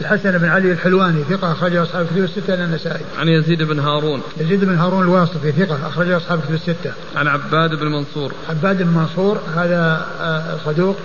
الحسن 0.00 0.38
بن 0.38 0.48
علي 0.48 0.72
الحلواني 0.72 1.24
ثقة 1.24 1.52
أخرجه 1.52 1.82
أصحاب 1.82 2.02
الكتب 2.02 2.24
الستة 2.24 2.54
إلى 2.54 2.64
النسائي. 2.64 3.04
عن 3.18 3.28
يزيد 3.28 3.62
بن 3.62 3.78
هارون. 3.78 4.20
يزيد 4.40 4.64
بن 4.64 4.78
هارون 4.78 5.02
الواسطي 5.02 5.52
ثقة 5.52 5.88
أخرجه 5.88 6.16
أصحاب 6.16 6.38
الكتب 6.38 6.54
الستة. 6.54 6.92
عن 7.16 7.28
عباد 7.28 7.74
بن 7.74 7.86
منصور. 7.86 8.32
عباد 8.48 8.82
بن 8.82 8.88
منصور 8.88 9.40
هذا 9.56 10.06
آه، 10.20 10.56
صدوق. 10.66 10.96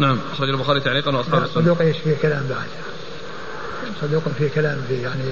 نعم 0.00 0.18
أخرج 0.32 0.48
البخاري 0.48 0.80
تعليقا 0.80 1.16
وأصحاب 1.16 1.42
السنة. 1.42 1.62
صدوق 1.62 1.80
إيش 1.80 1.96
فيه 1.96 2.14
كلام 2.22 2.42
بعد. 2.50 2.66
صدوق 4.00 4.22
فيه 4.38 4.48
كلام 4.54 4.78
فيه 4.88 5.02
يعني 5.02 5.22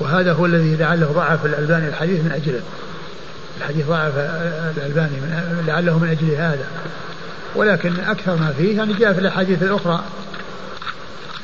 وهذا 0.00 0.32
هو 0.32 0.46
الذي 0.46 0.76
لعله 0.76 1.06
ضعف 1.06 1.46
الألباني 1.46 1.88
الحديث 1.88 2.20
من 2.20 2.32
أجله. 2.32 2.60
الحديث 3.58 3.86
ضعف 3.86 4.12
الألباني 4.76 5.20
من 5.20 5.64
لعله 5.66 5.98
من 5.98 6.08
أجل 6.08 6.30
هذا. 6.34 6.66
ولكن 7.54 8.00
أكثر 8.00 8.36
ما 8.36 8.54
فيه 8.58 8.76
يعني 8.76 8.94
جاء 8.94 9.12
في 9.12 9.20
الأحاديث 9.20 9.62
الأخرى 9.62 10.04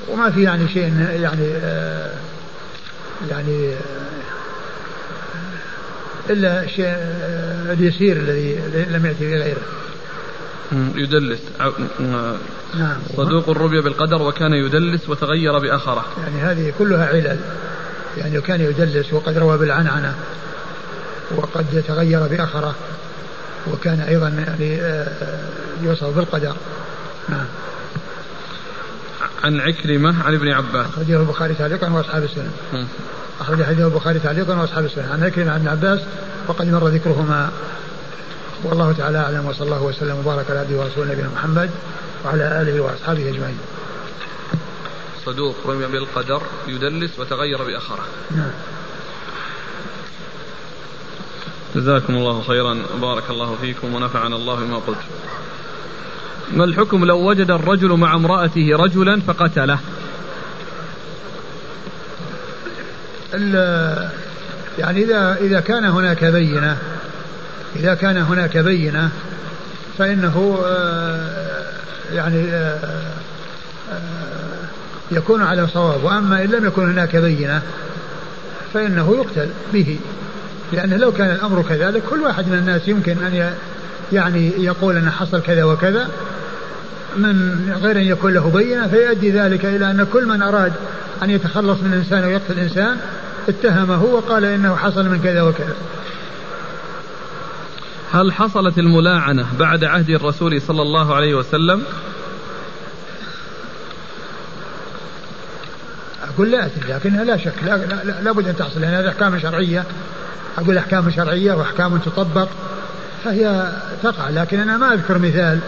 وما 0.08 0.30
في 0.30 0.42
يعني 0.42 0.68
شيء 0.68 1.08
يعني 1.22 1.46
آه 1.62 2.10
يعني 3.30 3.72
آه 3.72 3.78
إلا 6.30 6.64
الشيء 6.64 6.84
آه 6.86 7.72
اليسير 7.72 8.16
الذي 8.16 8.58
لم 8.90 9.06
يأتي 9.06 9.36
غيره 9.36 9.62
يدلس. 10.72 11.40
نعم. 12.74 12.98
صدوق 13.16 13.48
الربيع 13.48 13.80
بالقدر 13.80 14.22
وكان 14.22 14.52
يدلس 14.52 15.08
وتغير 15.08 15.58
بأخره. 15.58 16.04
يعني 16.22 16.42
هذه 16.42 16.72
كلها 16.78 17.06
علل. 17.06 17.38
يعني 18.18 18.40
كان 18.40 18.60
يدلس 18.60 19.12
وقد 19.12 19.38
روى 19.38 19.58
بالعنعنة 19.58 20.14
وقد 21.36 21.82
تغير 21.88 22.26
بأخره 22.26 22.74
وكان 23.72 24.00
أيضا 24.00 24.28
يعني 24.28 24.82
آه، 24.82 25.08
يوصف 25.82 26.16
بالقدر. 26.16 26.54
نعم. 27.28 27.46
عن 29.44 29.60
عكرمة 29.60 30.22
عن 30.24 30.34
ابن 30.34 30.48
عباس. 30.48 30.86
أخرجه 30.86 31.20
البخاري 31.20 31.54
تعليقا 31.54 31.90
وأصحاب 31.90 32.24
السنن 32.24 32.50
أخرج 33.40 33.62
حديثه 33.62 33.86
البخاري 33.86 34.18
تعليقا 34.18 34.60
وأصحاب 34.60 34.84
السنن 34.84 35.08
عن 35.12 35.24
عكرمة 35.24 35.52
عن 35.52 35.56
ابن 35.60 35.68
عباس 35.68 36.00
وقد 36.48 36.66
مر 36.66 36.88
ذكرهما. 36.88 37.50
والله 38.64 38.92
تعالى 38.92 39.18
أعلم 39.18 39.46
وصلى 39.46 39.66
الله 39.66 39.82
وسلم 39.82 40.16
وبارك 40.18 40.50
على 40.50 40.58
عبده 40.58 40.76
ورسوله 40.76 41.12
نبينا 41.12 41.28
محمد 41.28 41.70
وعلى 42.24 42.62
آله 42.62 42.80
وأصحابه 42.80 43.28
أجمعين. 43.28 43.58
صدوق 45.26 45.54
رمي 45.66 45.86
بالقدر 45.86 46.42
يدلس 46.68 47.18
وتغير 47.18 47.62
بأخره. 47.64 48.04
نعم. 48.30 48.50
جزاكم 51.74 52.14
الله 52.14 52.42
خيرا 52.42 52.82
وبارك 52.96 53.30
الله 53.30 53.56
فيكم 53.60 53.94
ونفعنا 53.94 54.36
الله 54.36 54.54
بما 54.54 54.76
قلت. 54.76 54.98
ما 56.52 56.64
الحكم 56.64 57.04
لو 57.04 57.18
وجد 57.18 57.50
الرجل 57.50 57.88
مع 57.88 58.14
امرأته 58.14 58.68
رجلا 58.72 59.20
فقتله؟ 59.20 59.78
يعني 64.78 65.04
إذا 65.04 65.36
إذا 65.40 65.60
كان 65.60 65.84
هناك 65.84 66.24
بينة 66.24 66.78
إذا 67.76 67.94
كان 67.94 68.16
هناك 68.16 68.56
بينة 68.56 69.10
فإنه 69.98 70.58
آه، 70.66 71.64
يعني 72.12 72.48
آه، 72.52 72.78
آه، 73.92 74.64
يكون 75.10 75.42
على 75.42 75.66
صواب. 75.66 76.04
وأما 76.04 76.44
إن 76.44 76.50
لم 76.50 76.66
يكن 76.66 76.90
هناك 76.90 77.16
بينة 77.16 77.62
فإنه 78.74 79.16
يقتل 79.16 79.48
به. 79.72 79.98
لأنه 80.72 80.96
لو 80.96 81.12
كان 81.12 81.30
الأمر 81.30 81.62
كذلك 81.68 82.02
كل 82.10 82.20
واحد 82.20 82.48
من 82.48 82.58
الناس 82.58 82.88
يمكن 82.88 83.12
أن 83.12 83.54
يعني 84.12 84.52
يقول 84.58 84.96
أن 84.96 85.10
حصل 85.10 85.42
كذا 85.42 85.64
وكذا. 85.64 86.08
من 87.16 87.78
غير 87.82 87.96
أن 87.96 88.04
يكون 88.04 88.32
له 88.32 88.50
بينة 88.54 88.88
فيؤدي 88.88 89.30
ذلك 89.30 89.64
إلى 89.64 89.90
أن 89.90 90.06
كل 90.12 90.26
من 90.26 90.42
أراد 90.42 90.72
أن 91.22 91.30
يتخلص 91.30 91.78
من 91.80 91.92
إنسان 91.92 92.24
ويقتل 92.24 92.58
إنسان 92.58 92.96
اتهمه 93.48 94.04
وقال 94.04 94.44
إنه 94.44 94.76
حصل 94.76 95.08
من 95.08 95.20
كذا 95.24 95.42
وكذا. 95.42 95.74
هل 98.14 98.32
حصلت 98.32 98.78
الملاعنة 98.78 99.46
بعد 99.58 99.84
عهد 99.84 100.10
الرسول 100.10 100.62
صلى 100.62 100.82
الله 100.82 101.14
عليه 101.14 101.34
وسلم؟ 101.34 101.82
أقول 106.34 106.50
لا 106.50 106.64
أدري 106.64 106.92
لكنها 106.92 107.24
لا 107.24 107.36
شك 107.36 107.52
لا, 107.66 107.76
لا, 107.76 108.20
لا 108.22 108.32
بد 108.32 108.48
أن 108.48 108.56
تحصل 108.56 108.80
لأن 108.80 108.94
هذه 108.94 109.08
أحكام 109.08 109.38
شرعية. 109.38 109.84
أقول 110.58 110.78
أحكام 110.78 111.10
شرعية 111.10 111.52
وأحكام 111.52 111.98
تطبق 111.98 112.48
فهي 113.24 113.72
تقع 114.02 114.28
لكن 114.30 114.60
أنا 114.60 114.76
ما 114.76 114.94
أذكر 114.94 115.18
مثال 115.18 115.58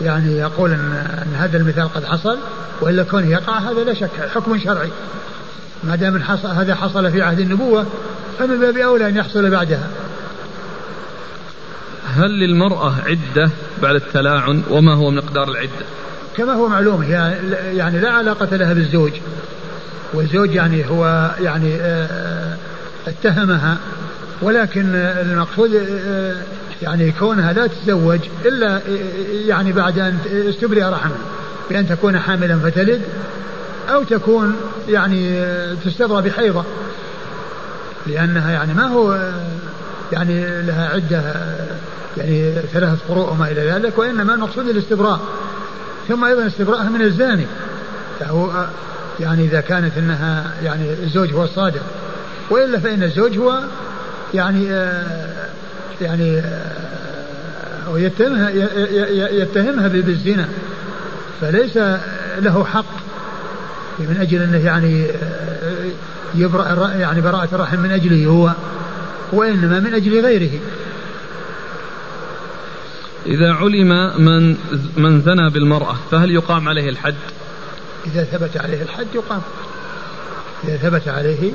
يعني 0.00 0.38
يقول 0.38 0.70
أن, 0.70 1.06
أن 1.26 1.34
هذا 1.34 1.56
المثال 1.56 1.94
قد 1.94 2.04
حصل 2.04 2.38
وإلا 2.80 3.02
كونه 3.02 3.26
يقع 3.30 3.58
هذا 3.58 3.84
لا 3.84 3.94
شك 3.94 4.30
حكم 4.34 4.58
شرعي. 4.58 4.90
ما 5.84 5.96
دام 5.96 6.22
حصل 6.22 6.48
هذا 6.48 6.74
حصل 6.74 7.12
في 7.12 7.22
عهد 7.22 7.40
النبوة 7.40 7.86
فمن 8.38 8.60
باب 8.60 8.76
أولى 8.76 9.08
أن 9.08 9.16
يحصل 9.16 9.50
بعدها. 9.50 9.88
هل 12.16 12.30
للمرأة 12.30 12.94
عدة 13.06 13.50
بعد 13.82 13.94
التلاعن 13.94 14.62
وما 14.70 14.94
هو 14.94 15.10
مقدار 15.10 15.48
العدة؟ 15.48 15.86
كما 16.36 16.52
هو 16.52 16.68
معلوم 16.68 17.02
هي 17.02 17.34
يعني 17.72 18.00
لا 18.00 18.10
علاقة 18.10 18.56
لها 18.56 18.72
بالزوج. 18.72 19.12
والزوج 20.14 20.54
يعني 20.54 20.84
هو 20.88 21.30
يعني 21.40 21.74
آه، 21.80 22.56
اتهمها 23.06 23.76
ولكن 24.42 24.94
المقصود 24.94 25.70
آه، 25.74 26.36
يعني 26.82 27.12
كونها 27.12 27.52
لا 27.52 27.66
تتزوج 27.66 28.20
إلا 28.44 28.80
يعني 29.46 29.72
بعد 29.72 29.98
أن 29.98 30.18
استبرئ 30.48 30.82
رحمها 30.82 31.18
بأن 31.70 31.88
تكون 31.88 32.18
حاملا 32.18 32.58
فتلد 32.58 33.02
أو 33.88 34.02
تكون 34.02 34.56
يعني 34.88 35.44
تستبرى 35.84 36.22
بحيضة. 36.22 36.64
لأنها 38.06 38.50
يعني 38.50 38.74
ما 38.74 38.86
هو 38.86 39.30
يعني 40.12 40.62
لها 40.62 40.88
عدة 40.88 41.22
يعني 42.16 42.52
ثلاثة 42.72 42.98
قروء 43.08 43.30
وما 43.30 43.50
إلى 43.50 43.70
ذلك 43.70 43.98
وإنما 43.98 44.34
المقصود 44.34 44.68
الاستبراء. 44.68 45.20
ثم 46.08 46.24
أيضا 46.24 46.46
استبراءها 46.46 46.88
من 46.88 47.02
الزاني. 47.02 47.46
فهو 48.20 48.66
يعني 49.20 49.44
إذا 49.44 49.60
كانت 49.60 49.98
أنها 49.98 50.52
يعني 50.64 50.92
الزوج 51.02 51.32
هو 51.32 51.44
الصادق. 51.44 51.82
وإلا 52.50 52.78
فإن 52.78 53.02
الزوج 53.02 53.38
هو 53.38 53.60
يعني 54.34 54.66
يعني 56.00 56.42
ويتهمها 57.92 58.50
يتهمها 59.30 59.88
بالزنا. 59.88 60.48
فليس 61.40 61.76
له 62.38 62.64
حق 62.64 63.02
من 63.98 64.16
أجل 64.20 64.42
أنه 64.42 64.66
يعني 64.66 65.06
يبرأ 66.34 66.88
يعني 66.88 67.20
براءة 67.20 67.48
الرحم 67.52 67.78
من 67.78 67.90
أجله 67.90 68.26
هو. 68.26 68.52
وإنما 69.32 69.80
من 69.80 69.94
أجل 69.94 70.24
غيره. 70.24 70.60
إذا 73.26 73.52
علم 73.52 74.20
من 74.24 74.56
من 74.96 75.20
زنى 75.20 75.50
بالمرأة 75.50 75.96
فهل 76.10 76.30
يقام 76.30 76.68
عليه 76.68 76.88
الحد؟ 76.88 77.14
إذا 78.06 78.24
ثبت 78.24 78.56
عليه 78.56 78.82
الحد 78.82 79.06
يقام. 79.14 79.42
إذا 80.64 80.76
ثبت 80.76 81.08
عليه 81.08 81.52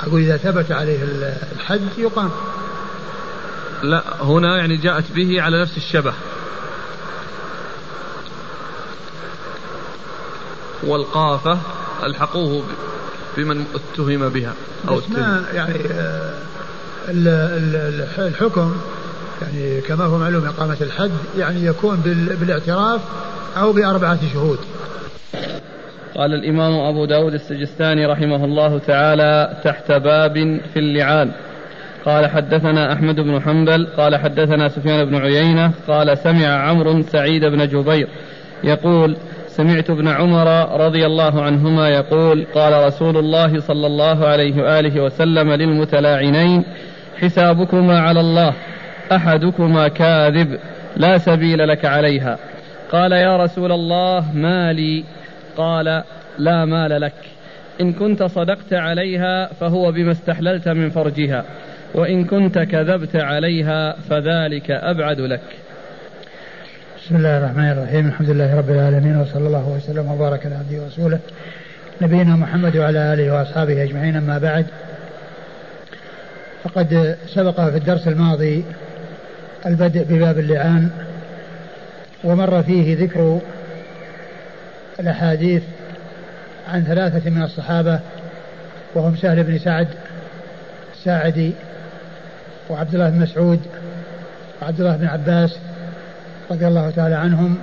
أقول 0.00 0.20
إذا 0.20 0.36
ثبت 0.36 0.72
عليه 0.72 0.98
الحد 1.56 1.88
يقام. 1.98 2.30
لا 3.82 4.04
هنا 4.20 4.58
يعني 4.58 4.76
جاءت 4.76 5.04
به 5.14 5.42
على 5.42 5.62
نفس 5.62 5.76
الشبه. 5.76 6.12
والقافة 10.82 11.58
ألحقوه 12.02 12.64
بمن 13.36 13.64
اتهم 13.74 14.28
بها 14.28 14.54
أو 14.88 14.98
اتهم. 14.98 15.44
يعني 15.52 15.74
آه، 15.92 16.49
الحكم 18.18 18.74
يعني 19.42 19.80
كما 19.80 20.04
هو 20.04 20.18
معلوم 20.18 20.44
إقامة 20.44 20.76
الحد 20.80 21.10
يعني 21.38 21.64
يكون 21.64 21.96
بالاعتراف 22.40 23.00
أو 23.56 23.72
بأربعة 23.72 24.18
شهود. 24.32 24.58
قال 26.14 26.34
الإمام 26.34 26.72
أبو 26.72 27.04
داود 27.04 27.34
السجستاني 27.34 28.06
رحمه 28.06 28.44
الله 28.44 28.78
تعالى 28.78 29.60
تحت 29.64 29.92
باب 29.92 30.60
في 30.72 30.78
اللعان 30.78 31.30
قال 32.04 32.26
حدثنا 32.26 32.92
أحمد 32.92 33.20
بن 33.20 33.42
حنبل 33.42 33.86
قال 33.96 34.16
حدثنا 34.16 34.68
سفيان 34.68 35.04
بن 35.04 35.16
عيينة 35.16 35.72
قال 35.88 36.18
سمع 36.18 36.46
عمرو 36.46 37.02
سعيد 37.02 37.44
بن 37.44 37.68
جبير 37.68 38.08
يقول 38.64 39.16
سمعت 39.48 39.90
ابن 39.90 40.08
عمر 40.08 40.46
رضي 40.86 41.06
الله 41.06 41.42
عنهما 41.42 41.88
يقول 41.88 42.46
قال 42.54 42.86
رسول 42.86 43.16
الله 43.16 43.60
صلى 43.60 43.86
الله 43.86 44.26
عليه 44.26 44.62
وآله 44.62 45.04
وسلم 45.04 45.52
للمتلاعنين 45.52 46.64
حسابكما 47.20 48.00
على 48.00 48.20
الله 48.20 48.54
أحدكما 49.12 49.88
كاذب 49.88 50.58
لا 50.96 51.18
سبيل 51.18 51.68
لك 51.68 51.84
عليها. 51.84 52.38
قال 52.92 53.12
يا 53.12 53.36
رسول 53.36 53.72
الله 53.72 54.32
ما 54.34 54.72
لي؟ 54.72 55.04
قال 55.56 56.02
لا 56.38 56.64
مال 56.64 57.00
لك. 57.00 57.12
إن 57.80 57.92
كنت 57.92 58.22
صدقت 58.22 58.72
عليها 58.72 59.46
فهو 59.46 59.92
بما 59.92 60.12
استحللت 60.12 60.68
من 60.68 60.90
فرجها 60.90 61.44
وإن 61.94 62.24
كنت 62.24 62.58
كذبت 62.58 63.16
عليها 63.16 63.96
فذلك 64.10 64.70
أبعد 64.70 65.20
لك. 65.20 65.40
بسم 66.98 67.16
الله 67.16 67.38
الرحمن 67.38 67.70
الرحيم 67.70 68.06
الحمد 68.06 68.30
لله 68.30 68.56
رب 68.58 68.70
العالمين 68.70 69.16
وصلى 69.16 69.46
الله 69.46 69.68
وسلم 69.68 70.10
وبارك 70.10 70.46
على 70.46 70.54
عبده 70.54 70.82
ورسوله 70.82 71.18
نبينا 72.02 72.36
محمد 72.36 72.76
وعلى 72.76 73.12
آله 73.12 73.34
وأصحابه 73.34 73.82
أجمعين 73.82 74.16
أما 74.16 74.38
بعد. 74.38 74.66
فقد 76.64 77.16
سبق 77.34 77.60
في 77.60 77.76
الدرس 77.76 78.08
الماضي 78.08 78.64
البدء 79.66 80.02
بباب 80.02 80.38
اللعان 80.38 80.90
ومر 82.24 82.62
فيه 82.62 83.04
ذكر 83.04 83.40
الأحاديث 85.00 85.62
عن 86.68 86.84
ثلاثة 86.84 87.30
من 87.30 87.42
الصحابة 87.42 88.00
وهم 88.94 89.16
سهل 89.16 89.42
بن 89.42 89.58
سعد 89.58 89.88
الساعدي 90.94 91.52
وعبد 92.70 92.94
الله 92.94 93.10
بن 93.10 93.18
مسعود 93.18 93.60
وعبد 94.62 94.80
الله 94.80 94.96
بن 94.96 95.06
عباس 95.06 95.56
رضي 96.50 96.66
الله 96.66 96.90
تعالى 96.90 97.14
عنهم. 97.14 97.58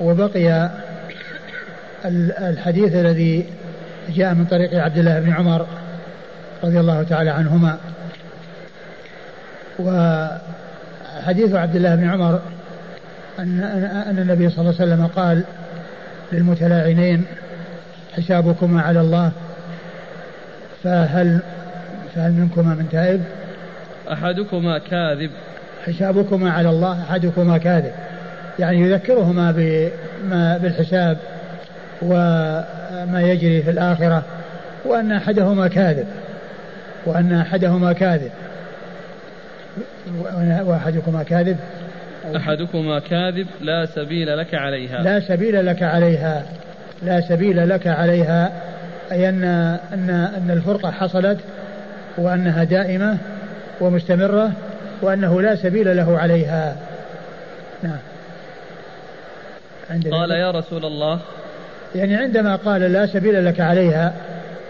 وبقي 0.00 0.70
الحديث 2.40 2.94
الذي 2.94 3.46
جاء 4.08 4.34
من 4.34 4.44
طريق 4.44 4.82
عبد 4.82 4.98
الله 4.98 5.20
بن 5.20 5.32
عمر 5.32 5.66
رضي 6.64 6.80
الله 6.80 7.02
تعالى 7.02 7.30
عنهما. 7.30 7.78
وحديث 9.78 11.54
عبد 11.54 11.76
الله 11.76 11.94
بن 11.94 12.08
عمر 12.08 12.40
أن, 13.38 13.60
أن 14.10 14.18
النبي 14.18 14.50
صلى 14.50 14.58
الله 14.58 14.74
عليه 14.80 14.92
وسلم 14.92 15.06
قال 15.06 15.44
للمتلاعنين 16.32 17.24
حسابكما 18.16 18.82
على 18.82 19.00
الله 19.00 19.32
فهل 20.84 21.40
فهل 22.14 22.32
منكما 22.32 22.74
من 22.74 22.88
تائب؟ 22.92 23.22
أحدكما 24.12 24.78
كاذب. 24.78 25.30
حسابكما 25.86 26.52
على 26.52 26.70
الله 26.70 27.02
أحدكما 27.02 27.58
كاذب. 27.58 27.92
يعني 28.58 28.80
يذكرهما 28.80 29.52
بما 29.52 30.58
بالحساب 30.58 31.18
وما 32.02 33.20
يجري 33.22 33.62
في 33.62 33.70
الآخرة 33.70 34.22
وأن 34.84 35.12
أحدهما 35.12 35.68
كاذب. 35.68 36.06
وأن 37.06 37.32
أحدهما 37.32 37.92
كاذب. 37.92 38.30
وأحدكما 40.64 41.22
كاذب. 41.22 41.56
أحدكما 42.36 42.98
كاذب 42.98 43.46
لا 43.60 43.86
سبيل 43.86 44.38
لك 44.38 44.54
عليها. 44.54 45.02
لا 45.02 45.20
سبيل 45.20 45.66
لك 45.66 45.82
عليها. 45.82 46.42
لا 47.02 47.20
سبيل 47.20 47.68
لك 47.68 47.86
عليها. 47.86 48.52
أي 49.12 49.28
أن 49.28 49.44
أن 49.92 50.10
أن 50.10 50.50
الفرقة 50.50 50.90
حصلت 50.90 51.38
وأنها 52.18 52.64
دائمة 52.64 53.18
ومستمرة 53.80 54.52
وأنه 55.02 55.42
لا 55.42 55.56
سبيل 55.56 55.96
له 55.96 56.18
عليها. 56.18 56.76
نعم. 57.82 57.98
قال 60.12 60.30
يا 60.30 60.50
رسول 60.50 60.84
الله. 60.84 61.20
يعني 61.94 62.16
عندما 62.16 62.56
قال 62.56 62.80
لا 62.80 63.06
سبيل 63.06 63.44
لك 63.44 63.60
عليها 63.60 64.12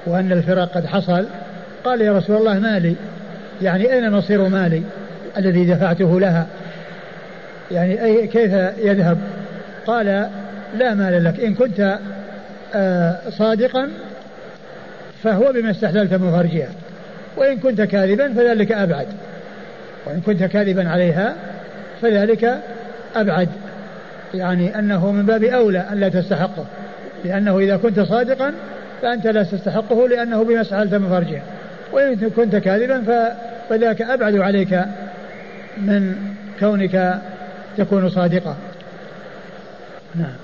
وأن 0.06 0.32
الفراق 0.32 0.72
قد 0.72 0.86
حصل 0.86 1.26
قال 1.88 2.00
يا 2.00 2.12
رسول 2.12 2.36
الله 2.36 2.58
مالي. 2.58 2.94
يعني 3.62 3.92
أين 3.92 4.10
مصير 4.10 4.48
مالي 4.48 4.82
الذي 5.36 5.64
دفعته 5.64 6.20
لها؟ 6.20 6.46
يعني 7.70 8.04
أي 8.04 8.26
كيف 8.26 8.52
يذهب؟ 8.78 9.18
قال 9.86 10.28
لا 10.78 10.94
مال 10.94 11.24
لك. 11.24 11.40
إن 11.40 11.54
كنت 11.54 11.98
آه، 12.74 13.16
صادقا 13.30 13.88
فهو 15.22 15.52
بما 15.52 15.70
استحللت 15.70 16.14
من 16.14 16.32
فرجها 16.32 16.68
وإن 17.36 17.58
كنت 17.58 17.80
كاذبا 17.80 18.32
فذلك 18.32 18.72
أبعد. 18.72 19.06
وإن 20.06 20.20
كنت 20.20 20.44
كاذبا 20.44 20.88
عليها 20.88 21.34
فذلك 22.02 22.60
أبعد. 23.16 23.48
يعني 24.34 24.78
أنه 24.78 25.12
من 25.12 25.26
باب 25.26 25.44
أولى 25.44 25.84
أن 25.92 26.00
لا 26.00 26.08
تستحقه. 26.08 26.64
لأنه 27.24 27.58
إذا 27.58 27.76
كنت 27.76 28.00
صادقا 28.00 28.52
فأنت 29.02 29.26
لا 29.26 29.42
تستحقه 29.42 30.08
لأنه 30.08 30.42
بما 30.42 30.62
سألت 30.62 30.94
من 30.94 31.08
فرجها 31.08 31.42
وإن 31.92 32.30
كنت 32.30 32.56
كاذبا 32.56 33.34
فذاك 33.70 34.02
أبعد 34.02 34.36
عليك 34.36 34.80
من 35.76 36.14
كونك 36.60 37.20
تكون 37.76 38.08
صادقا. 38.08 38.56
نعم. 40.14 40.36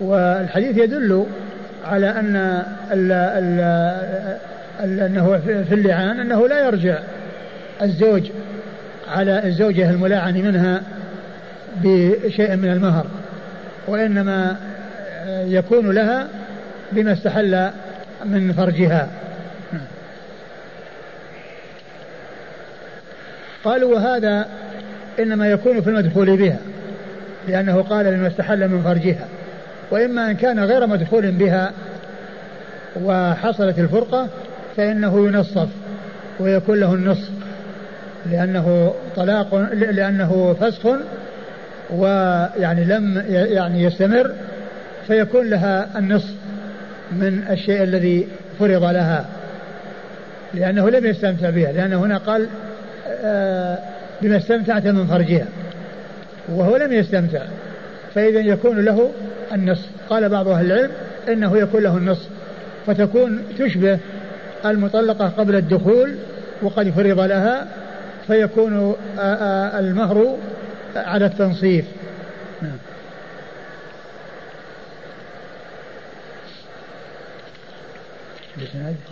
والحديث 0.00 0.78
يدل 0.78 1.26
على 1.84 2.10
أن 2.10 2.36
ال 2.92 3.12
ال 3.12 3.60
ال 4.80 5.00
أنه 5.00 5.38
في 5.68 5.74
اللعان 5.74 6.20
أنه 6.20 6.48
لا 6.48 6.66
يرجع 6.66 6.98
الزوج 7.82 8.22
على 9.08 9.46
الزوجة 9.46 9.90
الملاعن 9.90 10.34
منها 10.34 10.82
بشيء 11.82 12.56
من 12.56 12.72
المهر 12.72 13.06
وإنما 13.86 14.56
يكون 15.28 15.90
لها 15.90 16.28
بما 16.92 17.12
استحل 17.12 17.70
من 18.24 18.52
فرجها. 18.52 19.08
قالوا 23.64 23.94
وهذا 23.94 24.46
إنما 25.18 25.50
يكون 25.50 25.80
في 25.80 25.90
المدخول 25.90 26.36
بها 26.36 26.58
لأنه 27.48 27.82
قال 27.82 28.16
بما 28.16 28.26
استحل 28.26 28.68
من 28.68 28.82
فرجها. 28.82 29.28
وإما 29.90 30.30
أن 30.30 30.36
كان 30.36 30.60
غير 30.60 30.86
مدخول 30.86 31.30
بها 31.30 31.72
وحصلت 33.02 33.78
الفرقة 33.78 34.28
فإنه 34.76 35.26
ينصف 35.26 35.68
ويكون 36.40 36.80
له 36.80 36.94
النصف 36.94 37.30
لأنه 38.30 38.94
طلاق 39.16 39.54
لأنه 39.72 40.56
فسخ 40.60 40.88
ويعني 41.90 42.84
لم 42.84 43.24
يعني 43.28 43.82
يستمر 43.82 44.34
فيكون 45.06 45.50
لها 45.50 45.98
النصف 45.98 46.34
من 47.12 47.44
الشيء 47.50 47.82
الذي 47.82 48.28
فرض 48.58 48.84
لها 48.84 49.26
لأنه 50.54 50.90
لم 50.90 51.06
يستمتع 51.06 51.50
بها 51.50 51.72
لأنه 51.72 52.04
هنا 52.04 52.18
قال 52.18 52.46
بما 54.22 54.36
استمتعت 54.36 54.86
من 54.86 55.06
فرجها 55.06 55.46
وهو 56.48 56.76
لم 56.76 56.92
يستمتع 56.92 57.42
فإذا 58.14 58.40
يكون 58.40 58.84
له 58.84 59.12
النصف. 59.52 59.88
قال 60.10 60.28
بعض 60.28 60.48
أهل 60.48 60.72
العلم 60.72 60.90
إنه 61.28 61.58
يكون 61.58 61.82
له 61.82 61.96
النصف 61.96 62.28
فتكون 62.86 63.42
تشبه 63.58 63.98
المطلقة 64.64 65.28
قبل 65.28 65.56
الدخول 65.56 66.14
وقد 66.62 66.90
فرض 66.90 67.20
لها 67.20 67.66
فيكون 68.26 68.96
المهر 69.78 70.36
على 70.96 71.26
التنصيف. 71.26 71.84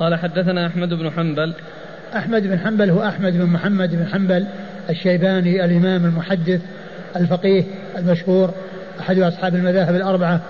قال 0.01 0.15
حدثنا 0.15 0.67
أحمد 0.67 0.89
بن 0.89 1.11
حنبل 1.11 1.55
أحمد 2.17 2.43
بن 2.43 2.59
حنبل 2.59 2.91
هو 2.91 3.03
أحمد 3.03 3.33
بن 3.33 3.47
محمد 3.47 3.91
بن 3.97 4.07
حنبل 4.07 4.47
الشيباني 4.91 5.65
الإمام 5.65 6.05
المحدث 6.05 6.61
الفقيه 7.17 7.65
المشهور 7.99 8.55
أحد 9.01 9.19
أصحاب 9.19 9.55
المذاهب 9.55 9.95
الأربعة 9.95 10.41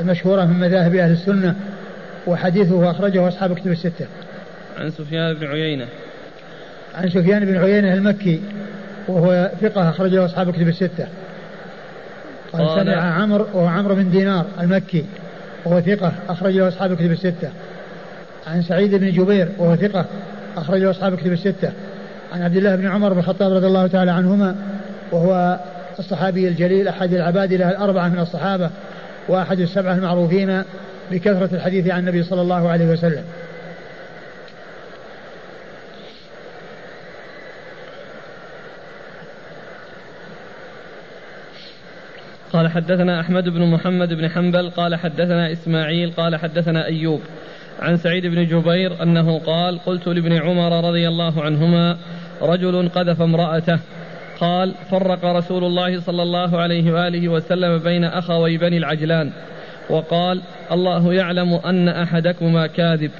المشهورة 0.00 0.44
من 0.44 0.60
مذاهب 0.60 0.94
أهل 0.94 1.12
السنة 1.12 1.54
وحديثه 2.26 2.90
أخرجه 2.90 3.28
أصحاب 3.28 3.58
كتب 3.58 3.70
الستة. 3.70 4.06
عن 4.78 4.90
سفيان 4.90 5.34
بن 5.34 5.46
عيينة. 5.46 5.86
عن 6.94 7.10
سفيان 7.10 7.44
بن 7.44 7.56
عيينة 7.56 7.94
المكي 7.94 8.40
وهو 9.08 9.50
ثقة 9.60 9.90
أخرجه 9.90 10.24
أصحاب 10.24 10.50
كتب 10.50 10.68
الستة. 10.68 11.06
قال, 12.52 12.68
قال 12.68 12.80
سمع 12.80 13.22
عمرو 13.22 13.46
وهو 13.52 13.66
عمرو 13.66 13.94
بن 13.94 14.10
دينار 14.10 14.46
المكي 14.60 15.04
وهو 15.64 15.80
ثقة 15.80 16.12
أخرجه 16.28 16.68
أصحاب 16.68 16.94
كتب 16.94 17.10
الستة. 17.10 17.50
عن 18.46 18.62
سعيد 18.62 18.94
بن 18.94 19.10
جبير 19.10 19.48
وهو 19.58 19.76
ثقة 19.76 20.04
أخرجه 20.56 20.90
أصحاب 20.90 21.14
كتب 21.14 21.32
الستة. 21.32 21.72
عن 22.32 22.42
عبد 22.42 22.56
الله 22.56 22.76
بن 22.76 22.86
عمر 22.86 23.12
بن 23.12 23.18
الخطاب 23.18 23.52
رضي 23.52 23.66
الله 23.66 23.86
تعالى 23.86 24.10
عنهما 24.10 24.56
وهو 25.12 25.60
الصحابي 25.98 26.48
الجليل 26.48 26.88
أحد 26.88 27.12
العبادلة 27.12 27.70
الأربعة 27.70 28.08
من 28.08 28.18
الصحابة 28.18 28.70
وأحد 29.28 29.60
السبعة 29.60 29.94
المعروفين 29.94 30.62
بكثرة 31.10 31.54
الحديث 31.54 31.90
عن 31.90 32.00
النبي 32.00 32.22
صلى 32.22 32.42
الله 32.42 32.68
عليه 32.68 32.86
وسلم. 32.86 33.24
قال 42.52 42.68
حدثنا 42.68 43.20
أحمد 43.20 43.48
بن 43.48 43.70
محمد 43.70 44.08
بن 44.08 44.28
حنبل 44.28 44.70
قال 44.70 44.94
حدثنا 44.94 45.52
إسماعيل 45.52 46.12
قال 46.12 46.36
حدثنا 46.36 46.86
أيوب. 46.86 47.20
عن 47.80 47.96
سعيد 47.96 48.26
بن 48.26 48.46
جبير 48.46 49.02
أنه 49.02 49.38
قال 49.38 49.78
قلت 49.78 50.06
لابن 50.06 50.32
عمر 50.32 50.88
رضي 50.88 51.08
الله 51.08 51.42
عنهما 51.42 51.96
رجل 52.42 52.88
قذف 52.88 53.22
امرأته. 53.22 53.78
قال 54.40 54.74
فرق 54.90 55.24
رسول 55.24 55.64
الله 55.64 56.00
صلى 56.00 56.22
الله 56.22 56.58
عليه 56.58 56.92
وآله 56.92 57.28
وسلم 57.28 57.78
بين 57.78 58.04
أخوي 58.04 58.56
بني 58.58 58.78
العجلان. 58.78 59.30
وقال 59.90 60.42
الله 60.72 61.14
يعلم 61.14 61.54
أن 61.54 61.88
أحدكما 61.88 62.66
كاذب 62.66 63.10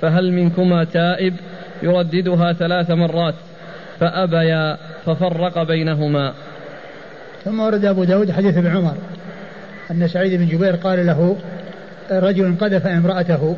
فهل 0.00 0.32
منكما 0.32 0.84
تائب؟ 0.84 1.34
يرددها 1.82 2.52
ثلاث 2.52 2.90
مرات. 2.90 3.34
فأبيا 4.00 4.76
ففرق 5.06 5.62
بينهما. 5.62 6.32
ثم 7.44 7.60
ورد 7.60 7.84
أبو 7.84 8.04
داود 8.04 8.30
حديث 8.30 8.56
ابن 8.56 8.76
عمر 8.76 8.94
أن 9.90 10.08
سعيد 10.08 10.40
بن 10.40 10.46
جبير 10.46 10.76
قال 10.76 11.06
له 11.06 11.36
رجل 12.10 12.54
قذف 12.60 12.86
امرأته. 12.86 13.56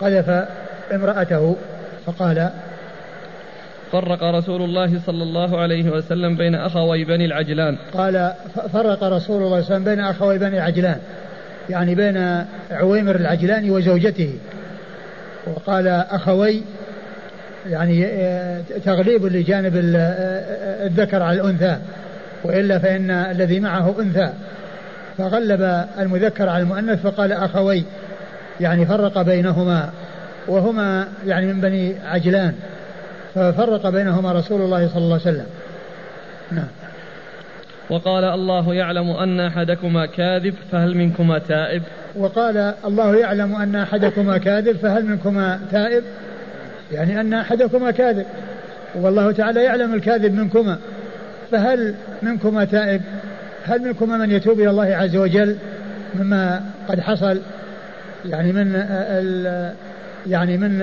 قذف 0.00 0.46
امرأته 0.92 1.56
فقال 2.06 2.50
فرق 3.92 4.22
رسول 4.22 4.62
الله 4.62 5.00
صلى 5.06 5.22
الله 5.22 5.60
عليه 5.60 5.90
وسلم 5.90 6.36
بين 6.36 6.54
أخوي 6.54 7.04
بني 7.04 7.24
العجلان. 7.24 7.76
قال 7.94 8.32
فرق 8.72 9.04
رسول 9.04 9.06
الله 9.06 9.16
صلى 9.16 9.36
الله 9.42 9.54
عليه 9.54 9.66
وسلم 9.66 9.84
بين 9.84 10.00
أخوي 10.00 10.38
بني 10.38 10.56
العجلان 10.56 10.98
يعني 11.70 11.94
بين 11.94 12.44
عويمر 12.70 13.16
العجلاني 13.16 13.70
وزوجته. 13.70 14.34
وقال 15.46 15.88
أخوي 15.88 16.62
يعني 17.66 18.06
آه، 18.06 18.62
تغليب 18.84 19.26
لجانب 19.26 19.76
آه، 19.76 19.98
آه، 19.98 20.86
الذكر 20.86 21.22
على 21.22 21.40
الأنثى 21.40 21.78
وإلا 22.44 22.78
فإن 22.78 23.10
الذي 23.10 23.60
معه 23.60 23.94
أنثى. 24.00 24.32
فغلب 25.18 25.86
المذكر 25.98 26.48
على 26.48 26.62
المؤنث 26.62 27.02
فقال 27.02 27.32
أخوي 27.32 27.84
يعني 28.60 28.86
فرق 28.86 29.22
بينهما 29.22 29.90
وهما 30.48 31.08
يعني 31.26 31.46
من 31.46 31.60
بني 31.60 31.94
عجلان 32.06 32.54
ففرق 33.34 33.88
بينهما 33.88 34.32
رسول 34.32 34.60
الله 34.60 34.88
صلى 34.88 34.98
الله 34.98 35.20
عليه 35.26 35.36
وسلم. 35.36 35.46
نعم. 36.52 36.68
وقال 37.90 38.24
الله 38.24 38.74
يعلم 38.74 39.10
أن 39.10 39.40
أحدكما 39.40 40.06
كاذب 40.06 40.54
فهل 40.72 40.96
منكما 40.96 41.38
تائب؟ 41.38 41.82
وقال 42.16 42.74
الله 42.84 43.16
يعلم 43.16 43.54
أن 43.54 43.76
أحدكما 43.76 44.38
كاذب 44.38 44.76
فهل 44.76 45.06
منكما 45.06 45.60
تائب؟ 45.70 46.04
يعني 46.92 47.20
أن 47.20 47.34
أحدكما 47.34 47.90
كاذب. 47.90 48.26
والله 48.94 49.32
تعالى 49.32 49.64
يعلم 49.64 49.94
الكاذب 49.94 50.34
منكما 50.34 50.78
فهل 51.50 51.94
منكما 52.22 52.64
تائب؟ 52.64 53.00
هل 53.64 53.82
منكما 53.82 54.16
من 54.16 54.30
يتوب 54.30 54.60
إلى 54.60 54.70
الله 54.70 54.96
عز 54.96 55.16
وجل 55.16 55.56
مما 56.14 56.64
قد 56.88 57.00
حصل؟ 57.00 57.40
يعني 58.30 58.52
من 58.52 58.82
يعني 60.26 60.56
من 60.56 60.82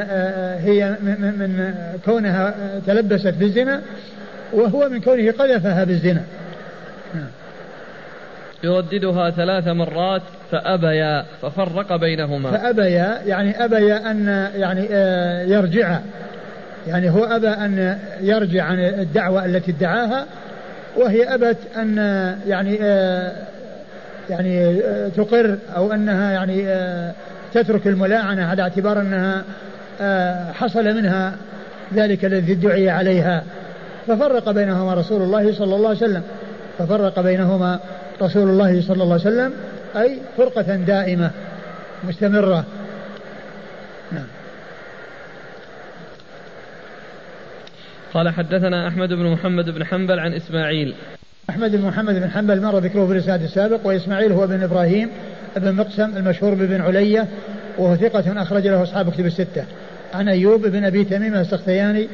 هي 0.59 0.95
من, 1.01 1.15
من 1.21 1.73
كونها 2.05 2.53
تلبست 2.87 3.33
بالزنا 3.33 3.81
وهو 4.53 4.89
من 4.89 5.01
كونه 5.01 5.31
قذفها 5.31 5.83
بالزنا. 5.83 6.23
نعم. 7.15 7.27
يرددها 8.63 9.29
ثلاث 9.29 9.67
مرات 9.67 10.21
فأبيا 10.51 11.25
ففرق 11.41 11.95
بينهما. 11.95 12.51
فأبيا 12.51 13.21
يعني 13.25 13.65
أبيا 13.65 14.11
أن 14.11 14.49
يعني 14.55 14.87
آه، 14.91 15.43
يرجع. 15.43 15.99
يعني 16.87 17.09
هو 17.09 17.23
أبى 17.23 17.47
أن 17.47 17.99
يرجع 18.21 18.63
عن 18.63 18.79
الدعوة 18.79 19.45
التي 19.45 19.71
ادعاها 19.71 20.25
وهي 20.97 21.35
أبت 21.35 21.57
أن 21.77 21.97
يعني 22.47 22.77
آه، 22.81 23.31
يعني 24.29 24.79
آه، 24.81 25.07
تقر 25.07 25.57
أو 25.75 25.91
أنها 25.91 26.31
يعني 26.31 26.67
تترك 27.53 27.87
الملاعنة 27.87 28.45
على 28.45 28.61
اعتبار 28.61 29.01
أنها 29.01 29.43
حصل 30.53 30.85
منها 30.95 31.35
ذلك 31.93 32.25
الذي 32.25 32.53
ادعي 32.53 32.89
عليها. 32.89 33.43
ففرق 34.07 34.51
بينهما 34.51 34.93
رسول 34.93 35.21
الله 35.21 35.53
صلى 35.53 35.75
الله 35.75 35.87
عليه 35.87 35.97
وسلم. 35.97 36.23
ففرق 36.77 37.19
بينهما 37.19 37.79
رسول 38.21 38.49
الله 38.49 38.81
صلى 38.81 39.03
الله 39.03 39.13
عليه 39.13 39.23
وسلم 39.23 39.53
أي 39.95 40.17
فرقة 40.37 40.75
دائمة 40.75 41.31
مستمرة. 42.03 42.65
نعم. 44.11 44.27
قال 48.13 48.29
حدثنا 48.29 48.87
أحمد 48.87 49.09
بن 49.09 49.31
محمد 49.31 49.69
بن 49.69 49.85
حنبل 49.85 50.19
عن 50.19 50.33
إسماعيل. 50.33 50.95
أحمد 51.49 51.71
بن 51.71 51.81
محمد 51.81 52.15
بن 52.15 52.29
حنبل 52.29 52.61
مر 52.61 52.77
ذكره 52.77 53.07
في 53.07 53.13
الإسناد 53.13 53.43
السابق 53.43 53.79
وإسماعيل 53.83 54.31
هو 54.31 54.47
بن 54.47 54.63
إبراهيم 54.63 55.09
بن 55.57 55.75
مقسم 55.75 56.17
المشهور 56.17 56.53
بن 56.53 56.81
علية 56.81 57.27
وهو 57.77 57.95
ثقة 57.95 58.41
أخرج 58.41 58.67
له 58.67 58.83
أصحاب 58.83 59.11
كتب 59.11 59.25
الستة. 59.25 59.65
عن 60.13 60.29
أيوب 60.29 60.61
بن 60.61 60.85
أبي 60.85 61.03
تميم 61.03 61.35
السختياني 61.35 62.07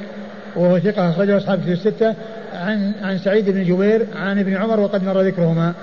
وهو 0.56 0.80
ثقة 0.80 1.10
أخرجه 1.10 1.38
أصحاب 1.38 1.60
كتب 1.62 1.72
الستة. 1.72 2.16
عن 2.54 2.94
عن 3.02 3.18
سعيد 3.18 3.50
بن 3.50 3.64
جبير 3.64 4.08
عن 4.16 4.40
ابن 4.40 4.54
عمر 4.58 4.80
وقد 4.80 5.04
مر 5.04 5.22
ذكرهما. 5.22 5.74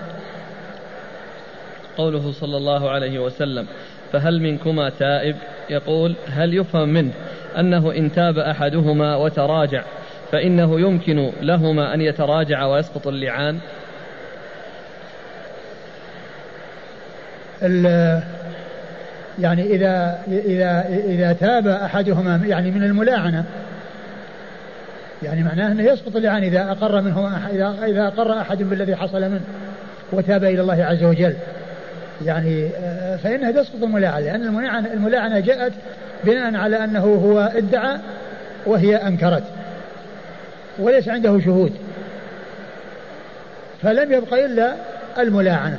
قوله 1.97 2.33
صلى 2.33 2.57
الله 2.57 2.91
عليه 2.91 3.19
وسلم 3.19 3.67
فهل 4.13 4.43
منكما 4.43 4.91
تائب؟ 4.91 5.37
يقول 5.71 6.17
هل 6.29 6.55
يفهم 6.55 6.89
منه 6.89 7.13
أنه 7.59 7.93
إن 7.93 8.13
تاب 8.13 8.39
أحدهما 8.39 9.17
وتراجع 9.17 9.85
فإنه 10.33 10.81
يمكن 10.81 11.33
لهما 11.43 11.95
أن 11.95 12.01
يتراجع 12.01 12.67
ويسقط 12.67 13.07
اللعان؟ 13.07 13.59
يعني 19.39 19.63
إذا 19.63 20.19
إذا 20.29 20.85
إذا 20.89 21.33
تاب 21.33 21.69
أحدهما 21.69 22.41
يعني 22.47 22.71
من 22.71 22.83
الملاعنة 22.83 23.45
يعني 25.23 25.43
معناه 25.43 25.73
أنه 25.73 25.83
يسقط 25.83 26.17
اللعان 26.17 26.43
إذا 26.43 26.71
أقر 26.71 27.01
منه 27.01 27.41
إذا 27.53 27.75
إذا 27.85 28.07
أقر 28.07 28.41
أحد 28.41 28.63
بالذي 28.63 28.97
حصل 28.97 29.21
منه 29.21 29.41
وتاب 30.13 30.45
إلى 30.45 30.61
الله 30.61 30.85
عز 30.85 31.05
وجل. 31.05 31.35
يعني 32.25 32.69
آه، 32.77 33.17
فإنها 33.17 33.51
تسقط 33.51 33.83
الملاعنة 33.83 34.21
لأن 34.21 34.43
الملاعنة, 34.43 34.93
الملاعنة 34.93 35.41
جاءت 35.41 35.73
بناء 36.25 36.57
على 36.57 36.85
أنه 36.85 37.05
هو 37.05 37.41
ادعى 37.41 37.99
وهي 38.67 38.97
أنكرت 38.97 39.43
وليس 40.79 41.09
عنده 41.09 41.41
شهود 41.41 41.73
فلم 43.83 44.13
يبق 44.13 44.35
إلا 44.35 44.75
الملاعنة. 45.19 45.79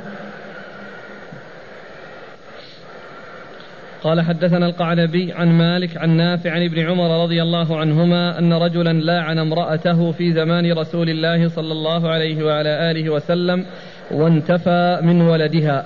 قال 4.02 4.20
حدثنا 4.20 4.66
القعنبي 4.66 5.32
عن 5.32 5.48
مالك 5.48 5.96
عن 5.96 6.10
نافع 6.10 6.50
عن 6.50 6.64
ابن 6.64 6.78
عمر 6.78 7.22
رضي 7.22 7.42
الله 7.42 7.76
عنهما 7.76 8.38
أن 8.38 8.52
رجلا 8.52 8.92
لاعن 8.92 9.38
امرأته 9.38 10.12
في 10.12 10.32
زمان 10.32 10.72
رسول 10.72 11.08
الله 11.08 11.48
صلى 11.48 11.72
الله 11.72 12.08
عليه 12.08 12.44
وعلى 12.44 12.90
آله 12.90 13.10
وسلم 13.10 13.64
وانتفى 14.10 14.98
من 15.02 15.20
ولدها. 15.22 15.84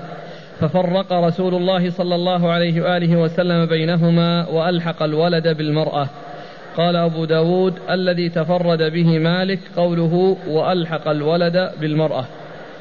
ففرق 0.60 1.12
رسول 1.12 1.54
الله 1.54 1.90
صلى 1.90 2.14
الله 2.14 2.52
عليه 2.52 2.82
وآله 2.82 3.16
وسلم 3.16 3.66
بينهما 3.66 4.48
وألحق 4.48 5.02
الولد 5.02 5.48
بالمرأة. 5.48 6.08
قال 6.76 6.96
أبو 6.96 7.24
داود 7.24 7.74
الذي 7.90 8.28
تفرد 8.28 8.82
به 8.92 9.18
مالك 9.18 9.60
قوله 9.76 10.36
وألحق 10.48 11.08
الولد 11.08 11.70
بالمرأة. 11.80 12.24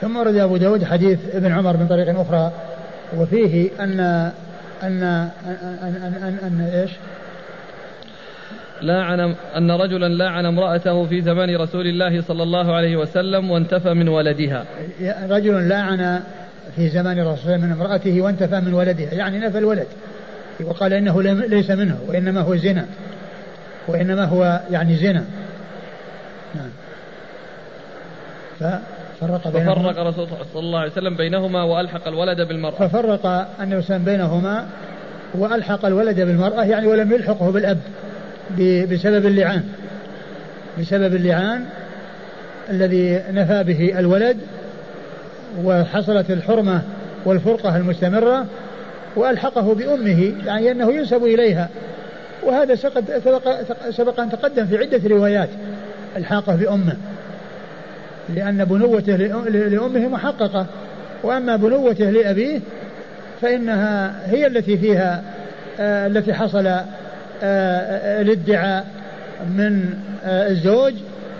ثم 0.01 0.17
ورد 0.17 0.35
أبو 0.35 0.57
داود 0.57 0.83
حديث 0.83 1.35
ابن 1.35 1.51
عمر 1.51 1.77
من 1.77 1.87
طريق 1.87 2.19
أخرى 2.19 2.51
وفيه 3.17 3.69
أن 3.79 4.31
أن 4.83 5.03
أن 5.03 5.29
أن, 5.83 6.13
أن, 6.23 6.37
أن 6.43 6.61
إيش؟ 6.61 6.91
لاعن 8.81 9.35
أن 9.57 9.71
رجلا 9.71 10.09
لاعن 10.09 10.45
امرأته 10.45 11.05
في 11.05 11.21
زمان 11.21 11.55
رسول 11.55 11.87
الله 11.87 12.21
صلى 12.21 12.43
الله 12.43 12.75
عليه 12.75 12.97
وسلم 12.97 13.51
وانتفى 13.51 13.93
من 13.93 14.07
ولدها. 14.07 14.65
رجل 15.29 15.69
لاعن 15.69 16.21
في 16.75 16.89
زمان 16.89 17.19
الرسول 17.19 17.57
من 17.57 17.71
امرأته 17.71 18.21
وانتفى 18.21 18.59
من 18.59 18.73
ولدها 18.73 19.13
يعني 19.13 19.39
نفى 19.39 19.57
الولد. 19.57 19.87
وقال 20.63 20.93
إنه 20.93 21.21
ليس 21.21 21.71
منه 21.71 21.99
وإنما 22.07 22.41
هو 22.41 22.55
زنا. 22.55 22.85
وإنما 23.87 24.25
هو 24.25 24.61
يعني 24.71 24.95
زنا. 24.95 25.25
نعم. 26.55 26.69
ففرق 29.21 29.47
بينهما. 29.53 29.93
ففرق 29.93 30.07
رسول 30.07 30.25
الله 30.25 30.37
صلى 30.53 30.59
الله 30.59 30.79
عليه 30.79 30.91
وسلم 30.91 31.17
بينهما 31.17 31.63
وألحق 31.63 32.07
الولد 32.07 32.47
بالمرأة. 32.47 32.87
ففرق 32.87 33.47
النبي 33.61 33.81
صلى 33.81 33.99
بينهما 33.99 34.65
وألحق 35.33 35.85
الولد 35.85 36.15
بالمرأة 36.15 36.63
يعني 36.63 36.87
ولم 36.87 37.13
يلحقه 37.13 37.51
بالأب 37.51 37.77
بسبب 38.91 39.25
اللعان. 39.25 39.63
بسبب 40.79 41.15
اللعان 41.15 41.65
الذي 42.69 43.21
نفى 43.31 43.63
به 43.63 43.99
الولد 43.99 44.37
وحصلت 45.63 46.31
الحرمة 46.31 46.81
والفرقة 47.25 47.77
المستمرة 47.77 48.45
وألحقه 49.15 49.75
بأمه 49.75 50.33
يعني 50.45 50.71
أنه 50.71 50.93
ينسب 50.93 51.23
إليها. 51.23 51.69
وهذا 52.43 52.75
سبق, 52.75 53.01
سبق 53.89 54.19
أن 54.19 54.29
تقدم 54.29 54.65
في 54.65 54.77
عدة 54.77 55.09
روايات 55.09 55.49
ألحاقه 56.17 56.55
بأمه. 56.55 56.95
لأن 58.35 58.65
بنوته 58.65 59.15
لأمه 59.49 60.07
محققة. 60.07 60.65
وأما 61.23 61.55
بنوته 61.55 62.09
لأبيه 62.09 62.59
فإنها 63.41 64.13
هي 64.25 64.47
التي 64.47 64.77
فيها 64.77 65.23
آه 65.79 66.07
التي 66.07 66.33
حصل 66.33 66.67
آه 66.67 68.21
الادعاء 68.21 68.85
من 69.57 69.93
آه 70.25 70.47
الزوج 70.47 70.93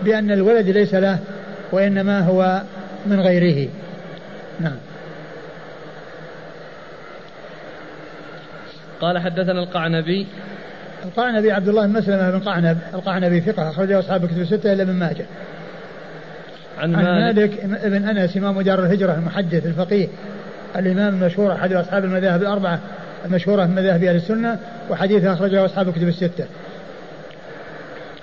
بأن 0.04 0.30
الولد 0.30 0.68
ليس 0.68 0.94
له 0.94 1.18
وإنما 1.72 2.20
هو 2.20 2.62
من 3.06 3.20
غيره. 3.20 3.68
نعم. 4.60 4.76
قال 9.00 9.18
حدثنا 9.18 9.62
القعنبي. 9.62 10.26
القعنبي 11.04 11.52
عبد 11.52 11.68
الله 11.68 11.86
بن 11.86 11.92
مسلمة 11.92 12.30
بن 12.30 12.38
قعنب 12.38 12.78
القعنبي 12.94 13.40
ثقة 13.40 13.70
أخرجه 13.70 13.98
أصحاب 13.98 14.26
كتب 14.26 14.40
الستة 14.40 14.72
إلا 14.72 14.84
من 14.84 14.94
ماجه. 14.98 15.24
عن, 16.78 16.94
عن 16.94 17.04
مالك, 17.04 17.64
مالك 17.64 17.86
بن 17.86 18.04
أنس 18.08 18.36
إمام 18.36 18.60
دار 18.60 18.78
الهجرة 18.78 19.14
المحدث 19.14 19.66
الفقيه 19.66 20.08
الإمام 20.76 21.14
المشهور 21.14 21.52
أحد 21.52 21.72
أصحاب 21.72 22.04
المذاهب 22.04 22.42
الأربعة 22.42 22.78
المشهورة 23.24 23.64
من 23.66 23.74
مذاهب 23.74 24.04
أهل 24.04 24.16
السنة 24.16 24.58
وحديثه 24.90 25.32
أخرجه 25.32 25.64
أصحاب 25.64 25.88
الكتب 25.88 26.08
الستة. 26.08 26.44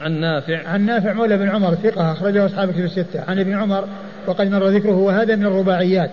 عن 0.01 0.11
نافع. 0.11 0.67
عن 0.67 0.85
نافع 0.85 1.13
مولى 1.13 1.37
بن 1.37 1.49
عمر 1.49 1.75
ثقة 1.75 2.11
أخرجه 2.11 2.45
أصحاب 2.45 2.69
الكتب 2.69 2.83
الستة. 2.83 3.23
عن 3.27 3.39
ابن 3.39 3.53
عمر 3.53 3.87
وقد 4.27 4.51
مر 4.51 4.67
ذكره 4.67 4.95
وهذا 4.95 5.35
من 5.35 5.45
الرباعيات 5.45 6.11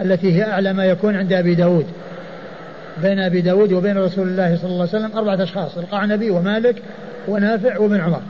التي 0.00 0.36
هي 0.36 0.42
أعلى 0.44 0.72
ما 0.72 0.84
يكون 0.84 1.16
عند 1.16 1.32
أبي 1.32 1.54
داود. 1.54 1.86
بين 3.02 3.18
أبي 3.18 3.40
داود 3.40 3.72
وبين 3.72 3.98
رسول 3.98 4.28
الله 4.28 4.56
صلى 4.56 4.70
الله 4.70 4.88
عليه 4.92 5.06
وسلم 5.06 5.18
أربعة 5.18 5.42
أشخاص 5.42 5.78
القعنبي 5.78 6.30
ومالك 6.30 6.82
ونافع 7.28 7.78
وابن 7.78 8.00
عمر. 8.00 8.22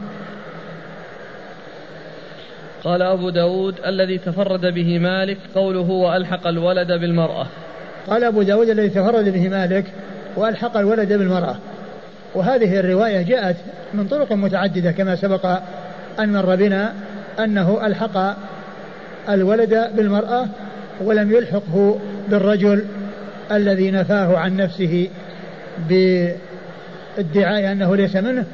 قال 2.85 3.03
أبو 3.03 3.31
داود 3.31 3.75
الذي 3.87 4.19
تفرد 4.19 4.61
به 4.75 4.99
مالك 4.99 5.39
قوله 5.55 5.91
وألحق 5.91 6.47
الولد 6.47 6.89
بالمرأة. 6.89 7.47
قال 8.07 8.25
أبو 8.25 8.43
داود 8.43 8.69
الذي 8.69 8.89
تفرد 8.89 9.29
به 9.29 9.49
مالك 9.49 9.85
وألحق 10.37 10.77
الولد 10.77 11.13
بالمرأة. 11.13 11.57
وهذه 12.35 12.81
الرواية 12.81 13.23
جاءت 13.23 13.57
من 13.95 14.07
طرق 14.07 14.33
متعددة 14.33 14.93
كما 14.93 15.17
سبق 15.17 15.47
أن 16.21 16.33
مر 16.33 16.57
بنا 16.57 16.93
أنه 17.39 17.87
ألحق 17.87 18.37
الولد 19.29 19.91
بالمرأة 19.97 20.49
ولم 21.01 21.33
يلحقه 21.33 21.99
بالرجل 22.29 22.85
الذي 23.53 23.91
نفاه 23.91 24.39
عن 24.39 24.57
نفسه 24.57 25.09
بادعاء 25.89 27.73
أنه 27.73 27.97
ليس 27.97 28.17
منه 28.17 28.45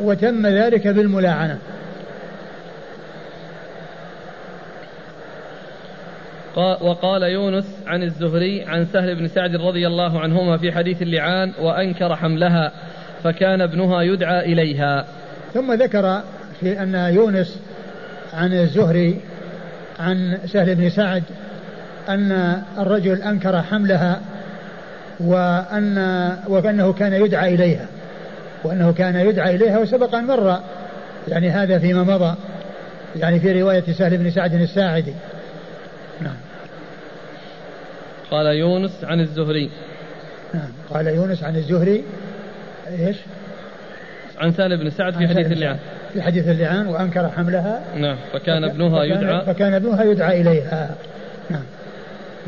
وتم 0.00 0.46
ذلك 0.46 0.88
بالملاعنة. 0.88 1.58
وقال 6.56 7.22
يونس 7.22 7.64
عن 7.86 8.02
الزهري 8.02 8.64
عن 8.64 8.86
سهل 8.92 9.14
بن 9.14 9.28
سعد 9.28 9.56
رضي 9.56 9.86
الله 9.86 10.20
عنهما 10.20 10.58
في 10.58 10.72
حديث 10.72 11.02
اللعان 11.02 11.52
وأنكر 11.60 12.16
حملها 12.16 12.72
فكان 13.24 13.60
ابنها 13.60 14.02
يدعى 14.02 14.52
إليها. 14.52 15.06
ثم 15.54 15.72
ذكر 15.72 16.22
في 16.60 16.82
أن 16.82 16.94
يونس 16.94 17.60
عن 18.34 18.52
الزهري 18.52 19.20
عن 19.98 20.38
سهل 20.46 20.74
بن 20.74 20.88
سعد 20.88 21.22
أن 22.08 22.62
الرجل 22.78 23.22
أنكر 23.22 23.62
حملها 23.62 24.20
وأن 25.20 25.98
وأنه 26.48 26.92
كان 26.92 27.12
يدعى 27.12 27.54
إليها. 27.54 27.86
وأنه 28.64 28.92
كان 28.92 29.16
يدعى 29.16 29.54
إليها 29.56 29.78
وسبق 29.78 30.14
أن 30.14 30.26
مر. 30.26 30.58
يعني 31.28 31.50
هذا 31.50 31.78
فيما 31.78 32.02
مضى. 32.02 32.34
يعني 33.16 33.40
في 33.40 33.62
رواية 33.62 33.84
سهل 33.92 34.16
بن 34.16 34.30
سعد 34.30 34.54
الساعدي. 34.54 35.14
نعم. 36.20 36.36
قال 38.30 38.46
يونس 38.46 39.04
عن 39.04 39.20
الزهري. 39.20 39.70
نعم. 40.54 40.70
قال 40.90 41.06
يونس 41.06 41.42
عن 41.42 41.56
الزهري 41.56 42.04
إيش؟ 42.98 43.16
عن 44.38 44.52
سهل 44.52 44.76
بن 44.76 44.90
سعد 44.90 45.12
في 45.12 45.28
حديث 45.28 45.52
اللعان. 45.52 45.78
في 46.12 46.22
حديث 46.22 46.48
اللعان 46.48 46.86
وأنكر 46.86 47.28
حملها. 47.28 47.82
نعم. 47.96 48.16
فكان 48.32 48.64
ابنها 48.64 49.04
فكان 49.04 49.22
يدعى. 49.22 49.46
فكان 49.46 49.74
ابنها 49.74 50.04
يدعى 50.04 50.40
إليها. 50.40 50.94
نعم. 51.50 51.64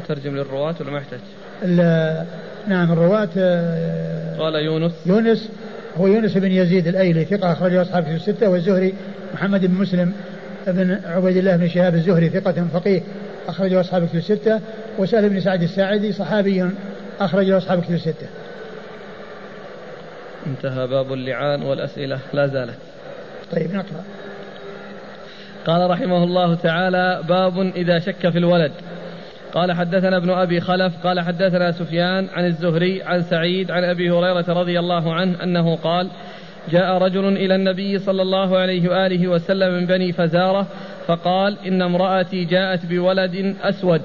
نترجم 0.04 0.36
للرواة 0.36 0.74
ولا 0.80 0.90
ما 0.90 0.98
يحتاج؟ 0.98 1.20
نعم 2.68 2.92
الرواة 2.92 3.28
آه، 3.38 4.36
قال 4.38 4.54
يونس. 4.54 4.92
يونس 5.06 5.48
هو 5.96 6.06
يونس 6.06 6.38
بن 6.38 6.52
يزيد 6.52 6.86
الأيلي 6.88 7.24
ثقة 7.24 7.52
أخرجه 7.52 7.82
أصحاب 7.82 8.04
في 8.04 8.14
الستة 8.14 8.48
والزهري 8.48 8.94
محمد 9.34 9.66
بن 9.66 9.74
مسلم 9.74 10.12
بن 10.66 10.98
عبيد 11.04 11.36
الله 11.36 11.56
بن 11.56 11.68
شهاب 11.68 11.94
الزهري 11.94 12.28
ثقة 12.28 12.66
فقيه. 12.72 13.00
أخرجه 13.48 13.80
أصحاب 13.80 14.06
كتب 14.06 14.16
الستة 14.16 14.60
وسهل 14.98 15.28
بن 15.28 15.40
سعد 15.40 15.62
الساعدي 15.62 16.12
صحابي 16.12 16.70
أخرجه 17.20 17.56
أصحاب 17.56 17.82
كتب 17.82 17.94
الستة. 17.94 18.26
انتهى 20.46 20.86
باب 20.86 21.12
اللعان 21.12 21.62
والأسئلة 21.62 22.18
لا 22.32 22.46
زالت. 22.46 22.78
طيب 23.52 23.74
نقرأ. 23.74 24.04
قال 25.66 25.90
رحمه 25.90 26.24
الله 26.24 26.54
تعالى 26.54 27.22
باب 27.28 27.58
إذا 27.58 27.98
شك 27.98 28.30
في 28.30 28.38
الولد. 28.38 28.72
قال 29.54 29.72
حدثنا 29.72 30.16
ابن 30.16 30.30
أبي 30.30 30.60
خلف 30.60 30.92
قال 31.06 31.20
حدثنا 31.20 31.72
سفيان 31.72 32.28
عن 32.34 32.46
الزهري 32.46 33.02
عن 33.02 33.22
سعيد 33.22 33.70
عن 33.70 33.84
أبي 33.84 34.10
هريرة 34.10 34.44
رضي 34.48 34.78
الله 34.78 35.14
عنه 35.14 35.42
أنه 35.42 35.76
قال 35.76 36.10
جاء 36.70 36.98
رجل 36.98 37.36
إلى 37.36 37.54
النبي 37.54 37.98
صلى 37.98 38.22
الله 38.22 38.58
عليه 38.58 38.88
وآله 38.88 39.28
وسلم 39.28 39.74
من 39.74 39.86
بني 39.86 40.12
فزارة 40.12 40.66
فقال 41.10 41.56
إن 41.66 41.82
امرأتي 41.82 42.44
جاءت 42.44 42.86
بولد 42.86 43.56
أسود. 43.62 44.02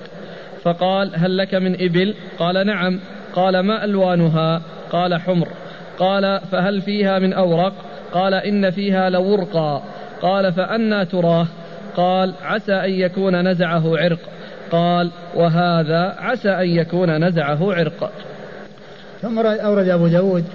فقال 0.63 1.11
هل 1.15 1.37
لك 1.37 1.55
من 1.55 1.73
إبل؟ 1.73 2.13
قال 2.39 2.67
نعم. 2.67 2.99
قال 3.33 3.59
ما 3.59 3.83
ألوانها؟ 3.83 4.61
قال 4.91 5.21
حمر. 5.21 5.47
قال 5.99 6.39
فهل 6.51 6.81
فيها 6.81 7.19
من 7.19 7.33
أورق؟ 7.33 7.73
قال 8.13 8.33
إن 8.33 8.71
فيها 8.71 9.09
لورقا. 9.09 9.83
قال 10.21 10.53
فأنى 10.53 11.05
تراه. 11.05 11.47
قال 11.95 12.33
عسى 12.43 12.73
أن 12.73 12.91
يكون 12.91 13.47
نزعه 13.47 13.97
عرق. 13.97 14.19
قال 14.71 15.11
وهذا 15.35 16.15
عسى 16.19 16.49
أن 16.49 16.69
يكون 16.69 17.27
نزعه 17.27 17.73
عرق. 17.73 18.11
ثم 19.21 19.39
أورد 19.39 19.89
أبو 19.89 20.07
داود 20.07 20.45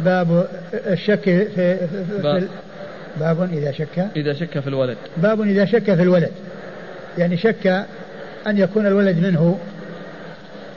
باب 0.00 0.46
الشك 0.72 1.20
في, 1.20 1.76
في, 1.76 1.86
في, 2.22 2.48
باب, 3.20 3.52
إذا 3.52 3.72
شك. 3.72 4.08
إذا 4.16 4.32
شك 4.32 4.60
في 4.60 4.66
الولد. 4.66 4.96
باب 5.16 5.42
إذا 5.42 5.64
شك 5.64 5.94
في 5.94 6.02
الولد. 6.02 6.30
يعني 7.18 7.36
شك 7.36 7.66
أن 8.46 8.58
يكون 8.58 8.86
الولد 8.86 9.18
منه 9.18 9.58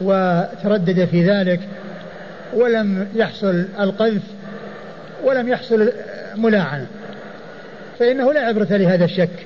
وتردد 0.02 1.06
في 1.06 1.30
ذلك 1.30 1.60
ولم 2.54 3.08
يحصل 3.16 3.66
القذف 3.80 4.22
ولم 5.24 5.48
يحصل 5.50 5.92
ملاعنة. 6.36 6.88
فإنه 8.00 8.34
لا 8.34 8.40
عبرة 8.40 8.68
لهذا 8.78 9.06
الشك. 9.06 9.46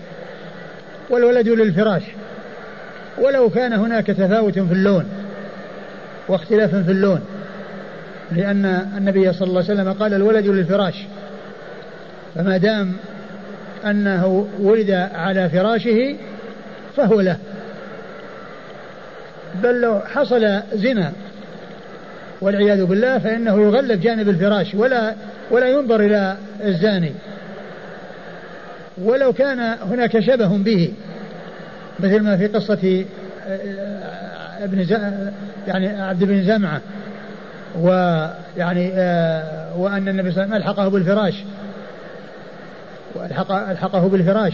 والولد 1.09 1.47
للفراش. 1.47 2.03
ولو 3.21 3.49
كان 3.49 3.73
هناك 3.73 4.07
تفاوت 4.07 4.59
في 4.59 4.73
اللون 4.73 5.05
واختلاف 6.27 6.75
في 6.75 6.91
اللون. 6.91 7.21
لأن 8.31 8.65
النبي 8.97 9.33
صلى 9.33 9.47
الله 9.47 9.63
عليه 9.63 9.73
وسلم 9.73 9.93
قال 9.93 10.13
الولد 10.13 10.45
للفراش. 10.45 11.05
فما 12.35 12.57
دام 12.57 12.93
أنه 13.85 14.47
ولد 14.59 14.91
على 15.15 15.49
فراشه 15.49 16.15
فهو 16.97 17.21
له. 17.21 17.37
بل 19.63 19.81
لو 19.81 19.99
حصل 19.99 20.61
زنا 20.73 21.11
والعياذ 22.41 22.85
بالله 22.85 23.17
فإنه 23.17 23.61
يغلب 23.61 24.01
جانب 24.01 24.29
الفراش 24.29 24.75
ولا 24.75 25.15
ولا 25.51 25.67
ينظر 25.67 25.99
إلى 25.99 26.37
الزاني. 26.63 27.11
ولو 28.97 29.33
كان 29.33 29.59
هناك 29.59 30.19
شبه 30.19 30.57
به 30.57 30.93
مثل 31.99 32.19
ما 32.19 32.37
في 32.37 32.47
قصة 32.47 33.05
آه، 33.47 34.63
ابن 34.63 34.85
يعني 35.67 36.01
عبد 36.01 36.23
بن 36.23 36.43
زمعة 36.43 36.81
ويعني 37.79 38.91
آه، 38.93 39.77
وأن 39.77 40.07
النبي 40.07 40.31
صلى 40.31 40.43
الله 40.43 40.55
عليه 40.55 40.63
وسلم 40.65 40.71
ألحقه 40.71 40.87
بالفراش. 40.87 41.43
وألحق 43.15 43.51
ألحقه 43.51 44.07
بالفراش. 44.07 44.53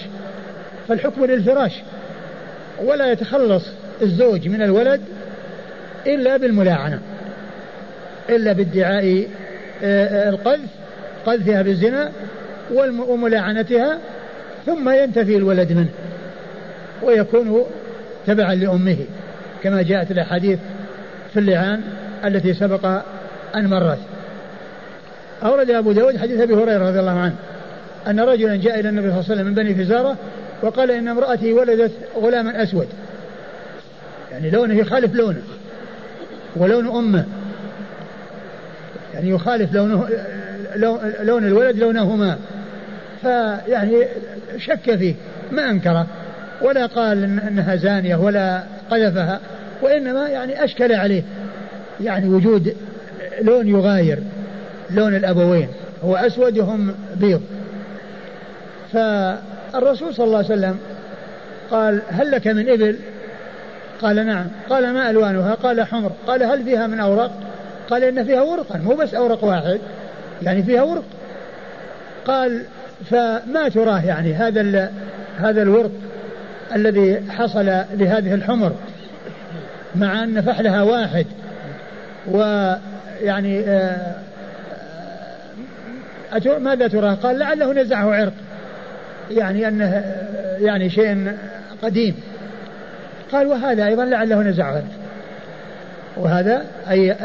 فالحكم 0.87 1.25
للفراش. 1.25 1.71
ولا 2.83 3.11
يتخلص 3.11 3.63
الزوج 4.01 4.47
من 4.47 4.61
الولد 4.61 5.01
إلا 6.07 6.37
بالملاعنة. 6.37 6.99
إلا 8.29 8.53
بادعاء 8.53 9.27
آه، 9.83 10.29
القذف 10.29 10.69
قذفها 11.25 11.61
بالزنا 11.61 12.11
وملاعنتها 13.07 13.97
ثم 14.65 14.89
ينتفي 14.89 15.37
الولد 15.37 15.71
منه. 15.71 15.89
ويكون 17.03 17.63
تبعا 18.27 18.55
لأمه 18.55 18.97
كما 19.63 19.81
جاءت 19.81 20.11
الأحاديث 20.11 20.59
في 21.33 21.39
اللعان 21.39 21.81
التي 22.25 22.53
سبق 22.53 22.85
أن 23.55 23.67
مرت. 23.67 23.99
أورد 25.43 25.69
أبو 25.69 25.91
داود 25.91 26.17
حديث 26.17 26.41
أبي 26.41 26.53
هريرة 26.53 26.89
رضي 26.89 26.99
الله 26.99 27.19
عنه. 27.19 27.35
أن 28.07 28.19
رجلا 28.19 28.55
جاء 28.55 28.79
إلى 28.79 28.89
النبي 28.89 29.07
صلى 29.07 29.19
الله 29.19 29.31
عليه 29.31 29.33
وسلم 29.33 29.47
من 29.47 29.53
بني 29.53 29.75
فزارة 29.75 30.17
وقال 30.61 30.91
إن 30.91 31.07
امرأتي 31.07 31.53
ولدت 31.53 31.91
غلاما 32.15 32.63
أسود. 32.63 32.87
يعني 34.31 34.49
لونه 34.49 34.73
يخالف 34.73 35.15
لونه. 35.15 35.41
ولون 36.55 36.87
أمه. 36.87 37.25
يعني 39.13 39.29
يخالف 39.29 39.73
لونه 39.73 40.09
لون 41.23 41.45
الولد 41.45 41.77
لونهما. 41.77 42.37
فيعني 43.21 44.05
شك 44.57 44.95
فيه 44.95 45.15
ما 45.51 45.69
أنكره 45.69 46.07
ولا 46.61 46.85
قال 46.85 47.23
إنها 47.23 47.75
زانية 47.75 48.15
ولا 48.15 48.63
قذفها 48.91 49.39
وإنما 49.81 50.27
يعني 50.27 50.63
أشكل 50.63 50.93
عليه. 50.93 51.23
يعني 52.01 52.29
وجود 52.29 52.75
لون 53.41 53.67
يغاير 53.67 54.19
لون 54.89 55.15
الأبوين. 55.15 55.67
هو 56.03 56.15
أسود 56.15 56.59
وهم 56.59 56.95
بيض. 57.15 57.41
فالرسول 58.93 60.15
صلى 60.15 60.25
الله 60.25 60.37
عليه 60.37 60.47
وسلم 60.47 60.79
قال 61.71 62.01
هل 62.09 62.31
لك 62.31 62.47
من 62.47 62.69
إبل؟ 62.69 62.95
قال 64.01 64.25
نعم. 64.25 64.45
قال 64.69 64.93
ما 64.93 65.09
ألوانها؟ 65.09 65.53
قال 65.53 65.81
حمر. 65.81 66.11
قال 66.27 66.43
هل 66.43 66.63
فيها 66.63 66.87
من 66.87 66.99
أوراق؟ 66.99 67.31
قال 67.89 68.03
إن 68.03 68.25
فيها 68.25 68.41
ورقا 68.41 68.77
مو 68.77 68.95
بس 68.95 69.13
أورق 69.13 69.43
واحد 69.43 69.79
يعني 70.41 70.63
فيها 70.63 70.83
ورق. 70.83 71.03
قال 72.27 72.63
فما 73.09 73.69
تراه 73.73 74.05
يعني 74.05 74.33
هذا 74.33 74.91
هذا 75.37 75.61
الورق 75.61 75.91
الذي 76.75 77.21
حصل 77.29 77.65
لهذه 77.93 78.33
الحمر 78.33 78.71
مع 79.95 80.23
أن 80.23 80.41
فحلها 80.41 80.81
واحد 80.81 81.25
ويعني 82.27 83.63
آه، 83.67 84.15
ماذا 86.59 86.87
ترى 86.87 87.15
قال 87.23 87.39
لعله 87.39 87.73
نزعه 87.73 88.15
عرق. 88.15 88.33
يعني 89.37 89.67
أنه 89.67 90.03
يعني 90.59 90.89
شيء 90.89 91.31
قديم. 91.83 92.15
قال 93.31 93.47
وهذا 93.47 93.87
أيضا 93.87 94.05
لعله 94.05 94.41
نزعه. 94.41 94.83
وهذا 96.17 96.65
أي 96.89 97.15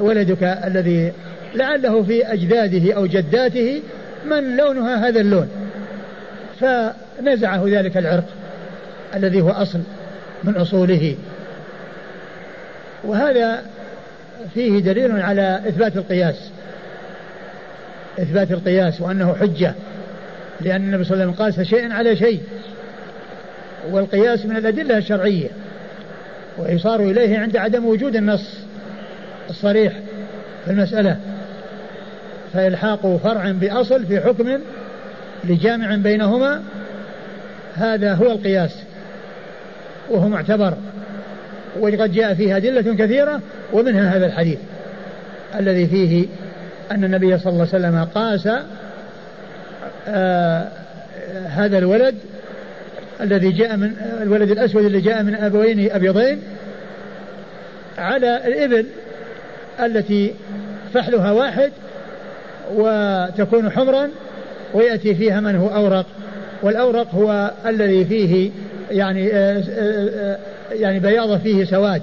ولدك 0.00 0.42
الذي 0.42 1.12
لعله 1.54 2.02
في 2.02 2.32
أجداده 2.32 2.94
أو 2.94 3.06
جداته 3.06 3.82
من 4.26 4.56
لونها 4.56 5.08
هذا 5.08 5.20
اللون. 5.20 5.48
فنزعه 6.60 7.64
ذلك 7.66 7.96
العرق 7.96 8.28
الذي 9.14 9.40
هو 9.40 9.50
أصل 9.50 9.80
من 10.44 10.56
أصوله. 10.56 11.16
وهذا 13.04 13.62
فيه 14.54 14.80
دليل 14.80 15.20
على 15.20 15.60
إثبات 15.68 15.96
القياس. 15.96 16.50
إثبات 18.18 18.50
القياس 18.50 19.00
وأنه 19.00 19.34
حجة. 19.34 19.74
لأن 20.60 20.82
النبي 20.82 21.04
صلى 21.04 21.14
الله 21.14 21.24
عليه 21.24 21.32
وسلم 21.34 21.44
قاس 21.44 21.60
شيئا 21.60 21.94
على 21.94 22.16
شيء. 22.16 22.40
والقياس 23.90 24.46
من 24.46 24.56
الأدلة 24.56 24.98
الشرعية. 24.98 25.48
ويصار 26.58 27.00
إليه 27.00 27.38
عند 27.38 27.56
عدم 27.56 27.86
وجود 27.86 28.16
النص 28.16 28.58
الصريح 29.50 29.92
في 30.64 30.70
المسألة. 30.70 31.16
فإلحاق 32.52 33.16
فرع 33.16 33.50
بأصل 33.50 34.06
في 34.06 34.20
حكم 34.20 34.58
لجامع 35.44 35.94
بينهما 35.96 36.62
هذا 37.74 38.14
هو 38.14 38.32
القياس. 38.32 38.76
وهو 40.10 40.28
معتبر. 40.28 40.74
وقد 41.80 42.12
جاء 42.12 42.34
فيه 42.34 42.56
أدلة 42.56 42.94
كثيرة 42.94 43.40
ومنها 43.72 44.16
هذا 44.16 44.26
الحديث 44.26 44.58
الذي 45.58 45.86
فيه 45.86 46.26
أن 46.90 47.04
النبي 47.04 47.38
صلى 47.38 47.52
الله 47.52 47.68
عليه 47.72 47.86
وسلم 47.88 48.04
قاس 48.14 48.48
هذا 51.46 51.78
الولد 51.78 52.14
الذي 53.20 53.50
جاء 53.50 53.76
من 53.76 53.92
الولد 54.22 54.50
الأسود 54.50 54.84
اللي 54.84 55.00
جاء 55.00 55.22
من 55.22 55.34
أبوين 55.34 55.90
أبيضين 55.90 56.42
على 57.98 58.46
الإبل 58.46 58.86
التي 59.80 60.34
فحلها 60.94 61.32
واحد 61.32 61.72
وتكون 62.74 63.70
حمرا 63.70 64.08
ويأتي 64.74 65.14
فيها 65.14 65.40
من 65.40 65.56
هو 65.56 65.68
أورق 65.68 66.06
والأورق 66.62 67.14
هو 67.14 67.50
الذي 67.66 68.04
فيه 68.04 68.50
يعني 68.90 69.32
آه، 69.32 69.62
آه، 69.70 70.08
آه، 70.08 70.38
يعني 70.72 70.98
بياضة 70.98 71.38
فيه 71.38 71.64
سواد 71.64 72.02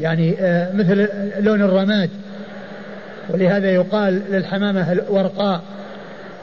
يعني 0.00 0.36
مثل 0.74 1.08
لون 1.40 1.62
الرماد 1.62 2.10
ولهذا 3.30 3.70
يقال 3.70 4.22
للحمامة 4.30 4.92
الورقاء. 4.92 5.62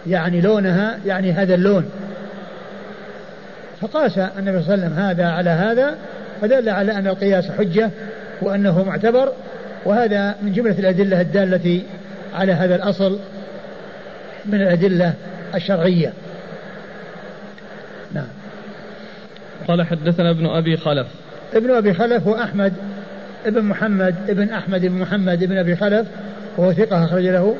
يعني 0.07 0.41
لونها 0.41 0.97
يعني 1.05 1.31
هذا 1.31 1.55
اللون. 1.55 1.85
فقاس 3.81 4.17
النبي 4.17 4.63
صلى 4.63 4.73
الله 4.73 4.85
عليه 4.85 4.95
وسلم 4.95 4.99
هذا 4.99 5.25
على 5.25 5.49
هذا 5.49 5.95
فدل 6.41 6.69
على 6.69 6.91
أن 6.91 7.07
القياس 7.07 7.51
حجة 7.51 7.89
وأنه 8.41 8.83
معتبر 8.83 9.31
وهذا 9.85 10.35
من 10.41 10.53
جملة 10.53 10.79
الأدلة 10.79 11.21
الدالة 11.21 11.81
على 12.33 12.51
هذا 12.51 12.75
الأصل 12.75 13.19
من 14.45 14.61
الأدلة 14.61 15.13
الشرعية. 15.55 16.13
نعم. 18.13 18.27
قال 19.67 19.83
حدثنا 19.83 20.29
ابن 20.29 20.45
أبي 20.45 20.77
خلف. 20.77 21.07
ابن 21.53 21.71
أبي 21.71 21.93
خلف 21.93 22.27
هو 22.27 22.35
أحمد 22.35 22.73
ابن 23.45 23.61
محمد 23.61 24.15
ابن 24.29 24.49
أحمد 24.49 24.81
بن 24.81 24.99
محمد 24.99 25.43
ابن 25.43 25.57
أبي 25.57 25.75
خلف 25.75 26.07
وهو 26.57 26.73
ثقة 26.73 27.05
أخرج 27.05 27.23
له 27.23 27.55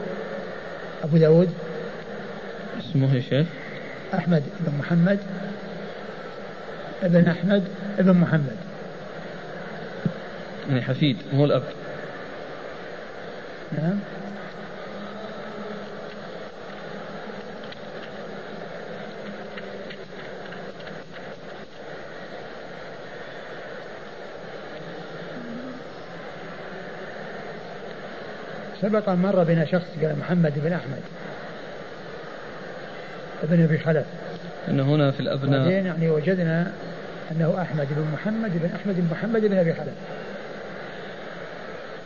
أبو 1.04 1.18
داود. 1.18 1.50
اسمه 2.96 3.16
يا 3.16 3.22
شيخ؟ 3.22 3.48
أحمد 4.14 4.44
بن 4.60 4.78
محمد. 4.80 5.20
ابن 7.04 7.28
أحمد 7.28 7.64
ابن 8.00 8.14
محمد. 8.14 8.56
يعني 10.70 10.82
حفيد 10.82 11.18
هو 11.34 11.46
الأب. 11.46 11.64
نعم. 13.78 14.00
سبق 28.82 29.10
أن 29.10 29.18
مر 29.18 29.44
بنا 29.44 29.66
شخص 29.66 29.88
قال 30.02 30.20
محمد 30.20 30.54
بن 30.56 30.74
أحمد. 30.74 31.02
ابن 33.46 33.64
أبي 33.64 33.78
خلف 33.78 34.06
أنه 34.68 34.96
هنا 34.96 35.12
في 35.12 35.20
الأبناء. 35.20 35.60
بعدين 35.60 35.86
يعني 35.86 36.10
وجدنا 36.10 36.72
أنه 37.32 37.62
أحمد 37.62 37.88
بن 37.92 38.06
محمد 38.14 38.52
بن 38.54 38.70
أحمد 38.76 38.96
بن 38.96 39.08
محمد 39.12 39.42
بن 39.42 39.58
أبي 39.58 39.74
خلف. 39.74 39.94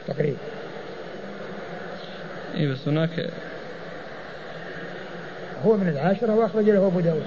تقريبا 0.08 0.38
اي 2.58 2.68
بس 2.68 2.88
هناك 2.88 3.30
هو 5.66 5.78
من 5.78 5.88
العاشرة 5.88 6.36
وأخرج 6.36 6.70
له 6.70 6.88
أبو 6.88 7.00
داود. 7.00 7.24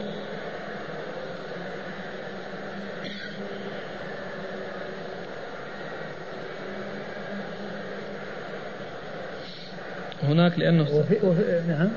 هناك 10.22 10.58
لأنه 10.58 10.82
وفي 10.82 11.16
وفي 11.22 11.62
نعم. 11.68 11.88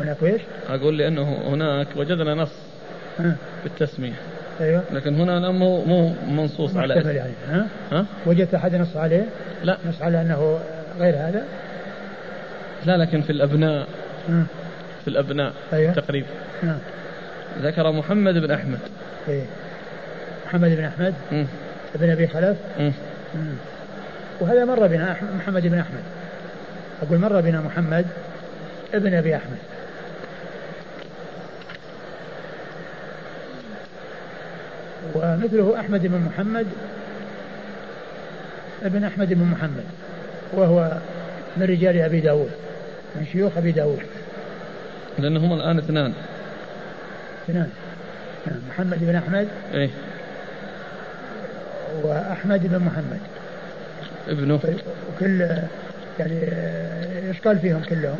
هناك 0.00 0.16
إيش؟ 0.22 0.42
أقول 0.68 0.98
لأنه 0.98 1.42
هناك 1.48 1.86
وجدنا 1.96 2.34
نص 2.34 2.52
بالتسمية 3.64 4.12
أيوه 4.60 4.82
لكن 4.92 5.14
هنا 5.20 5.50
مو 5.50 5.84
مو 5.84 6.14
منصوص 6.28 6.76
على 6.76 6.94
يعني 6.94 7.32
ها؟ 7.48 7.66
ها؟ 7.92 8.06
وجدت 8.26 8.54
أحد 8.54 8.74
نص 8.74 8.96
عليه؟ 8.96 9.24
لا 9.64 9.78
نص 9.88 10.02
على 10.02 10.22
أنه 10.22 10.58
غير 10.98 11.14
هذا؟ 11.14 11.44
لا 12.86 12.96
لكن 12.96 13.20
في 13.22 13.30
الأبناء 13.30 13.86
ها؟ 14.28 14.44
في 15.02 15.08
الأبناء 15.08 15.52
أيوة. 15.72 15.92
تقريبا 15.92 16.26
ها؟ 16.62 16.78
ذكر 17.62 17.92
محمد 17.92 18.34
بن 18.34 18.50
أحمد 18.50 18.78
إيه 19.28 19.42
محمد 20.46 20.70
بن 20.70 20.84
أحمد 20.84 21.14
مم. 21.32 21.46
ابن 21.94 22.10
أبي 22.10 22.26
خلف 22.26 22.56
مم. 22.80 22.92
مم. 23.34 23.54
وهذا 24.40 24.64
مر 24.64 24.86
بنا 24.86 25.16
محمد 25.38 25.62
بن 25.66 25.78
أحمد 25.78 26.02
أقول 27.02 27.18
مر 27.18 27.40
بنا 27.40 27.60
محمد 27.60 28.06
ابن 28.94 29.14
أبي 29.14 29.36
أحمد 29.36 29.58
ومثله 35.28 35.80
أحمد 35.80 36.06
بن 36.06 36.20
محمد 36.20 36.66
ابن 38.82 39.04
أحمد 39.04 39.32
بن 39.32 39.44
محمد 39.44 39.84
وهو 40.52 40.92
من 41.56 41.62
رجال 41.62 41.98
أبي 41.98 42.20
داود 42.20 42.50
من 43.16 43.26
شيوخ 43.32 43.56
أبي 43.56 43.72
داود. 43.72 44.02
لأنهم 45.18 45.52
الآن 45.52 45.78
اثنان. 45.78 46.12
اثنان. 47.44 47.70
نعم 48.46 48.56
محمد 48.68 48.98
بن 49.00 49.14
أحمد 49.14 49.48
إيه. 49.74 49.90
وأحمد 52.02 52.66
بن 52.66 52.78
محمد. 52.78 53.20
ابنه. 54.28 54.60
وكل 55.08 55.40
يعني 56.18 56.40
إيش 57.28 57.40
قال 57.40 57.58
فيهم 57.58 57.82
كلهم؟ 57.88 58.18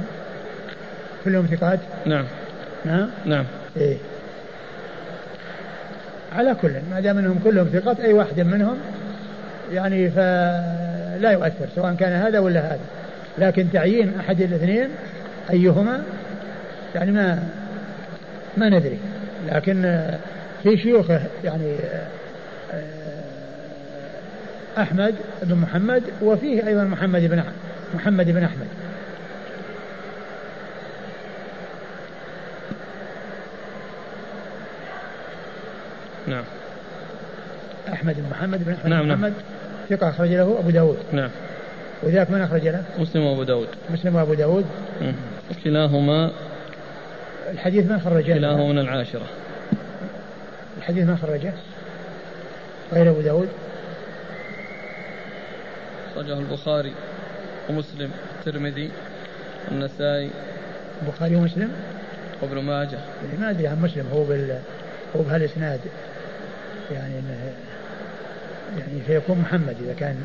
كلهم 1.25 1.47
ثقات؟ 1.47 1.81
نعم. 2.07 2.25
نعم؟ 2.85 3.11
نعم. 3.27 3.45
إيه. 3.77 3.97
على 6.33 6.57
كل 6.63 6.73
ما 6.91 7.01
دام 7.01 7.19
انهم 7.19 7.41
كلهم 7.45 7.67
ثقات 7.73 8.01
أي 8.01 8.13
واحد 8.13 8.41
منهم 8.41 8.77
يعني 9.73 10.11
فلا 10.11 11.31
يؤثر 11.31 11.67
سواء 11.75 11.95
كان 11.95 12.13
هذا 12.13 12.39
ولا 12.39 12.61
هذا. 12.61 12.81
لكن 13.39 13.67
تعيين 13.73 14.13
أحد 14.21 14.41
الاثنين 14.41 14.89
أيهما 15.51 16.03
يعني 16.95 17.13
ما 17.13 17.43
ما 18.57 18.69
ندري. 18.69 18.99
لكن 19.53 20.03
في 20.63 20.77
شيوخه 20.77 21.21
يعني 21.45 21.77
أحمد 24.79 25.15
بن 25.43 25.55
محمد 25.55 26.03
وفيه 26.23 26.67
أيضا 26.67 26.85
محمد 26.85 27.23
بن 27.23 27.43
محمد 27.95 28.27
بن 28.27 28.45
أحمد. 28.45 28.67
نعم. 36.29 36.45
أحمد 37.93 38.15
بن 38.17 38.31
محمد 38.31 38.65
بن 38.65 38.73
أحمد 38.73 38.91
نعم 38.91 39.03
بن 39.03 39.09
نعم. 39.09 39.21
محمد. 39.21 39.33
ثقة 39.91 40.09
أخرج 40.09 40.29
له 40.29 40.59
أبو 40.59 40.71
داود. 40.71 40.99
نعم. 41.13 41.31
وذاك 42.03 42.31
من 42.31 42.41
أخرج 42.41 42.69
له؟ 42.69 42.85
مسلم 42.99 43.25
وأبو 43.25 43.43
داود. 43.43 43.69
مسلم 43.91 44.17
وأبو 44.17 44.35
داود. 44.35 44.67
كلاهما 45.65 46.31
الحديث 47.51 47.91
من 47.91 48.01
خرجه؟ 48.01 48.35
كلاهما 48.35 48.69
من 48.69 48.79
العاشرة. 48.79 49.27
الحديث 50.79 51.05
من 51.05 51.17
خرجه؟ 51.17 51.53
غير 52.93 53.11
أبو 53.11 53.21
داود. 53.21 53.49
أخرجه 56.13 56.39
البخاري 56.39 56.93
ومسلم 57.71 58.11
الترمذي 58.39 58.91
النسائي. 59.71 60.31
البخاري 61.03 61.37
ومسلم؟ 61.37 61.73
وابن 62.43 62.59
ماجه. 62.59 62.99
ما 63.41 63.51
أدري 63.51 63.67
عن 63.67 63.83
مسلم. 63.83 64.07
هو 64.15 64.25
بال 64.25 64.59
هو 65.17 65.23
بهالإسناد. 65.23 65.81
يعني 66.93 67.19
إنه 67.19 67.52
يعني 68.78 69.01
فيكون 69.06 69.39
محمد 69.39 69.77
إذا 69.85 69.94
كان 69.94 70.16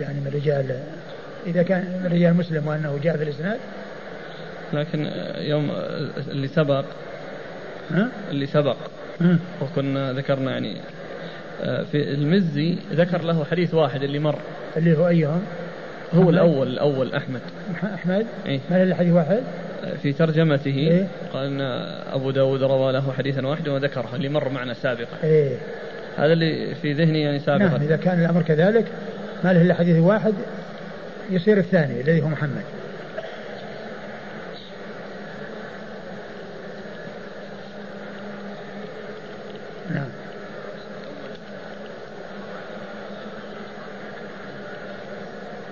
يعني 0.00 0.20
من 0.20 0.30
رجال 0.34 0.80
إذا 1.46 1.62
كان 1.62 2.00
من 2.04 2.12
رجال 2.12 2.34
مسلم 2.34 2.66
وأنه 2.66 2.98
جاء 3.02 3.16
في 3.16 3.22
الإسناد 3.22 3.58
لكن 4.72 5.10
يوم 5.38 5.70
اللي 6.28 6.48
سبق 6.48 6.84
ها؟ 7.90 8.08
اللي 8.30 8.46
سبق 8.46 8.76
ها؟ 9.20 9.38
وكنا 9.62 10.12
ذكرنا 10.12 10.50
يعني 10.50 10.76
آه، 11.62 11.82
في 11.82 12.14
المزي 12.14 12.78
ذكر 12.92 13.22
له 13.22 13.44
حديث 13.44 13.74
واحد 13.74 14.02
اللي 14.02 14.18
مر 14.18 14.38
اللي 14.76 14.98
هو 14.98 15.08
أيهم 15.08 15.42
هو 16.14 16.20
أحمد؟ 16.20 16.28
الأول 16.28 16.68
الأول 16.68 17.14
أحمد 17.14 17.40
أحمد 17.94 18.26
إيه؟ 18.46 18.60
ما 18.70 18.84
له 18.84 18.94
حديث 18.94 19.12
واحد 19.12 19.42
في 20.02 20.12
ترجمته 20.12 20.70
إيه؟ 20.70 21.06
قال 21.32 21.46
أن 21.46 21.60
أبو 22.12 22.30
داود 22.30 22.62
روى 22.62 22.92
له 22.92 23.12
حديثا 23.12 23.46
واحدا 23.46 23.72
وذكره 23.72 24.08
اللي 24.14 24.28
مر 24.28 24.48
معنا 24.48 24.74
سابقا. 24.74 25.16
إيه. 25.24 25.56
هذا 26.16 26.32
اللي 26.32 26.74
في 26.74 26.92
ذهني 26.92 27.22
يعني 27.22 27.40
سابقا. 27.40 27.68
نعم 27.68 27.82
إذا 27.82 27.96
كان 27.96 28.20
الأمر 28.24 28.42
كذلك 28.42 28.84
ما 29.44 29.52
له 29.52 29.62
إلا 29.62 29.74
حديث 29.74 29.96
واحد 29.96 30.34
يصير 31.30 31.58
الثاني 31.58 32.00
الذي 32.00 32.22
هو 32.22 32.28
محمد. 32.28 32.62
نعم. 39.90 40.08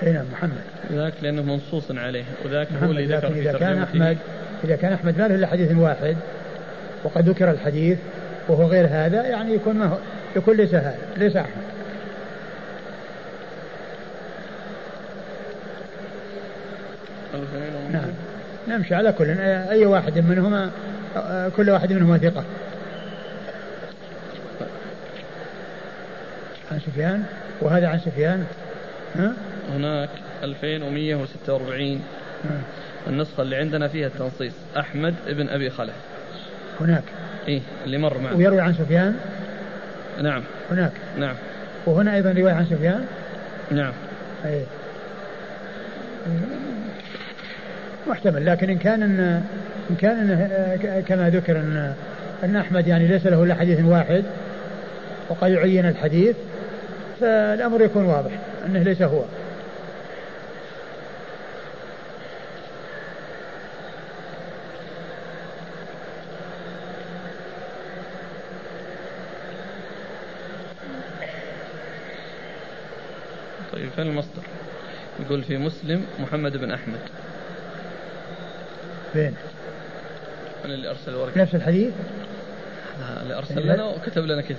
اي 0.03 0.13
نعم 0.13 0.27
محمد. 0.33 0.74
ذاك 0.93 1.13
لأنه 1.23 1.43
منصوص 1.43 1.91
عليه 1.91 2.25
وذاك 2.45 2.69
هو 2.83 2.91
اللي 2.91 3.07
ذكر 3.07 3.29
إذا 3.29 3.59
كان 3.59 3.83
أحمد 3.83 4.19
إذا 4.65 4.77
كان 4.77 4.93
أحمد 4.93 5.19
ما 5.19 5.29
له 5.29 5.35
إلا 5.35 5.47
حديث 5.47 5.77
واحد 5.77 6.17
وقد 7.05 7.29
ذكر 7.29 7.51
الحديث 7.51 7.99
وهو 8.49 8.67
غير 8.67 8.87
هذا 8.87 9.27
يعني 9.27 9.55
يكون 9.55 9.77
ما 9.77 9.87
هو 9.87 9.97
يكون 10.37 10.57
ليس 10.57 10.75
هذا 10.75 10.99
ليس 11.17 11.37
أحمد. 11.37 11.65
نعم. 17.93 18.11
نمشي 18.69 18.95
على 18.95 19.13
كل 19.13 19.31
أي 19.41 19.87
واحد 19.87 20.19
منهما 20.19 20.71
كل 21.57 21.71
واحد 21.71 21.93
منهما 21.93 22.19
ثقة. 22.19 22.45
عن 26.73 26.81
سفيان؟ 26.81 27.25
وهذا 27.61 27.89
عن 27.89 27.99
سفيان؟ 27.99 28.45
ها؟ 29.17 29.33
هناك. 29.75 30.09
2146 30.45 32.01
ها. 32.45 32.61
النسخة 33.07 33.43
اللي 33.43 33.57
عندنا 33.57 33.89
فيها 33.89 34.07
التنصيص. 34.07 34.53
أحمد 34.77 35.15
ابن 35.27 35.49
أبي 35.49 35.71
خلف. 35.71 35.95
هناك. 36.81 37.03
إيه 37.49 37.61
اللي 37.85 37.99
مر 37.99 38.19
معنا. 38.19 38.37
ويروي 38.37 38.61
عن 38.61 38.75
سفيان؟ 38.75 39.17
نعم. 40.23 40.43
هناك. 40.71 40.93
نعم. 41.19 41.35
وهنا 41.87 42.15
أيضا 42.15 42.33
رواية 42.33 42.53
عن 42.53 42.67
سفيان؟ 42.67 43.05
نعم. 43.71 43.93
أي 44.45 44.65
محتمل 48.07 48.47
لكن 48.47 48.71
إن 48.71 48.79
كان 48.79 49.03
إن, 49.03 49.43
إن 49.91 49.97
كان 49.97 50.31
إن 50.31 51.03
كما 51.09 51.31
ذكر 51.31 51.57
إن, 51.57 51.95
أن 52.45 52.57
أحمد 52.57 52.87
يعني 52.87 53.07
ليس 53.07 53.27
له 53.27 53.43
إلا 53.45 53.55
حديث 53.55 53.85
واحد 53.85 54.25
وقد 55.29 55.51
يعين 55.51 55.89
الحديث 55.89 56.37
فالأمر 57.21 57.83
يكون 57.83 58.05
واضح 58.05 58.31
أنه 58.67 58.83
ليس 58.83 59.03
هو. 59.03 59.23
فين 73.97 74.07
المصدر؟ 74.07 74.43
يقول 75.27 75.43
في 75.43 75.59
مسلم 75.59 76.03
محمد 76.21 76.57
بن 76.57 76.71
أحمد. 76.71 76.99
فين؟ 79.13 79.35
أنا 80.65 80.75
اللي 80.75 80.91
أرسل 80.91 81.15
ورقة. 81.15 81.41
نفس 81.41 81.55
الحديث؟ 81.55 81.93
آه، 83.03 83.23
اللي 83.23 83.39
أرسل 83.39 83.63
لنا 83.63 83.85
وكتب 83.85 84.23
لنا 84.25 84.43
كذا 84.43 84.59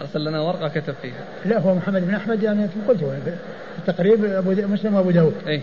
أرسل 0.00 0.24
لنا 0.24 0.40
ورقة 0.40 0.68
كتب 0.68 0.94
فيها. 1.02 1.24
لا 1.44 1.58
هو 1.58 1.74
محمد 1.74 2.06
بن 2.06 2.14
أحمد 2.14 2.42
يعني 2.42 2.66
قلت 2.88 3.00
التقريب 3.78 4.24
أبو 4.24 4.50
مسلم 4.50 4.94
وأبو 4.94 5.10
داود. 5.10 5.34
إيه. 5.46 5.60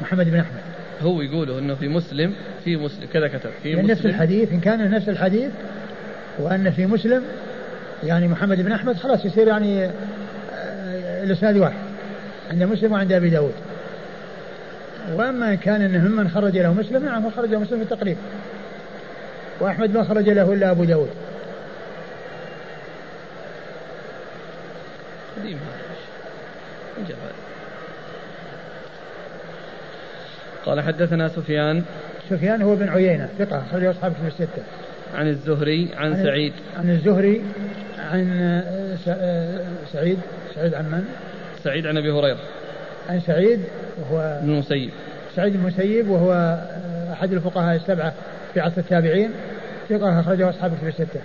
محمد 0.00 0.26
بن 0.30 0.38
أحمد. 0.38 0.60
هو 1.02 1.22
يقوله 1.22 1.58
إنه 1.58 1.74
في 1.74 1.88
مسلم 1.88 2.34
في 2.64 2.76
مسلم 2.76 3.06
كذا 3.12 3.28
كتب. 3.28 3.50
في 3.62 3.68
يعني 3.68 3.82
مسلم. 3.82 3.90
نفس 3.90 4.06
الحديث 4.06 4.52
إن 4.52 4.60
كان 4.60 4.90
نفس 4.90 5.08
الحديث 5.08 5.50
وأن 6.38 6.70
في 6.70 6.86
مسلم 6.86 7.22
يعني 8.02 8.28
محمد 8.28 8.60
بن 8.60 8.72
أحمد 8.72 8.96
خلاص 8.96 9.24
يصير 9.24 9.48
يعني 9.48 9.84
آه، 9.84 9.90
الإسناد 11.24 11.56
واحد. 11.56 11.91
عند 12.52 12.62
مسلم 12.62 12.92
وعند 12.92 13.12
أبي 13.12 13.30
داود. 13.30 13.54
وأما 15.12 15.50
إن 15.50 15.56
كان 15.56 15.82
إنه 15.82 16.08
ممن 16.08 16.28
خرج 16.28 16.58
له 16.58 16.72
مسلم 16.72 17.04
نعم 17.04 17.30
خرج 17.30 17.50
له 17.50 17.58
مسلم 17.58 17.78
في 17.78 17.84
التقريب. 17.84 18.16
وأحمد 19.60 19.90
ما 19.96 20.04
خرج 20.04 20.28
له 20.28 20.52
إلا 20.52 20.70
أبو 20.70 20.84
داود. 20.84 21.10
قديم 25.36 25.58
قال 30.66 30.80
حدثنا 30.80 31.28
سفيان. 31.28 31.82
سفيان 32.30 32.62
هو 32.62 32.76
بن 32.76 32.88
عيينة 32.88 33.28
ثقة 33.38 33.62
أخرجه 33.70 33.90
أصحاب 33.90 34.12
كتب 34.12 34.26
الستة. 34.26 34.62
عن 35.14 35.28
الزهري 35.28 35.90
عن, 35.96 36.12
عن 36.12 36.24
سعيد. 36.24 36.52
عن 36.76 36.90
الزهري 36.90 37.42
عن 37.98 38.62
سعيد 39.92 40.18
سعيد 40.54 40.74
عن 40.74 40.84
من؟ 40.84 41.04
سعيد 41.64 41.86
عن 41.86 41.96
أبي 41.96 42.10
هريرة. 42.10 42.38
عن 43.08 43.20
سعيد 43.20 43.60
وهو 44.00 44.40
بن 44.42 44.50
المسيب. 44.50 44.90
سعيد 45.36 45.52
بن 45.52 45.60
المسيب 45.60 46.08
وهو 46.08 46.58
أحد 47.12 47.32
الفقهاء 47.32 47.76
السبعة 47.76 48.12
في 48.54 48.60
عصر 48.60 48.78
التابعين. 48.78 49.30
ثقة 49.88 50.20
أخرجه 50.20 50.50
اصحاب 50.50 50.72
كتب 50.76 50.88
الستة. 50.88 51.20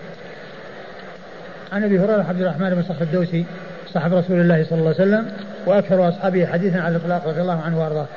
عن 1.72 1.84
أبي 1.84 2.00
هريرة 2.00 2.24
عبد 2.24 2.42
الرحمن 2.42 2.70
بن 2.70 2.84
صخر 2.84 3.02
الدوسي 3.02 3.46
صاحب 3.94 4.14
رسول 4.14 4.40
الله 4.42 4.64
صلى 4.64 4.80
الله 4.80 4.94
عليه 5.00 5.02
وسلم 5.02 5.32
وأكثر 5.66 6.10
أصحابه 6.10 6.46
حديثا 6.46 6.78
على 6.78 6.96
الإطلاق 6.96 7.28
رضي 7.28 7.42
الله 7.42 7.62
عنه 7.62 7.80
وأرضاه. 7.80 8.08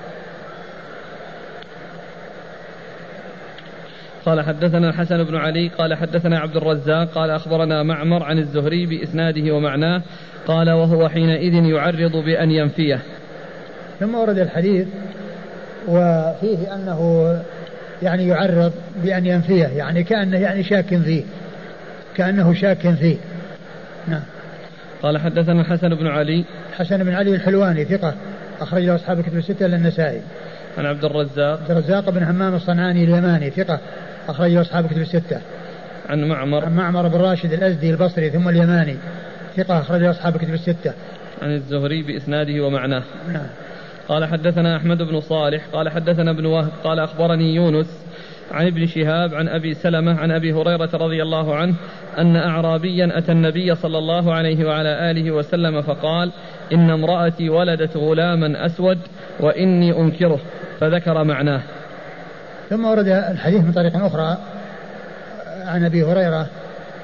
قال 4.26 4.40
حدثنا 4.40 4.88
الحسن 4.88 5.24
بن 5.24 5.36
علي 5.36 5.68
قال 5.68 5.94
حدثنا 5.94 6.38
عبد 6.38 6.56
الرزاق 6.56 7.08
قال 7.08 7.30
أخبرنا 7.30 7.82
معمر 7.82 8.22
عن 8.22 8.38
الزهري 8.38 8.86
بإسناده 8.86 9.54
ومعناه 9.54 10.02
قال 10.46 10.70
وهو 10.70 11.08
حينئذ 11.08 11.54
يعرض 11.54 12.16
بأن 12.16 12.50
ينفيه. 12.50 12.98
ثم 14.00 14.14
ورد 14.14 14.38
الحديث 14.38 14.86
وفيه 15.88 16.74
أنه 16.74 17.40
يعني 18.02 18.28
يعرض 18.28 18.72
بأن 19.02 19.26
ينفيه 19.26 19.66
يعني 19.66 20.02
كأنه 20.02 20.38
يعني 20.38 20.62
شاك 20.62 20.96
فيه 20.96 21.22
كأنه 22.16 22.54
شاك 22.54 22.94
فيه. 22.94 23.16
نعم. 24.08 24.22
قال 25.02 25.18
حدثنا 25.18 25.60
الحسن 25.60 25.88
بن 25.88 26.06
علي. 26.06 26.44
حسن 26.76 27.04
بن 27.04 27.14
علي 27.14 27.34
الحلواني 27.34 27.84
ثقة 27.84 28.14
أخرج 28.60 28.82
له 28.82 28.94
أصحاب 28.94 29.18
الكتب 29.18 29.36
الستة 29.36 29.66
إلا 29.66 29.76
النسائي. 29.76 30.20
عن 30.78 30.86
عبد 30.86 31.04
الرزاق. 31.04 31.60
عبد 31.60 31.70
الرزاق 31.70 32.10
بن 32.10 32.22
همام 32.22 32.54
الصنعاني 32.54 33.04
اليماني 33.04 33.50
ثقة 33.50 33.78
أخرجه 34.28 34.60
أصحاب 34.60 34.86
كتب 34.86 34.98
الستة. 34.98 35.40
عن 36.08 36.24
معمر. 36.24 36.64
عن 36.64 36.76
معمر 36.76 37.08
بن 37.08 37.16
راشد 37.16 37.52
الأزدي 37.52 37.90
البصري 37.90 38.30
ثم 38.30 38.48
اليماني. 38.48 38.96
ثقة 39.56 39.80
أخرجه 39.80 40.10
أصحاب 40.10 40.36
كتب 40.36 40.54
الستة. 40.54 40.92
عن 41.42 41.54
الزهري 41.54 42.02
بإسناده 42.02 42.64
ومعناه. 42.66 43.02
نعم. 43.32 43.46
قال 44.10 44.24
حدثنا 44.24 44.76
أحمد 44.76 45.02
بن 45.02 45.20
صالح 45.20 45.66
قال 45.72 45.88
حدثنا 45.88 46.30
ابن 46.30 46.46
وهب 46.46 46.70
قال 46.84 46.98
أخبرني 46.98 47.54
يونس 47.54 47.86
عن 48.50 48.66
ابن 48.66 48.86
شهاب 48.86 49.34
عن 49.34 49.48
أبي 49.48 49.74
سلمة 49.74 50.20
عن 50.20 50.30
أبي 50.30 50.52
هريرة 50.52 50.90
رضي 50.94 51.22
الله 51.22 51.56
عنه 51.56 51.74
أن 52.18 52.36
أعرابيا 52.36 53.18
أتى 53.18 53.32
النبي 53.32 53.74
صلى 53.74 53.98
الله 53.98 54.34
عليه 54.34 54.64
وعلى 54.64 55.10
آله 55.10 55.30
وسلم 55.30 55.82
فقال 55.82 56.32
إن 56.72 56.90
امرأتي 56.90 57.48
ولدت 57.48 57.96
غلاما 57.96 58.66
أسود 58.66 58.98
وإني 59.40 59.92
أنكره 59.92 60.40
فذكر 60.80 61.24
معناه 61.24 61.62
ثم 62.70 62.84
ورد 62.84 63.08
الحديث 63.08 63.64
من 63.64 63.72
طريق 63.72 63.96
أخرى 63.96 64.38
عن 65.66 65.84
أبي 65.84 66.02
هريرة 66.02 66.46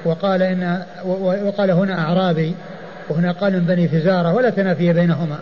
وقال 0.05 0.41
إن 0.41 0.81
وقال 1.43 1.71
هنا 1.71 1.99
أعرابي 1.99 2.55
وهنا 3.09 3.31
قال 3.31 3.53
من 3.53 3.59
بني 3.59 3.87
فزارة 3.87 4.33
ولا 4.33 4.49
تنافي 4.49 4.93
بينهما 4.93 5.39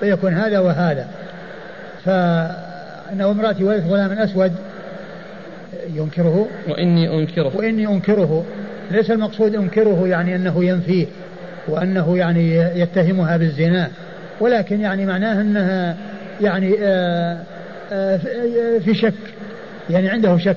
فيكون 0.00 0.34
هذا 0.34 0.58
وهذا. 0.58 1.06
فإنه 2.04 3.30
امرأتي 3.30 3.64
ولدت 3.64 3.86
غلام 3.86 4.12
أسود 4.12 4.52
ينكره. 5.94 6.46
وإني 6.68 7.08
أنكره. 7.08 7.56
وإني 7.56 7.86
أنكره. 7.86 8.44
ليس 8.90 9.10
المقصود 9.10 9.54
أنكره 9.54 10.08
يعني 10.08 10.36
أنه 10.36 10.64
ينفيه 10.64 11.06
وأنه 11.68 12.18
يعني 12.18 12.56
يتهمها 12.56 13.36
بالزنا 13.36 13.90
ولكن 14.40 14.80
يعني 14.80 15.06
معناه 15.06 15.40
أنها 15.40 15.96
يعني 16.40 16.74
آه، 16.82 17.38
آه، 17.92 18.16
في 18.84 18.94
شك 18.94 19.14
يعني 19.90 20.08
عنده 20.08 20.38
شك. 20.38 20.56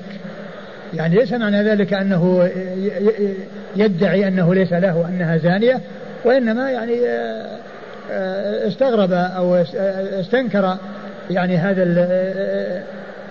يعني 0.94 1.16
ليس 1.16 1.32
معنى 1.32 1.62
ذلك 1.62 1.92
أنه 1.92 2.50
يدعي 3.76 4.28
أنه 4.28 4.54
ليس 4.54 4.72
له 4.72 5.08
أنها 5.08 5.36
زانية 5.36 5.80
وإنما 6.24 6.70
يعني 6.70 7.06
آه، 7.06 7.58
آه، 8.10 8.68
استغرب 8.68 9.12
أو 9.12 9.54
استنكر 10.20 10.76
يعني 11.30 11.56
هذا 11.56 11.84
آه، 11.98 12.82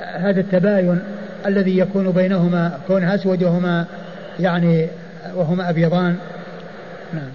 هذا 0.02 0.40
التباين 0.40 1.02
الذي 1.46 1.78
يكون 1.78 2.12
بينهما 2.12 2.80
كون 2.88 3.04
أسود 3.04 3.44
وهما 3.44 3.86
يعني 4.40 4.88
وهما 5.36 5.70
أبيضان. 5.70 6.16
نعم. 7.14 7.32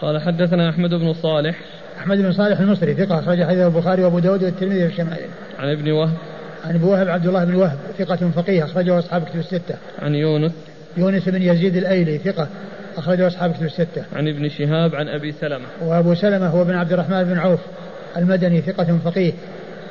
قال 0.00 0.22
حدثنا 0.22 0.70
أحمد 0.70 0.90
بن 0.90 1.12
صالح 1.12 1.56
أحمد 2.08 2.22
بن 2.22 2.32
صالح 2.32 2.60
المصري 2.60 2.94
ثقة 2.94 3.18
أخرج 3.18 3.44
حديث 3.44 3.60
البخاري 3.60 4.04
وأبو 4.04 4.18
داود 4.18 4.44
والترمذي 4.44 4.80
في 4.80 4.86
الشمائل. 4.86 5.26
عن 5.58 5.68
ابن 5.68 5.90
وهب. 5.90 6.16
عن 6.64 6.74
ابن 6.74 6.84
وهب 6.84 7.08
عبد 7.08 7.26
الله 7.26 7.44
بن 7.44 7.54
وهب 7.54 7.78
ثقة 7.98 8.30
فقيه 8.30 8.64
أخرجه 8.64 8.98
أصحاب 8.98 9.24
كتب 9.24 9.38
الستة. 9.38 9.74
عن 10.02 10.14
يونس. 10.14 10.52
يونس 10.96 11.28
بن 11.28 11.42
يزيد 11.42 11.76
الأيلي 11.76 12.18
ثقة 12.18 12.48
أخرجه 12.96 13.26
أصحاب 13.26 13.52
كتب 13.52 13.64
الستة. 13.64 14.04
عن 14.12 14.28
ابن 14.28 14.48
شهاب 14.48 14.94
عن 14.94 15.08
أبي 15.08 15.32
سلمة. 15.32 15.64
وأبو 15.82 16.14
سلمة 16.14 16.46
هو 16.46 16.64
بن 16.64 16.74
عبد 16.74 16.92
الرحمن 16.92 17.24
بن 17.24 17.38
عوف 17.38 17.60
المدني 18.16 18.60
ثقة 18.60 18.98
فقيه 19.04 19.32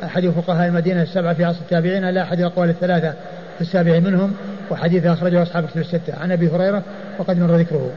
أحد 0.04 0.28
فقهاء 0.28 0.68
المدينة 0.68 1.02
السبعة 1.02 1.34
في 1.34 1.44
عصر 1.44 1.60
التابعين 1.62 2.10
لا 2.10 2.22
أحد 2.22 2.40
الأقوال 2.40 2.70
الثلاثة 2.70 3.14
في 3.56 3.62
السابع 3.62 4.00
منهم 4.00 4.34
وحديث 4.72 5.06
أخرجه 5.06 5.44
أصحاب 5.44 5.66
كتب 5.68 5.82
الستة 5.82 6.16
عن 6.20 6.32
أبي 6.32 6.48
هريرة 6.48 6.84
وقد 7.20 7.40
مر 7.40 7.56
ذكره. 7.56 7.92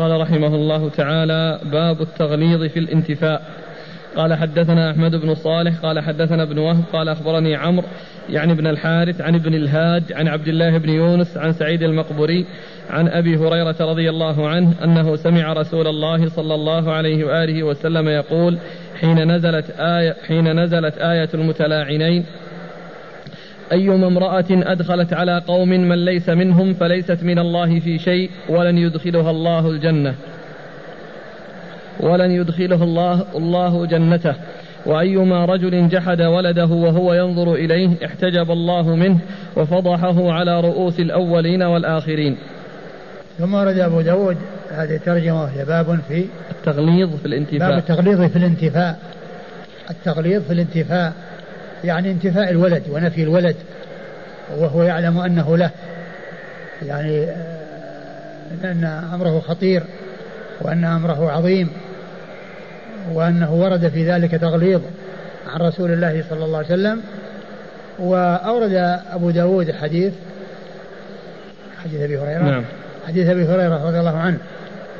قال 0.00 0.20
رحمه 0.20 0.54
الله 0.54 0.88
تعالى 0.88 1.60
باب 1.72 2.00
التغليظ 2.00 2.62
في 2.64 2.78
الانتفاء. 2.78 3.42
قال 4.16 4.34
حدثنا 4.34 4.90
أحمد 4.90 5.16
بن 5.16 5.34
صالح 5.34 5.78
قال 5.82 6.00
حدثنا 6.00 6.42
ابن 6.42 6.58
وهب 6.58 6.84
قال 6.92 7.08
أخبرني 7.08 7.56
عمرو 7.56 7.86
يعني 8.28 8.52
ابن 8.52 8.66
الحارث 8.66 9.20
عن 9.20 9.34
ابن 9.34 9.54
الهاج 9.54 10.02
عن 10.12 10.28
عبد 10.28 10.48
الله 10.48 10.78
بن 10.78 10.88
يونس 10.88 11.36
عن 11.36 11.52
سعيد 11.52 11.82
المقبري 11.82 12.46
عن 12.90 13.08
أبي 13.08 13.36
هريرة 13.36 13.76
رضي 13.80 14.10
الله 14.10 14.48
عنه 14.48 14.74
أنه 14.84 15.16
سمع 15.16 15.52
رسول 15.52 15.86
الله 15.86 16.28
صلى 16.28 16.54
الله 16.54 16.92
عليه 16.92 17.24
وآله 17.24 17.62
وسلم 17.62 18.08
يقول 18.08 18.58
حين 19.00 19.32
نزلت 19.32 19.70
آية 19.78 20.16
حين 20.28 20.60
نزلت 20.60 20.98
آية 20.98 21.28
المتلاعنين 21.34 22.24
أيما 23.72 24.06
امرأة 24.06 24.46
أدخلت 24.50 25.12
على 25.12 25.42
قوم 25.46 25.68
من 25.68 26.04
ليس 26.04 26.28
منهم 26.28 26.74
فليست 26.74 27.18
من 27.22 27.38
الله 27.38 27.80
في 27.80 27.98
شيء 27.98 28.30
ولن 28.48 28.78
يدخلها 28.78 29.30
الله 29.30 29.70
الجنة. 29.70 30.14
ولن 32.00 32.30
يدخله 32.30 32.82
الله 32.82 33.24
الله 33.36 33.86
جنته. 33.86 34.34
وأيما 34.86 35.44
رجل 35.44 35.88
جحد 35.88 36.22
ولده 36.22 36.66
وهو 36.66 37.14
ينظر 37.14 37.54
إليه 37.54 37.90
احتجب 38.04 38.50
الله 38.50 38.96
منه 38.96 39.18
وفضحه 39.56 40.32
على 40.32 40.60
رؤوس 40.60 41.00
الأولين 41.00 41.62
والآخرين. 41.62 42.36
ثم 43.38 43.54
ورد 43.54 43.78
أبو 43.78 44.00
داود 44.00 44.36
هذه 44.70 44.96
الترجمة 44.96 45.42
وهي 45.42 45.64
باب 45.64 46.00
في 46.08 46.24
التغليظ 46.50 47.16
في 47.16 47.26
الانتفاع 47.26 47.68
باب 47.68 47.78
التغليظ 47.78 48.22
في 48.22 48.36
الانتفاع 48.36 48.96
التغليظ 49.90 50.42
في 50.42 50.52
الانتفاع 50.52 51.12
يعني 51.84 52.10
انتفاء 52.10 52.50
الولد 52.50 52.82
ونفي 52.90 53.22
الولد 53.22 53.56
وهو 54.58 54.82
يعلم 54.82 55.18
أنه 55.18 55.56
له 55.56 55.70
يعني 56.86 57.26
أن 58.64 58.84
أمره 59.14 59.40
خطير 59.40 59.82
وأن 60.60 60.84
أمره 60.84 61.30
عظيم 61.30 61.70
وأنه 63.12 63.54
ورد 63.54 63.88
في 63.88 64.10
ذلك 64.10 64.30
تغليظ 64.30 64.80
عن 65.46 65.60
رسول 65.60 65.90
الله 65.90 66.24
صلى 66.30 66.44
الله 66.44 66.58
عليه 66.58 66.66
وسلم 66.66 67.02
وأورد 67.98 68.72
أبو 69.12 69.30
داود 69.30 69.72
حديث 69.72 70.12
حديث 71.84 72.00
أبي 72.00 72.18
هريرة 72.18 72.42
نعم. 72.42 72.64
حديث 73.08 73.28
أبي 73.28 73.44
هريرة 73.44 73.86
رضي 73.86 73.98
الله 73.98 74.18
عنه 74.18 74.38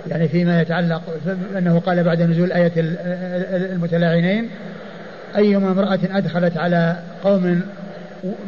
يعني 0.09 0.29
فيما 0.29 0.61
يتعلق 0.61 1.03
أنه 1.59 1.81
قال 1.81 2.05
بعد 2.05 2.23
نزول 2.23 2.53
آية 2.53 2.73
المتلاعنين 3.73 4.51
أيما 5.37 5.73
امرأة 5.73 5.99
أدخلت 6.11 6.57
على 6.57 6.97
قوم 7.25 7.63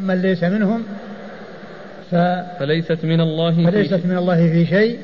من 0.01 0.21
ليس 0.21 0.43
منهم 0.43 0.83
ف 2.11 2.15
فليست 2.59 2.97
من 3.03 3.21
الله 3.21 3.65
فليست 3.65 4.05
من 4.05 4.17
الله 4.17 4.35
في 4.35 4.65
شيء. 4.65 4.99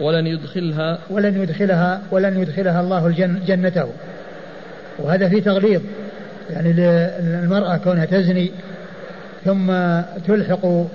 ولن 0.00 0.26
يدخلها. 0.26 0.98
ولن 1.10 1.42
يدخلها 1.42 2.02
ولن 2.10 2.40
يدخلها 2.40 2.80
الله 2.80 3.06
الجن 3.06 3.40
جنته. 3.46 3.88
وهذا 4.98 5.28
في 5.28 5.40
تغليظ 5.40 5.80
يعني 6.50 6.72
للمرأة 6.72 7.76
كونها 7.76 8.04
تزني 8.04 8.50
ثم 9.44 9.72
تلحق 10.26 10.86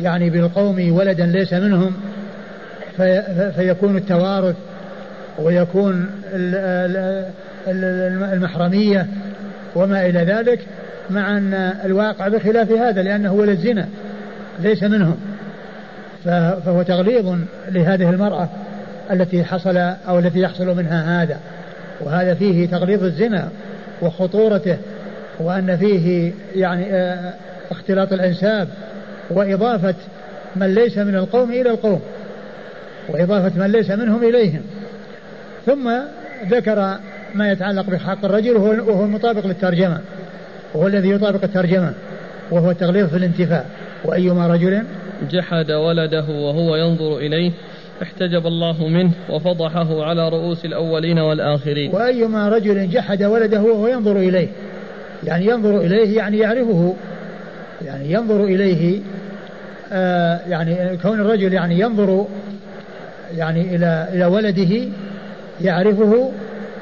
يعني 0.00 0.30
بالقوم 0.30 0.92
ولدا 0.92 1.26
ليس 1.26 1.52
منهم 1.52 1.94
في 2.96 3.22
فيكون 3.56 3.96
التوارث 3.96 4.56
ويكون 5.38 6.10
المحرمية 8.32 9.06
وما 9.76 10.06
إلى 10.06 10.18
ذلك 10.18 10.60
مع 11.10 11.36
أن 11.38 11.54
الواقع 11.84 12.28
بخلاف 12.28 12.72
هذا 12.72 13.02
لأنه 13.02 13.32
ولد 13.32 13.58
زنا 13.58 13.88
ليس 14.60 14.82
منهم. 14.82 15.16
فهو 16.64 16.82
تغليظ 16.82 17.38
لهذه 17.68 18.10
المرأة 18.10 18.48
التي 19.10 19.44
حصل 19.44 19.76
أو 19.76 20.18
التي 20.18 20.40
يحصل 20.40 20.76
منها 20.76 21.22
هذا. 21.22 21.40
وهذا 22.00 22.34
فيه 22.34 22.68
تغليظ 22.68 23.04
الزنا 23.04 23.48
وخطورته 24.02 24.76
وأن 25.40 25.76
فيه 25.76 26.32
يعني 26.54 26.94
آه، 26.94 27.34
اختلاط 27.70 28.12
الأنساب 28.12 28.68
وإضافة 29.30 29.94
من 30.56 30.74
ليس 30.74 30.98
من 30.98 31.16
القوم 31.16 31.50
إلى 31.50 31.70
القوم 31.70 32.00
وإضافة 33.08 33.60
من 33.60 33.72
ليس 33.72 33.90
منهم 33.90 34.24
إليهم. 34.24 34.62
ثم 35.66 35.90
ذكر 36.48 36.98
ما 37.34 37.52
يتعلق 37.52 37.90
بحق 37.90 38.24
الرجل 38.24 38.56
وهو, 38.56 38.70
وهو 38.70 39.04
المطابق 39.04 39.46
للترجمة. 39.46 40.00
وهو 40.74 40.86
الذي 40.86 41.10
يطابق 41.10 41.44
الترجمة 41.44 41.92
وهو 42.50 42.70
التغليظ 42.70 43.08
في 43.08 43.16
الانتفاء. 43.16 43.66
وأيما 44.04 44.46
رجل؟ 44.46 44.82
جحد 45.30 45.70
ولده 45.70 46.24
وهو 46.28 46.76
ينظر 46.76 47.16
إليه 47.16 47.52
احتجب 48.02 48.46
الله 48.46 48.88
منه 48.88 49.10
وفضحه 49.30 50.04
على 50.04 50.28
رؤوس 50.28 50.64
الأولين 50.64 51.18
والآخرين. 51.18 51.94
وأيما 51.94 52.48
رجل 52.48 52.90
جحد 52.90 53.22
ولده 53.22 53.62
وهو 53.62 53.86
ينظر 53.86 54.16
إليه. 54.16 54.48
يعني 55.24 55.46
ينظر 55.46 55.80
إليه 55.80 56.16
يعني 56.16 56.38
يعرفه. 56.38 56.94
يعني 57.84 58.12
ينظر 58.12 58.44
إليه 58.44 59.00
آه 59.92 60.40
يعني 60.48 60.96
كون 60.96 61.20
الرجل 61.20 61.52
يعني 61.52 61.80
ينظر 61.80 62.26
يعني 63.36 63.76
إلى 63.76 64.08
إلى 64.12 64.26
ولده 64.26 64.88
يعرفه 65.60 66.32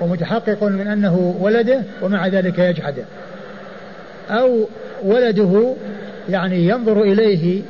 ومتحقق 0.01 0.65
من 0.65 0.87
أنه 0.87 1.37
ولده 1.41 1.83
ومع 2.03 2.27
ذلك 2.27 2.59
يجحده 2.59 3.05
أو 4.31 4.69
ولده 5.05 5.75
يعني 6.29 6.69
ينظر 6.69 7.03
إليه 7.03 7.63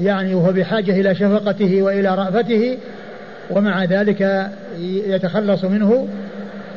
يعني 0.00 0.34
وهو 0.34 0.52
بحاجة 0.52 1.00
إلى 1.00 1.14
شفقته 1.14 1.82
وإلى 1.82 2.14
رأفته 2.14 2.78
ومع 3.50 3.84
ذلك 3.84 4.50
يتخلص 5.06 5.64
منه 5.64 6.08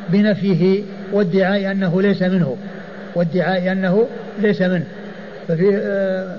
بنفيه 0.08 0.82
وادعاء 1.12 1.70
أنه 1.70 2.02
ليس 2.02 2.22
منه 2.22 2.56
وادعاء 3.14 3.72
أنه 3.72 4.06
ليس 4.38 4.62
منه. 4.62 4.86
ففي 5.48 5.76
آه، 5.76 6.36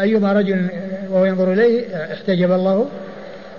أيما 0.00 0.32
رجل 0.32 0.66
وهو 1.10 1.24
ينظر 1.24 1.52
إليه 1.52 1.84
احتجب 2.12 2.52
الله 2.52 2.86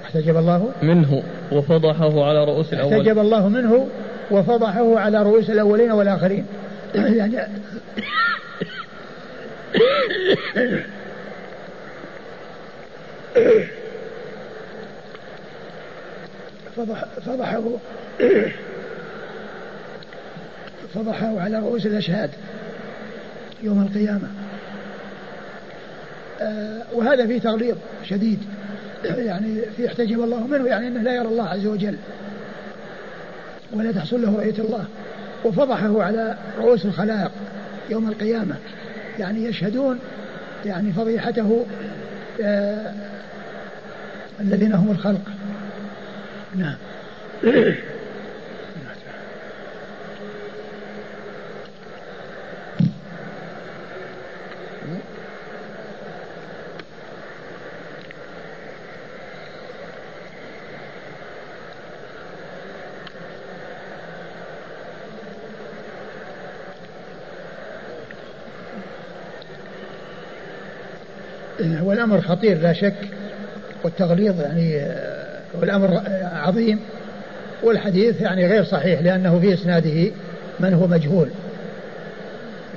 احتجب 0.05 0.37
الله 0.37 0.69
منه 0.83 1.23
وفضحه 1.51 2.23
على 2.23 2.45
رؤوس 2.45 2.73
الأولين 2.73 2.99
احتجب 2.99 3.19
الله 3.19 3.49
منه 3.49 3.87
وفضحه 4.31 4.99
على 4.99 5.23
رؤوس 5.23 5.49
الأولين 5.49 5.91
والآخرين. 5.91 6.45
يعني 6.95 7.47
فضح 16.75 17.05
فضحه 17.25 17.63
فضحه 20.95 21.39
على 21.39 21.59
رؤوس 21.59 21.85
الأشهاد 21.85 22.29
يوم 23.63 23.81
القيامة. 23.81 24.27
آه، 26.41 26.81
وهذا 26.93 27.27
فيه 27.27 27.39
تغليظ 27.39 27.77
شديد. 28.03 28.39
يعني 29.03 29.61
في 29.77 29.87
احتجب 29.87 30.23
الله 30.23 30.47
منه 30.47 30.67
يعني 30.67 30.87
إنه 30.87 31.01
لا 31.01 31.15
يرى 31.15 31.27
الله 31.27 31.49
عز 31.49 31.65
وجل. 31.65 31.97
ولا 33.73 33.91
تحصل 33.91 34.21
له 34.21 34.37
رؤية 34.37 34.59
الله. 34.59 34.85
وفضحه 35.45 36.03
على 36.03 36.37
رؤوس 36.57 36.85
الخلائق 36.85 37.31
يوم 37.89 38.09
القيامة. 38.09 38.55
يعني 39.19 39.43
يشهدون 39.43 39.99
يعني 40.65 40.93
فضيحته 40.93 41.65
آه 42.41 42.93
الذين 44.39 44.73
هم 44.73 44.91
الخلق. 44.91 45.21
نعم 46.55 46.75
هو 71.85 71.93
الأمر 72.05 72.21
خطير 72.21 72.57
لا 72.57 72.73
شك. 72.73 72.95
والتغليظ 73.83 74.41
يعني 74.41 74.81
والأمر 75.53 76.01
عظيم. 76.33 76.79
والحديث 77.63 78.21
يعني 78.21 78.47
غير 78.47 78.63
صحيح 78.63 79.01
لأنه 79.01 79.39
في 79.39 79.53
إسناده 79.53 80.11
من 80.59 80.73
هو 80.73 80.87
مجهول. 80.87 81.29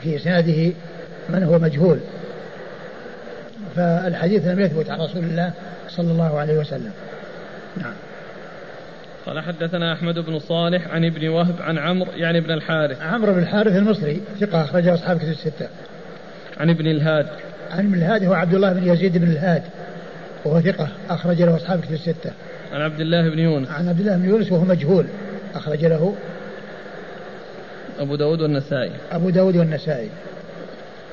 في 0.03 0.17
إسناده 0.17 0.73
من 1.29 1.43
هو 1.43 1.59
مجهول. 1.59 1.99
فالحديث 3.77 4.47
لم 4.47 4.61
يثبت 4.61 4.91
عن 4.91 5.01
رسول 5.01 5.25
الله 5.25 5.53
صلى 5.89 6.13
الله 6.13 6.39
عليه 6.39 6.59
وسلم. 6.59 6.93
نعم. 7.77 7.95
قال 9.27 9.41
حدثنا 9.41 9.93
أحمد 9.93 10.19
بن 10.19 10.39
صالح 10.39 10.89
عن 10.89 11.05
ابن 11.05 11.29
وهب 11.29 11.55
عن 11.61 11.79
عمرو 11.79 12.11
يعني 12.17 12.39
ابن 12.39 12.51
الحارث. 12.51 13.03
عمرو 13.03 13.33
بن 13.33 13.39
الحارث 13.39 13.77
المصري 13.77 14.21
ثقة 14.41 14.65
أخرجه 14.65 14.95
أصحاب 14.95 15.19
كتب 15.19 15.29
الستة. 15.29 15.69
عن 16.61 16.71
ابن 16.71 16.87
الهاد. 16.87 17.27
عن 17.71 17.79
ابن 17.79 17.95
الهاد 17.95 18.25
هو 18.25 18.33
عبد 18.33 18.55
الله 18.55 18.73
بن 18.73 18.89
يزيد 18.89 19.19
بن 19.19 19.31
الهاد 19.31 19.63
وهو 20.45 20.61
ثقة 20.61 20.89
أخرج 21.11 21.43
له 21.43 21.57
أصحاب 21.57 21.81
كتب 21.81 21.93
الستة. 21.93 22.31
عن 22.73 22.81
عبد 22.81 23.01
الله 23.01 23.31
بن 23.31 23.39
يونس. 23.39 23.69
عن 23.69 23.89
عبد 23.89 24.01
الله 24.01 24.17
بن 24.17 24.29
يونس 24.29 24.53
وهو 24.53 24.65
مجهول 24.65 25.07
أخرج 25.55 25.85
له 25.85 26.15
أبو 27.99 28.17
داود 28.17 28.41
والنسائي. 28.41 28.93
أبو 29.13 29.31
داود 29.31 29.57
والنسائي. 29.57 30.09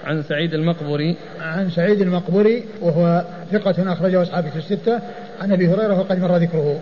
عن 0.06 0.24
سعيد 0.24 0.54
المقبري. 0.54 1.16
عن 1.42 1.70
سعيد 1.70 2.02
المقبري 2.02 2.64
وهو 2.82 3.26
ثقة 3.52 3.94
أخرجه 3.94 4.22
أصحاب 4.22 4.48
كتب 4.48 4.58
الستة. 4.58 5.00
عن 5.42 5.52
أبي 5.52 5.68
هريرة 5.68 6.00
وقد 6.00 6.20
مر 6.20 6.38
ذكره. 6.38 6.80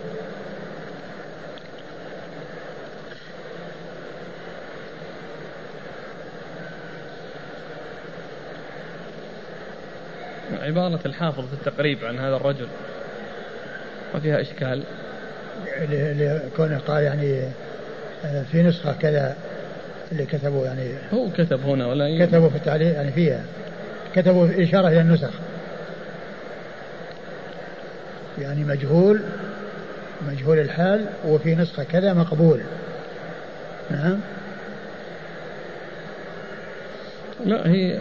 عبارة 10.74 11.00
الحافظ 11.06 11.44
في 11.46 11.52
التقريب 11.52 12.04
عن 12.04 12.18
هذا 12.18 12.36
الرجل. 12.36 12.66
ما 14.14 14.20
فيها 14.20 14.40
إشكال 14.40 14.82
لكونه 15.90 16.78
قال 16.78 17.02
يعني 17.02 17.42
آه، 18.24 18.42
في 18.42 18.62
نسخة 18.62 18.92
كذا 18.92 19.36
اللي 20.12 20.26
كتبوا 20.26 20.66
يعني. 20.66 20.88
هو 21.12 21.30
كتب 21.30 21.60
هنا 21.60 21.86
ولا 21.86 22.26
كتبوا 22.26 22.48
في 22.48 22.56
التعليق 22.56 22.94
يعني 22.94 23.12
فيها. 23.12 23.44
كتبوا 24.14 24.62
إشارة 24.62 24.88
إلى 24.88 25.00
النسخ. 25.00 25.30
يعني 28.38 28.64
مجهول 28.64 29.20
مجهول 30.28 30.58
الحال 30.58 31.06
وفي 31.26 31.54
نسخة 31.54 31.84
كذا 31.84 32.12
مقبول. 32.12 32.60
نعم؟ 33.90 34.20
لا 37.44 37.68
هي 37.68 37.98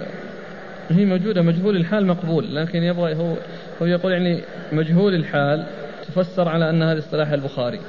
هي 0.90 1.06
موجودة 1.06 1.42
مجهول 1.42 1.78
الحال 1.78 2.06
مقبول 2.06 2.56
لكن 2.56 2.84
يبغى 2.84 3.16
هو 3.16 3.36
هو 3.82 3.86
يقول 3.86 4.12
يعني 4.12 4.42
مجهول 4.72 5.16
الحال 5.16 5.66
تفسر 6.08 6.50
على 6.50 6.70
أن 6.70 6.84
هذا 6.84 7.00
اصطلاح 7.00 7.32
البخاري 7.32 7.80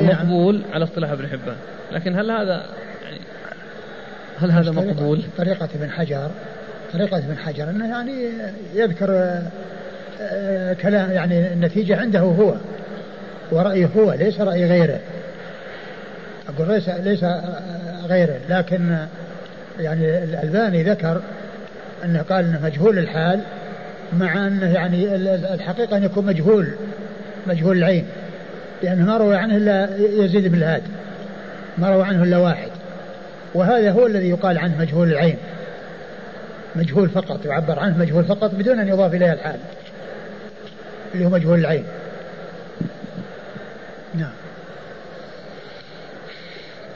نعم. 0.00 0.62
على 0.72 0.84
اصطلاح 0.84 1.10
ابن 1.10 1.26
حبان 1.26 1.56
لكن 1.92 2.18
هل 2.18 2.30
هذا 2.30 2.64
يعني 3.02 3.18
هل 4.38 4.50
هذا 4.50 4.70
مقبول؟ 4.70 5.22
طريقة 5.38 5.68
ابن 5.74 5.90
حجر 5.90 6.30
طريقة 6.92 7.18
ابن 7.18 7.36
حجر 7.36 7.70
أنه 7.70 7.88
يعني 7.88 8.28
يذكر 8.74 9.40
آه، 10.20 10.72
كلام 10.72 11.10
يعني 11.10 11.52
النتيجة 11.52 11.96
عنده 11.96 12.20
هو 12.20 12.54
ورأيه 13.52 13.90
هو 13.96 14.12
ليس 14.12 14.40
رأي 14.40 14.64
غيره 14.64 15.00
أقول 16.48 16.68
ليس 16.68 16.88
ليس 16.88 17.24
غيره 18.06 18.38
لكن 18.48 18.96
يعني 19.78 20.24
الألباني 20.24 20.82
ذكر 20.82 21.22
أنه 22.04 22.22
قال 22.22 22.44
أنه 22.44 22.60
مجهول 22.64 22.98
الحال 22.98 23.40
مع 24.12 24.46
أنه 24.46 24.72
يعني 24.72 25.14
الحقيقة 25.54 25.96
أن 25.96 26.04
يكون 26.04 26.26
مجهول 26.26 26.74
مجهول 27.46 27.78
العين 27.78 28.06
لأنه 28.82 29.04
ما 29.04 29.16
روى 29.16 29.36
عنه 29.36 29.56
إلا 29.56 29.88
يزيد 30.24 30.48
بن 30.48 30.58
الهاد 30.58 30.82
ما 31.78 31.90
روى 31.90 32.02
عنه 32.02 32.22
إلا 32.22 32.38
واحد 32.38 32.68
وهذا 33.54 33.90
هو 33.90 34.06
الذي 34.06 34.28
يقال 34.28 34.58
عنه 34.58 34.78
مجهول 34.78 35.08
العين 35.08 35.36
مجهول 36.76 37.08
فقط 37.08 37.46
يعبر 37.46 37.78
عنه 37.78 37.98
مجهول 37.98 38.24
فقط 38.24 38.54
بدون 38.54 38.78
أن 38.78 38.88
يضاف 38.88 39.14
إليه 39.14 39.32
الحال 39.32 39.58
اللي 41.14 41.26
هو 41.26 41.30
مجهول 41.30 41.58
العين. 41.58 41.84
نعم. 44.14 44.32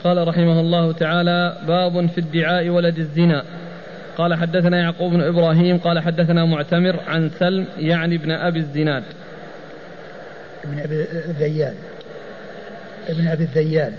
قال 0.04 0.28
رحمه 0.28 0.60
الله 0.60 0.92
تعالى 0.92 1.56
باب 1.66 2.06
في 2.06 2.20
ادعاء 2.20 2.68
ولد 2.68 2.98
الزنا. 2.98 3.44
قال 4.16 4.34
حدثنا 4.34 4.80
يعقوب 4.80 5.12
بن 5.12 5.20
إبراهيم 5.20 5.78
قال 5.78 6.01
حدثنا 6.01 6.44
معتمر 6.44 7.01
عن 7.06 7.30
سلم 7.30 7.66
يعني 7.78 8.14
ابن 8.16 8.30
أبي 8.30 8.59
الزناد. 8.59 9.02
ابن 10.64 10.78
أبي 10.78 11.06
الذيال. 11.28 11.74
ابن 13.09 13.28
أبي 13.28 13.44
الذيال. 13.44 13.93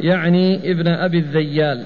يعني 0.00 0.70
ابن 0.72 0.88
أبي 0.88 1.18
الذيال. 1.18 1.84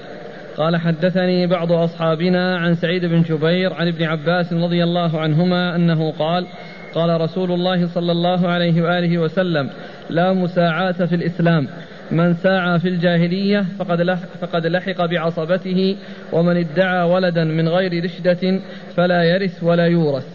قال 0.57 0.77
حدثني 0.77 1.47
بعض 1.47 1.71
أصحابنا 1.71 2.57
عن 2.57 2.75
سعيد 2.75 3.05
بن 3.05 3.21
جبير 3.21 3.73
عن 3.73 3.87
ابن 3.87 4.03
عباس 4.03 4.53
رضي 4.53 4.83
الله 4.83 5.19
عنهما 5.19 5.75
أنه 5.75 6.11
قال 6.11 6.47
قال 6.93 7.21
رسول 7.21 7.51
الله 7.51 7.87
صلى 7.87 8.11
الله 8.11 8.47
عليه 8.47 8.81
وآله 8.81 9.17
وسلم 9.17 9.69
لا 10.09 10.33
مساعاة 10.33 10.91
في 10.91 11.15
الإسلام. 11.15 11.67
من 12.11 12.35
ساعى 12.35 12.79
في 12.79 12.87
الجاهلية 12.87 13.65
فقد 13.79 14.01
لحق, 14.01 14.27
فقد 14.41 14.65
لحق 14.65 15.05
بعصبته 15.05 15.97
ومن 16.31 16.57
ادعى 16.57 17.09
ولدا 17.09 17.43
من 17.43 17.69
غير 17.69 18.03
رشدة 18.03 18.59
فلا 18.95 19.23
يرث 19.23 19.63
ولا 19.63 19.85
يورث. 19.85 20.25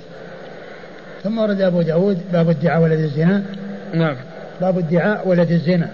ثم 1.23 1.39
ورد 1.39 1.61
أبو 1.61 1.83
داود 1.83 2.19
باب 2.33 2.49
ادعاء 2.49 2.83
ولد 2.83 3.01
الزنا. 3.01 3.43
نعم. 3.95 4.17
باب 4.61 4.79
ادعاء 4.79 5.29
ولد 5.29 5.51
الزنا. 5.51 5.91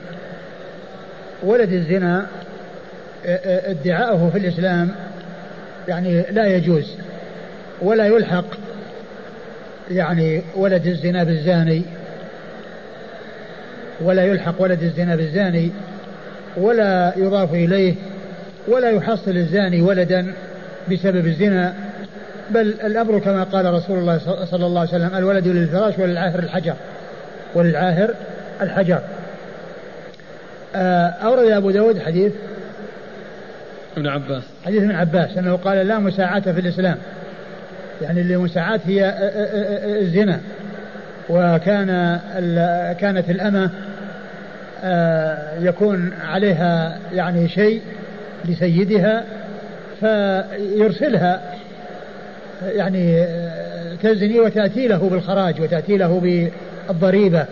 ولد 1.43 1.73
الزنا 1.73 2.27
ادعاءه 3.45 4.31
في 4.33 4.39
الإسلام 4.39 4.91
يعني 5.89 6.25
لا 6.31 6.47
يجوز 6.57 6.97
ولا 7.83 8.07
يلحق 8.07 8.45
يعني 9.91 10.43
ولد 10.57 10.87
الزنا 10.87 11.25
بالزاني. 11.25 11.83
ولا 14.01 14.25
يلحق 14.25 14.55
ولد 14.59 14.83
الزنا 14.83 15.17
بالزاني 15.17 15.71
ولا 16.57 17.13
يضاف 17.17 17.55
إليه 17.55 17.95
ولا 18.69 18.91
يحصل 18.91 19.37
الزاني 19.37 19.83
ولدا 19.83 20.33
بسبب 20.93 21.27
الزنا. 21.27 21.75
بل 22.51 22.75
الأمر 22.85 23.19
كما 23.19 23.45
قال 23.45 23.75
رسول 23.75 23.99
الله 23.99 24.19
صلى 24.45 24.67
الله 24.67 24.81
عليه 24.81 24.91
وسلم 24.91 25.15
الولد 25.15 25.49
للفراش 25.49 25.99
وللعاهر 25.99 26.39
الحجر. 26.39 26.75
وللعاهر 27.55 28.15
الحجر. 28.63 29.01
آه، 30.77 31.07
أورد 31.07 31.51
أبو 31.51 31.71
داود 31.71 31.99
حديث. 31.99 32.33
ابن 33.97 34.07
عباس. 34.07 34.43
حديث 34.67 34.83
ابن 34.83 34.91
عباس 34.91 35.39
أنه 35.39 35.57
قال 35.57 35.87
لا 35.87 35.99
مساعاة 35.99 36.41
في 36.41 36.61
الإسلام. 36.61 36.97
يعني 38.03 38.21
اللي 38.21 38.37
مساعاة 38.37 38.81
هي 38.87 39.05
آه، 39.05 39.09
آه، 39.09 40.01
الزنا. 40.01 40.41
وكان 41.29 42.19
كانت 43.01 43.31
الأمة 43.31 43.71
يكون 45.61 46.11
عليها 46.25 46.99
يعني 47.13 47.49
شيء 47.49 47.83
لسيدها 48.45 49.25
فيرسلها 50.01 51.41
يعني 52.63 53.27
تزني 54.03 54.41
وتأتي 54.41 54.89
له 54.89 55.09
بالخراج 55.09 55.61
وتأتي 55.61 55.97
له 55.97 56.21
بالضريبة 56.89 57.45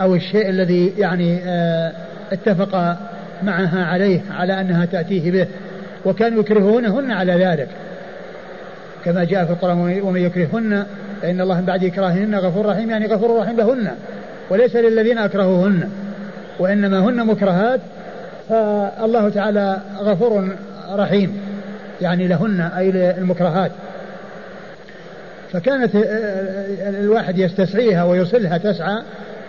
أو 0.00 0.14
الشيء 0.14 0.48
الذي 0.48 0.92
يعني 0.98 1.40
اتفق 2.32 2.96
معها 3.42 3.84
عليه 3.84 4.20
على 4.30 4.60
أنها 4.60 4.84
تأتيه 4.84 5.30
به. 5.30 5.46
وكانوا 6.04 6.40
يكرهونهن 6.40 7.10
على 7.10 7.32
ذلك 7.32 7.68
كما 9.04 9.24
جاء 9.24 9.44
في 9.44 9.50
القرآن 9.50 10.00
ومن 10.02 10.20
يكرههن 10.20 10.86
فإن 11.22 11.40
الله 11.40 11.60
من 11.60 11.66
بعد 11.66 11.84
إكراههن 11.84 12.34
غفور 12.34 12.66
رحيم 12.66 12.90
يعني 12.90 13.06
غفور 13.06 13.40
رحيم 13.40 13.56
لهن 13.56 13.90
وليس 14.50 14.76
للذين 14.76 15.18
أكرهوهن 15.18 15.90
وإنما 16.58 16.98
هن 16.98 17.26
مكرهات 17.26 17.80
فالله 18.48 19.28
تعالى 19.28 19.78
غفور 20.00 20.48
رحيم 20.92 21.40
يعني 22.00 22.28
لهن 22.28 22.60
أي 22.60 22.90
للمكرهات. 22.90 23.70
فكانت 25.52 25.90
الواحد 26.88 27.38
يستسعيها 27.38 28.04
ويرسلها 28.04 28.58
تسعى 28.58 29.02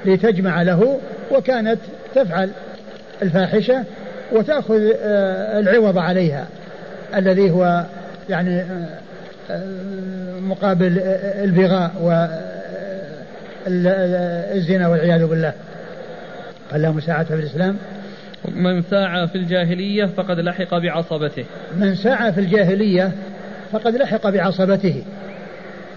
لتجمع 0.05 0.61
له 0.61 0.99
وكانت 1.31 1.79
تفعل 2.15 2.49
الفاحشة 3.21 3.83
وتأخذ 4.31 4.81
آه، 5.01 5.59
العوض 5.59 5.97
عليها 5.97 6.47
الذي 7.15 7.51
هو 7.51 7.83
يعني 8.29 8.59
آه، 8.59 8.63
آه، 8.63 8.87
مقابل 10.41 10.99
البغاء 11.43 11.91
والزنا 13.67 14.87
والعياذ 14.87 15.25
بالله. 15.25 15.53
قال 16.71 16.81
لا 16.81 16.91
مساعدة 16.91 17.27
في 17.27 17.33
الإسلام. 17.33 17.77
من 18.55 18.81
ساعى 18.81 19.27
في 19.27 19.35
الجاهلية 19.35 20.05
فقد 20.05 20.39
لحق 20.39 20.77
بعصبته. 20.77 21.45
من 21.77 21.95
ساعى 21.95 22.33
في 22.33 22.39
الجاهلية 22.39 23.11
فقد 23.71 23.95
لحق 23.95 24.29
بعصبته. 24.29 25.03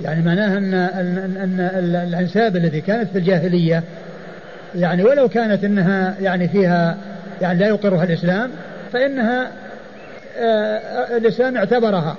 يعني 0.00 0.22
معناها 0.24 0.58
أن, 0.58 0.74
أن, 0.74 1.36
أن 1.36 1.60
الأنساب 2.08 2.56
التي 2.56 2.80
كانت 2.80 3.10
في 3.10 3.18
الجاهلية 3.18 3.82
يعني 4.74 5.02
ولو 5.02 5.28
كانت 5.28 5.64
أنها 5.64 6.14
يعني 6.20 6.48
فيها 6.48 6.96
يعني 7.40 7.58
لا 7.58 7.66
يقرها 7.66 8.04
الإسلام 8.04 8.50
فإنها 8.92 9.50
آه، 10.38 11.16
الإسلام 11.16 11.56
اعتبرها. 11.56 12.16